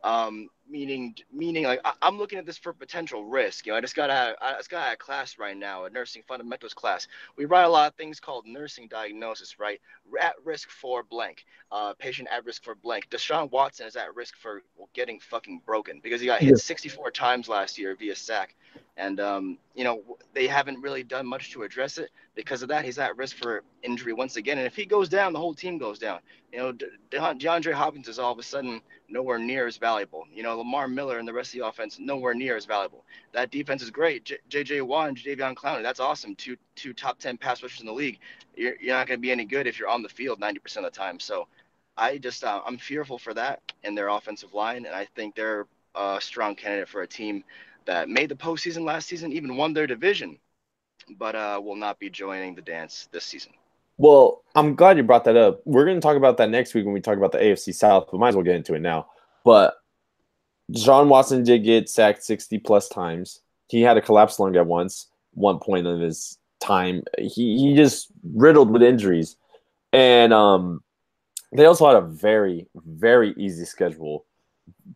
Um, 0.04 0.50
meaning 0.70 1.16
meaning 1.34 1.64
like 1.64 1.82
I, 1.84 1.94
am 2.02 2.18
looking 2.18 2.38
at 2.38 2.46
this 2.46 2.58
for 2.58 2.74
potential 2.74 3.26
risk. 3.26 3.66
You 3.66 3.72
know, 3.72 3.78
I 3.78 3.82
just 3.82 3.96
got 3.96 4.10
out 4.10 4.36
I 4.42 4.54
just 4.54 4.70
got 4.70 4.88
out 4.88 4.94
of 4.94 5.00
class 5.00 5.38
right 5.38 5.58
now, 5.58 5.86
a 5.86 5.90
nursing 5.90 6.24
fundamentals 6.28 6.74
class. 6.74 7.08
We 7.36 7.46
write 7.46 7.64
a 7.64 7.70
lot 7.70 7.88
of 7.88 7.96
things 7.96 8.20
called 8.20 8.46
nursing 8.46 8.88
diagnosis, 8.88 9.60
right? 9.60 9.82
At 10.22 10.36
risk 10.44 10.70
for 10.70 11.04
blank, 11.04 11.46
uh, 11.72 11.94
patient 11.98 12.30
at 12.32 12.46
risk 12.46 12.64
for 12.64 12.76
blank. 12.76 13.10
Deshaun 13.10 13.52
Watson 13.52 13.88
is 13.88 13.96
at 13.96 14.16
risk 14.16 14.36
for 14.38 14.62
getting 14.94 15.20
fucking 15.20 15.62
broken 15.66 16.00
because 16.04 16.22
he 16.22 16.28
got 16.28 16.42
hit 16.42 16.58
64 16.58 17.12
times 17.12 17.50
last 17.50 17.78
year 17.78 17.96
via 17.96 18.16
sack, 18.16 18.56
and 18.98 19.20
um, 19.20 19.58
you 19.76 19.84
know 19.84 20.04
they 20.34 20.48
haven't 20.48 20.82
really 20.82 21.04
done 21.04 21.26
much 21.26 21.52
to 21.52 21.64
address 21.64 21.98
it. 21.98 22.12
Because 22.36 22.62
of 22.62 22.70
that, 22.70 22.86
he's 22.86 23.00
at 23.00 23.18
risk 23.18 23.36
for 23.36 23.64
injury 23.84 24.14
once 24.14 24.38
again. 24.38 24.58
And 24.58 24.68
if 24.68 24.76
he 24.76 24.86
goes 24.86 25.10
down, 25.10 25.34
the 25.34 25.40
whole 25.40 25.54
team 25.54 25.78
goes 25.78 26.00
down. 26.00 26.20
You 26.54 26.60
know, 26.60 26.72
De- 26.72 26.88
De- 27.10 27.18
DeAndre 27.20 27.74
Hopkins 27.74 28.08
is 28.08 28.18
all 28.18 28.32
of 28.32 28.40
a 28.40 28.44
sudden 28.44 28.82
nowhere 29.10 29.40
near 29.40 29.68
as 29.68 29.78
valuable. 29.78 30.26
You 30.34 30.44
know, 30.44 30.59
Lamar 30.60 30.88
Miller 30.88 31.18
and 31.18 31.28
the 31.28 31.34
rest 31.34 31.54
of 31.54 31.60
the 31.60 31.66
offense 31.66 31.98
nowhere 32.00 32.34
near 32.34 32.56
as 32.56 32.66
valuable. 32.66 33.04
That 33.34 33.52
defense 33.52 33.82
is 33.82 33.90
great. 33.90 34.32
J.J. 34.50 34.82
Watt 34.82 35.10
and 35.10 35.18
Jadeveon 35.18 35.56
Clowney, 35.56 35.82
that's 35.82 36.00
awesome. 36.00 36.36
Two 36.36 36.56
two 36.76 36.94
top 36.94 37.20
ten 37.20 37.38
pass 37.38 37.64
rushers 37.64 37.82
in 37.82 37.88
the 37.88 37.94
league. 37.94 38.20
You're, 38.56 38.76
you're 38.80 38.96
not 38.96 39.08
going 39.08 39.18
to 39.18 39.22
be 39.22 39.32
any 39.32 39.46
good 39.46 39.68
if 39.68 39.80
you're 39.80 39.90
on 39.90 40.04
the 40.04 40.10
field 40.10 40.40
90% 40.40 40.78
of 40.78 40.84
the 40.84 40.90
time. 40.92 41.20
So 41.20 41.48
I 41.98 42.18
just 42.18 42.44
uh, 42.44 42.62
I'm 42.66 42.78
fearful 42.78 43.18
for 43.18 43.34
that 43.34 43.62
in 43.84 43.96
their 43.96 44.10
offensive 44.10 44.54
line, 44.54 44.86
and 44.86 44.96
I 44.96 45.06
think 45.16 45.36
they're 45.36 45.66
a 45.96 46.20
strong 46.22 46.56
candidate 46.56 46.90
for 46.90 47.02
a 47.02 47.08
team 47.08 47.44
that 47.86 48.10
made 48.10 48.30
the 48.30 48.36
postseason 48.36 48.84
last 48.84 49.08
season, 49.08 49.34
even 49.34 49.58
won 49.58 49.74
their 49.74 49.88
division, 49.88 50.38
but 51.18 51.36
uh, 51.36 51.60
will 51.64 51.76
not 51.76 52.00
be 52.00 52.10
joining 52.10 52.56
the 52.56 52.62
dance 52.62 53.10
this 53.12 53.26
season. 53.26 53.52
Well, 53.98 54.44
I'm 54.56 54.76
glad 54.76 54.96
you 54.96 55.04
brought 55.04 55.26
that 55.26 55.36
up. 55.36 55.62
We're 55.66 55.84
going 55.84 55.98
to 55.98 56.02
talk 56.02 56.16
about 56.16 56.38
that 56.38 56.50
next 56.50 56.74
week 56.74 56.86
when 56.86 56.94
we 56.94 57.02
talk 57.02 57.18
about 57.18 57.34
the 57.34 57.40
AFC 57.40 57.74
South, 57.74 58.08
but 58.10 58.18
might 58.18 58.30
as 58.30 58.36
well 58.36 58.46
get 58.46 58.56
into 58.56 58.74
it 58.74 58.82
now. 58.82 59.08
But 59.44 59.76
Deshaun 60.72 61.08
Watson 61.08 61.44
did 61.44 61.64
get 61.64 61.90
sacked 61.90 62.24
60 62.24 62.60
plus 62.60 62.88
times. 62.90 63.42
He 63.68 63.82
had 63.82 63.98
a 63.98 64.02
collapsed 64.02 64.40
lung 64.40 64.56
at 64.56 64.66
once, 64.66 65.08
one 65.34 65.60
point 65.60 65.88
of 65.88 66.00
his 66.00 66.38
time. 66.60 67.04
He 67.18 67.58
he 67.58 67.76
just 67.76 68.08
riddled 68.34 68.72
with 68.72 68.84
injuries. 68.84 69.36
And 69.94 70.34
um 70.34 70.84
they 71.52 71.66
also 71.66 71.88
had 71.88 71.96
a 71.96 72.06
very, 72.08 72.68
very 72.76 73.34
easy 73.38 73.66
schedule. 73.66 74.26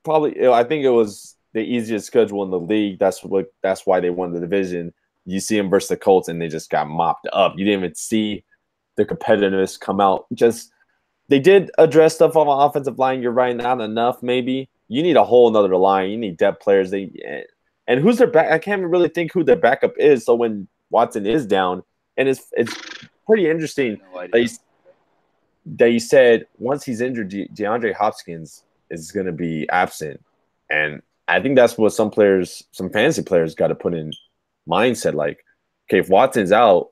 Probably 0.03 0.47
I 0.47 0.63
think 0.63 0.83
it 0.85 0.89
was 0.89 1.35
the 1.53 1.61
easiest 1.61 2.05
schedule 2.07 2.43
in 2.43 2.51
the 2.51 2.59
league. 2.59 2.99
That's 2.99 3.23
what 3.23 3.51
that's 3.61 3.85
why 3.85 3.99
they 3.99 4.09
won 4.09 4.33
the 4.33 4.39
division. 4.39 4.93
You 5.25 5.39
see 5.39 5.57
them 5.57 5.69
versus 5.69 5.89
the 5.89 5.97
Colts 5.97 6.27
and 6.27 6.41
they 6.41 6.49
just 6.49 6.69
got 6.69 6.87
mopped 6.87 7.27
up. 7.31 7.53
You 7.57 7.65
didn't 7.65 7.79
even 7.79 7.95
see 7.95 8.43
the 8.97 9.05
competitiveness 9.05 9.79
come 9.79 9.99
out. 9.99 10.25
Just 10.33 10.71
they 11.29 11.39
did 11.39 11.71
address 11.77 12.15
stuff 12.15 12.35
on 12.35 12.47
the 12.47 12.51
offensive 12.51 12.99
line. 12.99 13.21
You're 13.21 13.31
right, 13.31 13.55
not 13.55 13.81
enough, 13.81 14.21
maybe 14.21 14.69
you 14.93 15.01
need 15.01 15.17
a 15.17 15.23
whole 15.23 15.47
another 15.47 15.75
line. 15.75 16.11
You 16.11 16.17
need 16.17 16.37
depth 16.37 16.61
players. 16.61 16.91
They 16.91 17.11
and 17.87 17.99
who's 17.99 18.17
their 18.17 18.27
back? 18.27 18.51
I 18.51 18.59
can't 18.59 18.83
really 18.83 19.09
think 19.09 19.33
who 19.33 19.43
their 19.43 19.55
backup 19.55 19.93
is. 19.97 20.25
So 20.25 20.35
when 20.35 20.67
Watson 20.91 21.25
is 21.25 21.47
down, 21.47 21.83
and 22.15 22.29
it's 22.29 22.45
it's 22.51 22.75
pretty 23.25 23.49
interesting 23.49 23.99
no 24.13 24.27
that, 24.31 24.39
you, 24.39 24.49
that 25.77 25.91
you 25.91 25.99
said 25.99 26.45
once 26.59 26.85
he's 26.85 27.01
injured, 27.01 27.29
De- 27.29 27.47
DeAndre 27.47 27.93
Hopkins 27.93 28.63
is 28.91 29.11
going 29.11 29.25
to 29.25 29.31
be 29.31 29.67
absent, 29.69 30.23
and 30.69 31.01
I 31.27 31.41
think 31.41 31.55
that's 31.55 31.75
what 31.75 31.93
some 31.93 32.11
players, 32.11 32.63
some 32.71 32.91
fantasy 32.91 33.23
players, 33.23 33.55
got 33.55 33.67
to 33.67 33.75
put 33.75 33.95
in 33.95 34.13
mindset. 34.69 35.15
Like, 35.15 35.43
okay, 35.89 35.99
if 35.99 36.09
Watson's 36.09 36.51
out, 36.51 36.89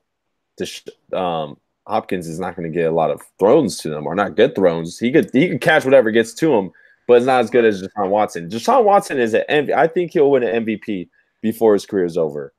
um, 1.12 1.56
Hopkins 1.86 2.26
is 2.26 2.40
not 2.40 2.56
going 2.56 2.70
to 2.70 2.76
get 2.76 2.90
a 2.90 2.94
lot 2.94 3.12
of 3.12 3.22
throws 3.38 3.78
to 3.78 3.90
them, 3.90 4.08
or 4.08 4.16
not 4.16 4.34
good 4.34 4.56
throws. 4.56 4.98
He 4.98 5.12
could 5.12 5.30
he 5.32 5.48
could 5.48 5.60
catch 5.60 5.84
whatever 5.84 6.10
gets 6.10 6.34
to 6.34 6.52
him, 6.52 6.72
but 7.06 7.14
it's 7.14 7.26
not 7.26 7.40
as 7.40 7.50
good 7.50 7.64
as 7.64 7.82
Deshaun 7.82 8.08
Watson. 8.10 8.48
Deshaun 8.48 8.84
Watson 8.84 9.18
is 9.18 9.34
an 9.34 9.42
MVP. 9.48 9.74
I 9.74 9.86
think 9.86 10.12
he'll 10.12 10.30
win 10.30 10.42
an 10.42 10.64
MVP 10.64 11.08
before 11.40 11.74
his 11.74 11.86
career 11.86 12.04
is 12.04 12.16
over. 12.16 12.52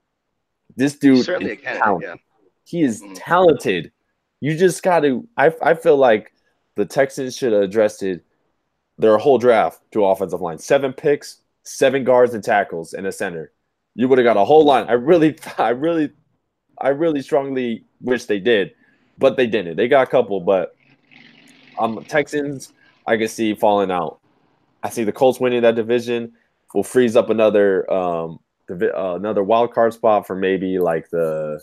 This 0.75 0.95
dude 0.95 1.19
is 1.19 1.25
talented. 1.61 2.09
Yeah. 2.09 2.15
He 2.65 2.81
is 2.81 3.01
mm-hmm. 3.01 3.13
talented. 3.13 3.91
You 4.41 4.57
just 4.57 4.83
got 4.83 5.01
to. 5.01 5.27
I 5.37 5.53
I 5.61 5.73
feel 5.73 5.97
like 5.97 6.33
the 6.75 6.85
Texans 6.85 7.35
should 7.35 7.53
have 7.53 7.61
addressed 7.61 8.03
it. 8.03 8.23
Their 8.97 9.17
whole 9.17 9.39
draft 9.39 9.81
to 9.91 10.05
offensive 10.05 10.41
line, 10.41 10.59
seven 10.59 10.93
picks, 10.93 11.41
seven 11.63 12.03
guards 12.03 12.33
and 12.33 12.43
tackles, 12.43 12.93
and 12.93 13.07
a 13.07 13.11
center. 13.11 13.51
You 13.95 14.07
would 14.07 14.17
have 14.17 14.25
got 14.25 14.37
a 14.37 14.45
whole 14.45 14.65
line. 14.65 14.85
I 14.87 14.93
really, 14.93 15.37
I 15.57 15.69
really, 15.69 16.11
I 16.77 16.89
really 16.89 17.21
strongly 17.21 17.85
wish 18.01 18.25
they 18.25 18.39
did, 18.39 18.73
but 19.17 19.35
they 19.35 19.47
didn't. 19.47 19.77
They 19.77 19.87
got 19.87 20.07
a 20.07 20.11
couple, 20.11 20.41
but 20.41 20.75
um, 21.79 22.03
Texans, 22.07 22.73
I 23.07 23.17
can 23.17 23.27
see 23.27 23.55
falling 23.55 23.91
out. 23.91 24.19
I 24.83 24.89
see 24.89 25.03
the 25.03 25.11
Colts 25.11 25.39
winning 25.39 25.61
that 25.61 25.75
division 25.75 26.33
will 26.73 26.83
freeze 26.83 27.15
up 27.15 27.29
another 27.29 27.91
um 27.91 28.39
uh, 28.69 29.15
another 29.15 29.43
wild 29.43 29.73
card 29.73 29.93
spot 29.93 30.25
for 30.25 30.35
maybe 30.35 30.79
like 30.79 31.09
the 31.09 31.61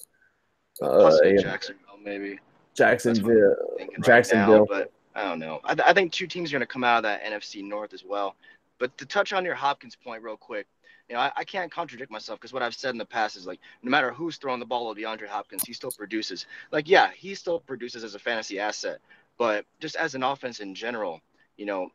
uh, 0.83 1.19
Jacksonville 1.39 1.99
maybe 2.03 2.39
Jacksonville 2.75 3.57
Jacksonville 4.03 4.61
right 4.61 4.61
now, 4.61 4.67
but 4.69 4.93
I 5.15 5.25
don't 5.25 5.39
know. 5.39 5.61
I, 5.65 5.75
th- 5.75 5.87
I 5.87 5.93
think 5.93 6.13
two 6.13 6.27
teams 6.27 6.51
are 6.51 6.55
going 6.55 6.61
to 6.61 6.67
come 6.67 6.85
out 6.85 6.99
of 6.99 7.03
that 7.05 7.23
NFC 7.25 7.63
North 7.65 7.93
as 7.93 8.05
well. 8.05 8.37
But 8.79 8.97
to 8.99 9.07
touch 9.07 9.33
on 9.33 9.45
your 9.45 9.55
Hopkins 9.55 9.97
point 9.97 10.23
real 10.23 10.37
quick, 10.37 10.67
you 11.09 11.15
know, 11.15 11.21
I, 11.21 11.33
I 11.37 11.45
can't 11.45 11.71
contradict 11.71 12.11
myself 12.11 12.39
because 12.39 12.53
what 12.53 12.63
I've 12.63 12.75
said 12.75 12.91
in 12.91 12.99
the 12.99 13.05
past 13.05 13.37
is 13.37 13.47
like, 13.47 13.59
no 13.83 13.91
matter 13.91 14.13
who's 14.13 14.37
throwing 14.37 14.61
the 14.61 14.67
ball 14.67 14.95
to 14.95 15.01
DeAndre 15.01 15.27
Hopkins, 15.27 15.65
he 15.65 15.73
still 15.73 15.91
produces. 15.91 16.47
Like, 16.71 16.89
yeah, 16.89 17.11
he 17.15 17.35
still 17.35 17.59
produces 17.59 18.05
as 18.05 18.15
a 18.15 18.19
fantasy 18.19 18.61
asset, 18.61 19.01
but 19.37 19.67
just 19.81 19.97
as 19.97 20.15
an 20.15 20.23
offense 20.23 20.61
in 20.61 20.75
general, 20.75 21.21
you 21.57 21.67
know, 21.67 21.91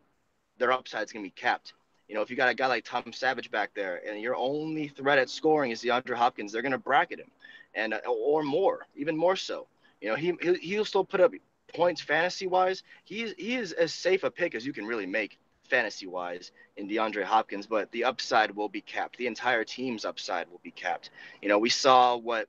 their 0.58 0.72
upside 0.72 1.04
is 1.04 1.12
going 1.12 1.24
to 1.24 1.28
be 1.28 1.42
capped. 1.42 1.74
You 2.08 2.16
know, 2.16 2.22
if 2.22 2.30
you 2.30 2.36
got 2.36 2.50
a 2.50 2.54
guy 2.54 2.68
like 2.68 2.86
Tom 2.86 3.12
Savage 3.12 3.50
back 3.50 3.72
there 3.74 4.02
and 4.08 4.22
your 4.22 4.36
only 4.36 4.88
threat 4.88 5.18
at 5.18 5.30
scoring 5.30 5.72
is 5.72 5.82
DeAndre 5.82 6.16
Hopkins, 6.16 6.52
they're 6.52 6.62
going 6.62 6.72
to 6.72 6.78
bracket 6.78 7.20
him, 7.20 7.32
and 7.74 7.94
uh, 7.94 8.00
or 8.08 8.44
more, 8.44 8.86
even 8.96 9.18
more 9.18 9.36
so. 9.36 9.68
You 10.02 10.10
know, 10.10 10.16
he 10.16 10.38
he'll 10.62 10.86
still 10.86 11.06
put 11.06 11.22
up 11.22 11.32
points 11.74 12.02
fantasy 12.02 12.48
wise. 12.48 12.84
He 13.04 13.24
is 13.24 13.72
as 13.72 13.94
safe 13.94 14.24
a 14.24 14.32
pick 14.32 14.56
as 14.56 14.66
you 14.66 14.74
can 14.74 14.86
really 14.86 15.08
make 15.08 15.40
fantasy 15.70 16.06
wise 16.06 16.52
in 16.78 16.88
DeAndre 16.88 17.24
Hopkins, 17.24 17.66
but 17.66 17.92
the 17.92 18.04
upside 18.04 18.52
will 18.56 18.70
be 18.70 18.82
capped. 18.82 19.18
The 19.18 19.28
entire 19.28 19.64
team's 19.64 20.06
upside 20.06 20.48
will 20.50 20.62
be 20.64 20.72
capped. 20.72 21.10
You 21.42 21.50
know, 21.50 21.58
we 21.58 21.70
saw 21.70 22.16
what 22.16 22.48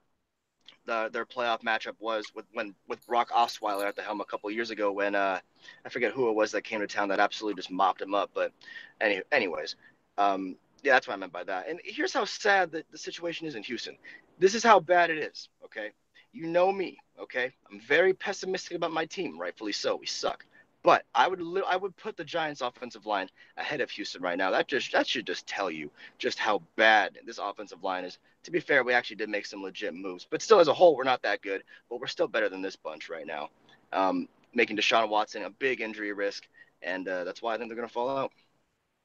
the, 0.86 1.10
their 1.12 1.26
playoff 1.26 1.62
matchup 1.62 1.94
was 1.98 2.24
with 2.34 2.46
when 2.52 2.74
with 2.88 3.04
Brock 3.06 3.30
Osweiler 3.30 3.86
at 3.86 3.96
the 3.96 4.02
helm 4.02 4.20
a 4.20 4.24
couple 4.24 4.50
years 4.50 4.70
ago 4.70 4.92
when 4.92 5.14
uh, 5.14 5.40
I 5.84 5.88
forget 5.88 6.12
who 6.12 6.28
it 6.28 6.34
was 6.34 6.52
that 6.52 6.62
came 6.62 6.80
to 6.80 6.86
town 6.86 7.08
that 7.08 7.20
absolutely 7.20 7.60
just 7.60 7.70
mopped 7.70 8.00
him 8.00 8.14
up. 8.14 8.30
But 8.32 8.52
any, 9.00 9.22
anyways, 9.32 9.76
um, 10.16 10.56
yeah, 10.82 10.92
that's 10.92 11.08
what 11.08 11.14
I 11.14 11.16
meant 11.16 11.32
by 11.32 11.44
that. 11.44 11.68
And 11.68 11.80
here's 11.84 12.12
how 12.12 12.24
sad 12.24 12.70
the, 12.70 12.84
the 12.90 12.98
situation 12.98 13.46
is 13.46 13.54
in 13.54 13.62
Houston. 13.64 13.96
This 14.38 14.54
is 14.54 14.62
how 14.62 14.80
bad 14.80 15.10
it 15.10 15.18
is. 15.18 15.48
Okay, 15.64 15.90
you 16.32 16.46
know 16.46 16.72
me. 16.72 16.98
Okay, 17.20 17.52
I'm 17.70 17.80
very 17.80 18.14
pessimistic 18.14 18.76
about 18.76 18.92
my 18.92 19.06
team, 19.06 19.38
rightfully 19.38 19.72
so. 19.72 19.96
We 19.96 20.06
suck. 20.06 20.44
But 20.86 21.04
I 21.16 21.26
would 21.26 21.42
I 21.68 21.76
would 21.76 21.96
put 21.96 22.16
the 22.16 22.22
Giants' 22.22 22.60
offensive 22.60 23.06
line 23.06 23.28
ahead 23.56 23.80
of 23.80 23.90
Houston 23.90 24.22
right 24.22 24.38
now. 24.38 24.52
That 24.52 24.68
just 24.68 24.92
that 24.92 25.04
should 25.04 25.26
just 25.26 25.44
tell 25.44 25.68
you 25.68 25.90
just 26.16 26.38
how 26.38 26.62
bad 26.76 27.18
this 27.26 27.38
offensive 27.38 27.82
line 27.82 28.04
is. 28.04 28.18
To 28.44 28.52
be 28.52 28.60
fair, 28.60 28.84
we 28.84 28.92
actually 28.92 29.16
did 29.16 29.28
make 29.28 29.46
some 29.46 29.64
legit 29.64 29.94
moves, 29.94 30.28
but 30.30 30.40
still 30.40 30.60
as 30.60 30.68
a 30.68 30.72
whole, 30.72 30.94
we're 30.94 31.02
not 31.02 31.22
that 31.22 31.42
good. 31.42 31.64
But 31.90 31.98
we're 31.98 32.06
still 32.06 32.28
better 32.28 32.48
than 32.48 32.62
this 32.62 32.76
bunch 32.76 33.08
right 33.10 33.26
now. 33.26 33.50
Um, 33.92 34.28
making 34.54 34.76
Deshaun 34.76 35.08
Watson 35.08 35.42
a 35.42 35.50
big 35.50 35.80
injury 35.80 36.12
risk, 36.12 36.46
and 36.82 37.08
uh, 37.08 37.24
that's 37.24 37.42
why 37.42 37.54
I 37.54 37.58
think 37.58 37.68
they're 37.68 37.76
going 37.76 37.88
to 37.88 37.92
fall 37.92 38.08
out. 38.08 38.30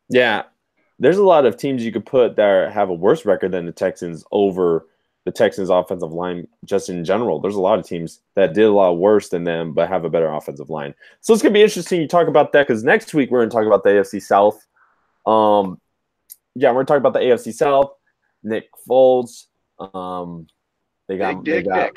Yeah, 0.07 0.43
there's 0.99 1.17
a 1.17 1.23
lot 1.23 1.47
of 1.47 1.57
teams 1.57 1.83
you 1.83 1.91
could 1.91 2.05
put 2.05 2.35
that 2.35 2.71
have 2.73 2.89
a 2.89 2.93
worse 2.93 3.25
record 3.25 3.53
than 3.53 3.65
the 3.65 3.71
Texans 3.71 4.23
over 4.31 4.85
the 5.25 5.31
Texans 5.31 5.69
offensive 5.69 6.11
line 6.11 6.47
just 6.65 6.89
in 6.89 7.05
general. 7.05 7.39
There's 7.39 7.55
a 7.55 7.61
lot 7.61 7.77
of 7.77 7.85
teams 7.85 8.21
that 8.35 8.53
did 8.53 8.65
a 8.65 8.71
lot 8.71 8.97
worse 8.97 9.29
than 9.29 9.43
them 9.43 9.73
but 9.73 9.87
have 9.87 10.03
a 10.03 10.09
better 10.09 10.29
offensive 10.29 10.69
line. 10.69 10.95
So 11.21 11.33
it's 11.33 11.43
gonna 11.43 11.53
be 11.53 11.61
interesting. 11.61 12.01
You 12.01 12.07
talk 12.07 12.27
about 12.27 12.51
that 12.53 12.67
because 12.67 12.83
next 12.83 13.13
week 13.13 13.29
we're 13.29 13.41
gonna 13.41 13.51
talk 13.51 13.67
about 13.67 13.83
the 13.83 13.91
AFC 13.91 14.21
South. 14.21 14.65
Um, 15.25 15.79
yeah, 16.55 16.69
we're 16.69 16.83
gonna 16.83 16.85
talk 16.85 16.97
about 16.97 17.13
the 17.13 17.19
AFC 17.19 17.53
South. 17.53 17.91
Nick 18.43 18.69
Foles. 18.89 19.45
Um, 19.79 20.47
they 21.07 21.17
got 21.17 21.43
they 21.43 21.61
got 21.61 21.91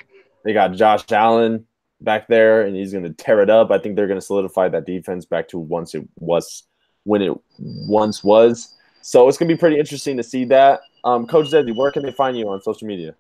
they 0.45 0.53
got 0.53 0.73
Josh 0.73 1.11
Allen 1.11 1.67
back 2.01 2.29
there, 2.29 2.63
and 2.63 2.77
he's 2.77 2.93
gonna 2.93 3.13
tear 3.13 3.41
it 3.41 3.51
up. 3.51 3.71
I 3.71 3.79
think 3.79 3.97
they're 3.97 4.09
gonna 4.09 4.21
solidify 4.21 4.69
that 4.69 4.87
defense 4.87 5.25
back 5.25 5.49
to 5.49 5.59
once 5.59 5.95
it 5.95 6.07
was 6.17 6.65
when 7.05 7.23
it 7.23 7.33
once 7.59 8.23
was. 8.23 8.74
So 9.07 9.29
it's 9.29 9.37
gonna 9.37 9.51
be 9.51 9.57
pretty 9.57 9.79
interesting 9.79 10.17
to 10.17 10.23
see 10.23 10.47
that. 10.47 10.81
Um, 11.05 11.27
Coach 11.27 11.49
Zezy, 11.49 11.77
where 11.77 11.91
can 11.91 12.03
they 12.03 12.11
find 12.11 12.39
you 12.39 12.49
on 12.49 12.63
social 12.63 12.89
media? 12.89 13.15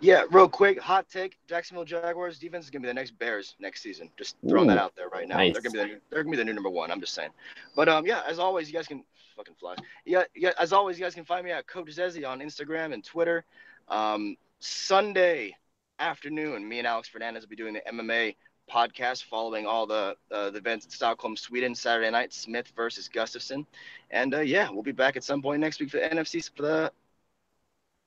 Yeah, 0.00 0.22
real 0.30 0.48
quick, 0.48 0.80
hot 0.80 1.10
take: 1.10 1.36
Jacksonville 1.46 1.84
Jaguars 1.84 2.38
defense 2.38 2.64
is 2.64 2.70
gonna 2.70 2.84
be 2.84 2.86
the 2.88 2.94
next 2.94 3.10
Bears 3.18 3.54
next 3.60 3.82
season. 3.82 4.08
Just 4.16 4.36
throwing 4.48 4.64
Ooh, 4.64 4.72
that 4.72 4.78
out 4.80 4.96
there 4.96 5.10
right 5.10 5.28
now. 5.28 5.36
Nice. 5.36 5.52
They're 5.52 5.60
gonna 5.60 5.84
be 5.84 5.92
the 5.92 6.00
they're 6.08 6.22
gonna 6.22 6.30
be 6.30 6.38
the 6.38 6.44
new 6.46 6.54
number 6.54 6.70
one. 6.70 6.90
I'm 6.90 7.00
just 7.00 7.12
saying. 7.12 7.28
But 7.76 7.90
um, 7.90 8.06
yeah, 8.06 8.22
as 8.26 8.38
always, 8.38 8.66
you 8.66 8.72
guys 8.72 8.86
can 8.86 9.04
fucking 9.36 9.56
fly. 9.60 9.74
Yeah, 10.06 10.22
yeah. 10.34 10.52
As 10.58 10.72
always, 10.72 10.98
you 10.98 11.04
guys 11.04 11.14
can 11.14 11.26
find 11.26 11.44
me 11.44 11.50
at 11.50 11.66
Coach 11.66 11.88
Zezy 11.88 12.26
on 12.26 12.40
Instagram 12.40 12.94
and 12.94 13.04
Twitter. 13.04 13.44
Um, 13.88 14.38
Sunday 14.58 15.54
afternoon, 15.98 16.66
me 16.66 16.78
and 16.78 16.86
Alex 16.86 17.08
Fernandez 17.08 17.42
will 17.42 17.50
be 17.50 17.56
doing 17.56 17.74
the 17.74 17.82
MMA 17.92 18.36
podcast 18.68 19.24
following 19.24 19.66
all 19.66 19.86
the 19.86 20.16
uh, 20.30 20.50
the 20.50 20.58
events 20.58 20.84
in 20.84 20.90
Stockholm, 20.90 21.36
Sweden, 21.36 21.74
Saturday 21.74 22.10
night, 22.10 22.32
Smith 22.32 22.72
versus 22.76 23.08
Gustafsson. 23.12 23.66
and 24.10 24.34
uh, 24.34 24.40
yeah, 24.40 24.68
we'll 24.70 24.82
be 24.82 24.92
back 24.92 25.16
at 25.16 25.24
some 25.24 25.42
point 25.42 25.60
next 25.60 25.80
week 25.80 25.90
for 25.90 25.98
the 25.98 26.08
NFC 26.08 26.50
for 26.54 26.62
the 26.62 26.92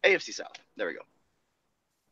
AFC 0.04 0.34
South. 0.34 0.58
There 0.78 0.88
we 0.88 0.94
go. 0.94 1.02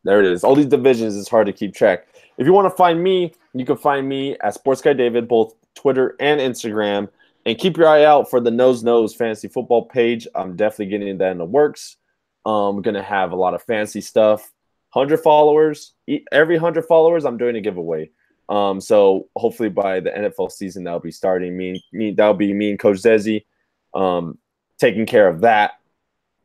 There 0.04 0.20
it 0.20 0.32
is. 0.32 0.44
All 0.44 0.56
these 0.56 0.66
divisions 0.66 1.16
is 1.16 1.28
hard 1.28 1.48
to 1.48 1.54
keep 1.54 1.74
track. 1.74 2.08
If 2.38 2.46
you 2.46 2.54
want 2.54 2.72
to 2.72 2.76
find 2.76 3.04
me, 3.04 3.34
you 3.54 3.66
can 3.66 3.78
find 3.78 4.08
me 4.08 4.38
at 4.40 4.54
Sports 4.54 4.82
Guy 4.82 4.94
David, 4.94 5.28
both 5.28 5.56
Twitter 5.76 6.16
and 6.20 6.40
Instagram. 6.40 7.10
And 7.46 7.58
keep 7.58 7.78
your 7.78 7.88
eye 7.88 8.04
out 8.04 8.30
for 8.30 8.40
the 8.40 8.52
Nose 8.52 8.84
Nose 8.84 9.16
Fantasy 9.16 9.48
Football 9.48 9.86
page. 9.86 10.28
I'm 10.36 10.56
definitely 10.56 10.88
getting 10.88 11.18
that 11.18 11.32
in 11.32 11.38
the 11.38 11.46
works. 11.46 11.98
I'm 12.46 12.54
um, 12.54 12.82
gonna 12.82 13.04
have 13.04 13.32
a 13.32 13.36
lot 13.36 13.54
of 13.54 13.64
fancy 13.64 14.02
stuff. 14.02 14.52
Hundred 14.90 15.18
followers, 15.18 15.94
every 16.32 16.58
hundred 16.58 16.86
followers, 16.86 17.26
I'm 17.26 17.38
doing 17.38 17.56
a 17.56 17.62
giveaway. 17.62 18.10
Um, 18.50 18.82
so 18.82 19.30
hopefully 19.36 19.70
by 19.70 20.00
the 20.00 20.10
NFL 20.10 20.52
season, 20.52 20.84
that'll 20.84 21.00
be 21.00 21.12
starting. 21.12 21.56
Me, 21.56 21.84
me, 21.94 22.12
that'll 22.12 22.34
be 22.34 22.52
me 22.54 22.72
and 22.72 22.80
Coach 22.80 22.98
Zezy, 22.98 23.46
um, 23.94 24.38
taking 24.80 25.06
care 25.06 25.28
of 25.28 25.42
that. 25.42 25.74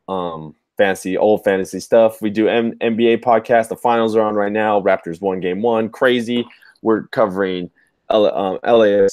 Um, 0.06 0.54
fancy 0.76 1.16
old 1.16 1.42
fantasy 1.44 1.80
stuff. 1.80 2.20
We 2.20 2.30
do 2.30 2.48
M- 2.48 2.78
NBA 2.78 3.22
podcast. 3.22 3.68
The 3.68 3.76
finals 3.76 4.14
are 4.16 4.22
on 4.22 4.34
right 4.34 4.52
now. 4.52 4.80
Raptors 4.82 5.20
won 5.20 5.40
game 5.40 5.62
one. 5.62 5.88
Crazy. 5.88 6.46
We're 6.82 7.06
covering 7.08 7.70
L- 8.10 8.36
um, 8.36 9.08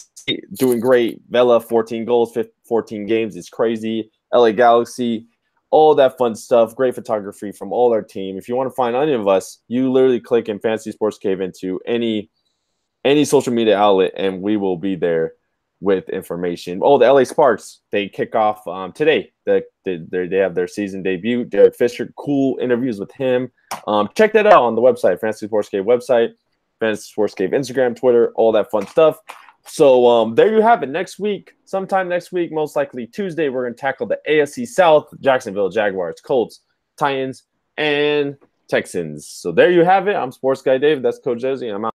doing 0.54 0.80
great. 0.82 1.22
Vela 1.30 1.62
14 1.62 2.04
goals, 2.04 2.34
15, 2.34 2.52
14 2.66 3.06
games. 3.06 3.36
It's 3.38 3.50
crazy. 3.50 4.12
LA 4.34 4.52
Galaxy, 4.52 5.28
all 5.70 5.96
that 5.96 6.18
fun 6.18 6.36
stuff. 6.36 6.76
Great 6.76 6.96
photography 6.96 7.52
from 7.52 7.72
all 7.72 7.94
our 7.94 8.02
team. 8.02 8.38
If 8.38 8.50
you 8.50 8.56
want 8.56 8.70
to 8.70 8.76
find 8.76 8.96
any 8.96 9.14
of 9.14 9.28
us, 9.28 9.60
you 9.68 9.92
literally 9.92 10.20
click 10.20 10.50
in 10.50 10.60
Fantasy 10.60 10.92
Sports 10.92 11.18
Cave 11.18 11.42
into 11.42 11.80
any 11.86 12.30
any 13.04 13.26
social 13.26 13.54
media 13.54 13.78
outlet, 13.78 14.14
and 14.16 14.42
we 14.42 14.58
will 14.58 14.78
be 14.78 14.96
there 14.96 15.34
with 15.82 16.08
information. 16.10 16.80
Oh, 16.84 16.98
the 16.98 17.12
LA 17.12 17.24
Sparks 17.24 17.82
they 17.92 18.08
kick 18.08 18.36
off 18.36 18.66
um, 18.68 18.94
today. 18.94 19.32
The, 19.46 19.64
the, 19.84 20.28
they 20.30 20.38
have 20.38 20.54
their 20.54 20.68
season 20.68 21.02
debut. 21.02 21.44
Derek 21.44 21.76
Fisher, 21.76 22.14
cool 22.18 22.60
interviews 22.62 23.00
with 23.00 23.12
him. 23.12 23.52
Um, 23.88 24.10
check 24.16 24.32
that 24.34 24.46
out 24.46 24.64
on 24.64 24.76
the 24.76 24.82
website, 24.82 25.20
Fantasy 25.20 25.48
Sports 25.48 25.70
Cave 25.70 25.84
website, 25.84 26.34
Fantasy 26.80 27.10
Sports 27.12 27.34
Cave 27.34 27.50
Instagram, 27.50 27.96
Twitter, 27.96 28.32
all 28.36 28.52
that 28.52 28.70
fun 28.70 28.86
stuff. 28.88 29.18
So 29.66 30.08
um, 30.08 30.36
there 30.36 30.54
you 30.54 30.62
have 30.62 30.84
it. 30.84 30.90
Next 30.90 31.20
week, 31.20 31.54
sometime 31.66 32.08
next 32.10 32.32
week, 32.32 32.52
most 32.52 32.76
likely 32.76 33.08
Tuesday, 33.08 33.50
we're 33.50 33.64
going 33.64 33.76
to 33.76 33.80
tackle 33.80 34.08
the 34.08 34.20
AFC 34.28 34.68
South, 34.68 35.08
Jacksonville 35.20 35.70
Jaguars, 35.70 36.20
Colts, 36.22 36.62
Titans, 36.98 37.44
and 37.78 38.38
Texans. 38.68 39.28
So 39.28 39.52
there 39.52 39.72
you 39.72 39.84
have 39.84 40.08
it. 40.08 40.16
I'm 40.16 40.32
Sports 40.32 40.62
Guy 40.62 40.78
Dave. 40.78 41.02
That's 41.02 41.20
Coach 41.20 41.42
Jesse. 41.42 41.68
I'm 41.68 41.86
out. 41.86 41.91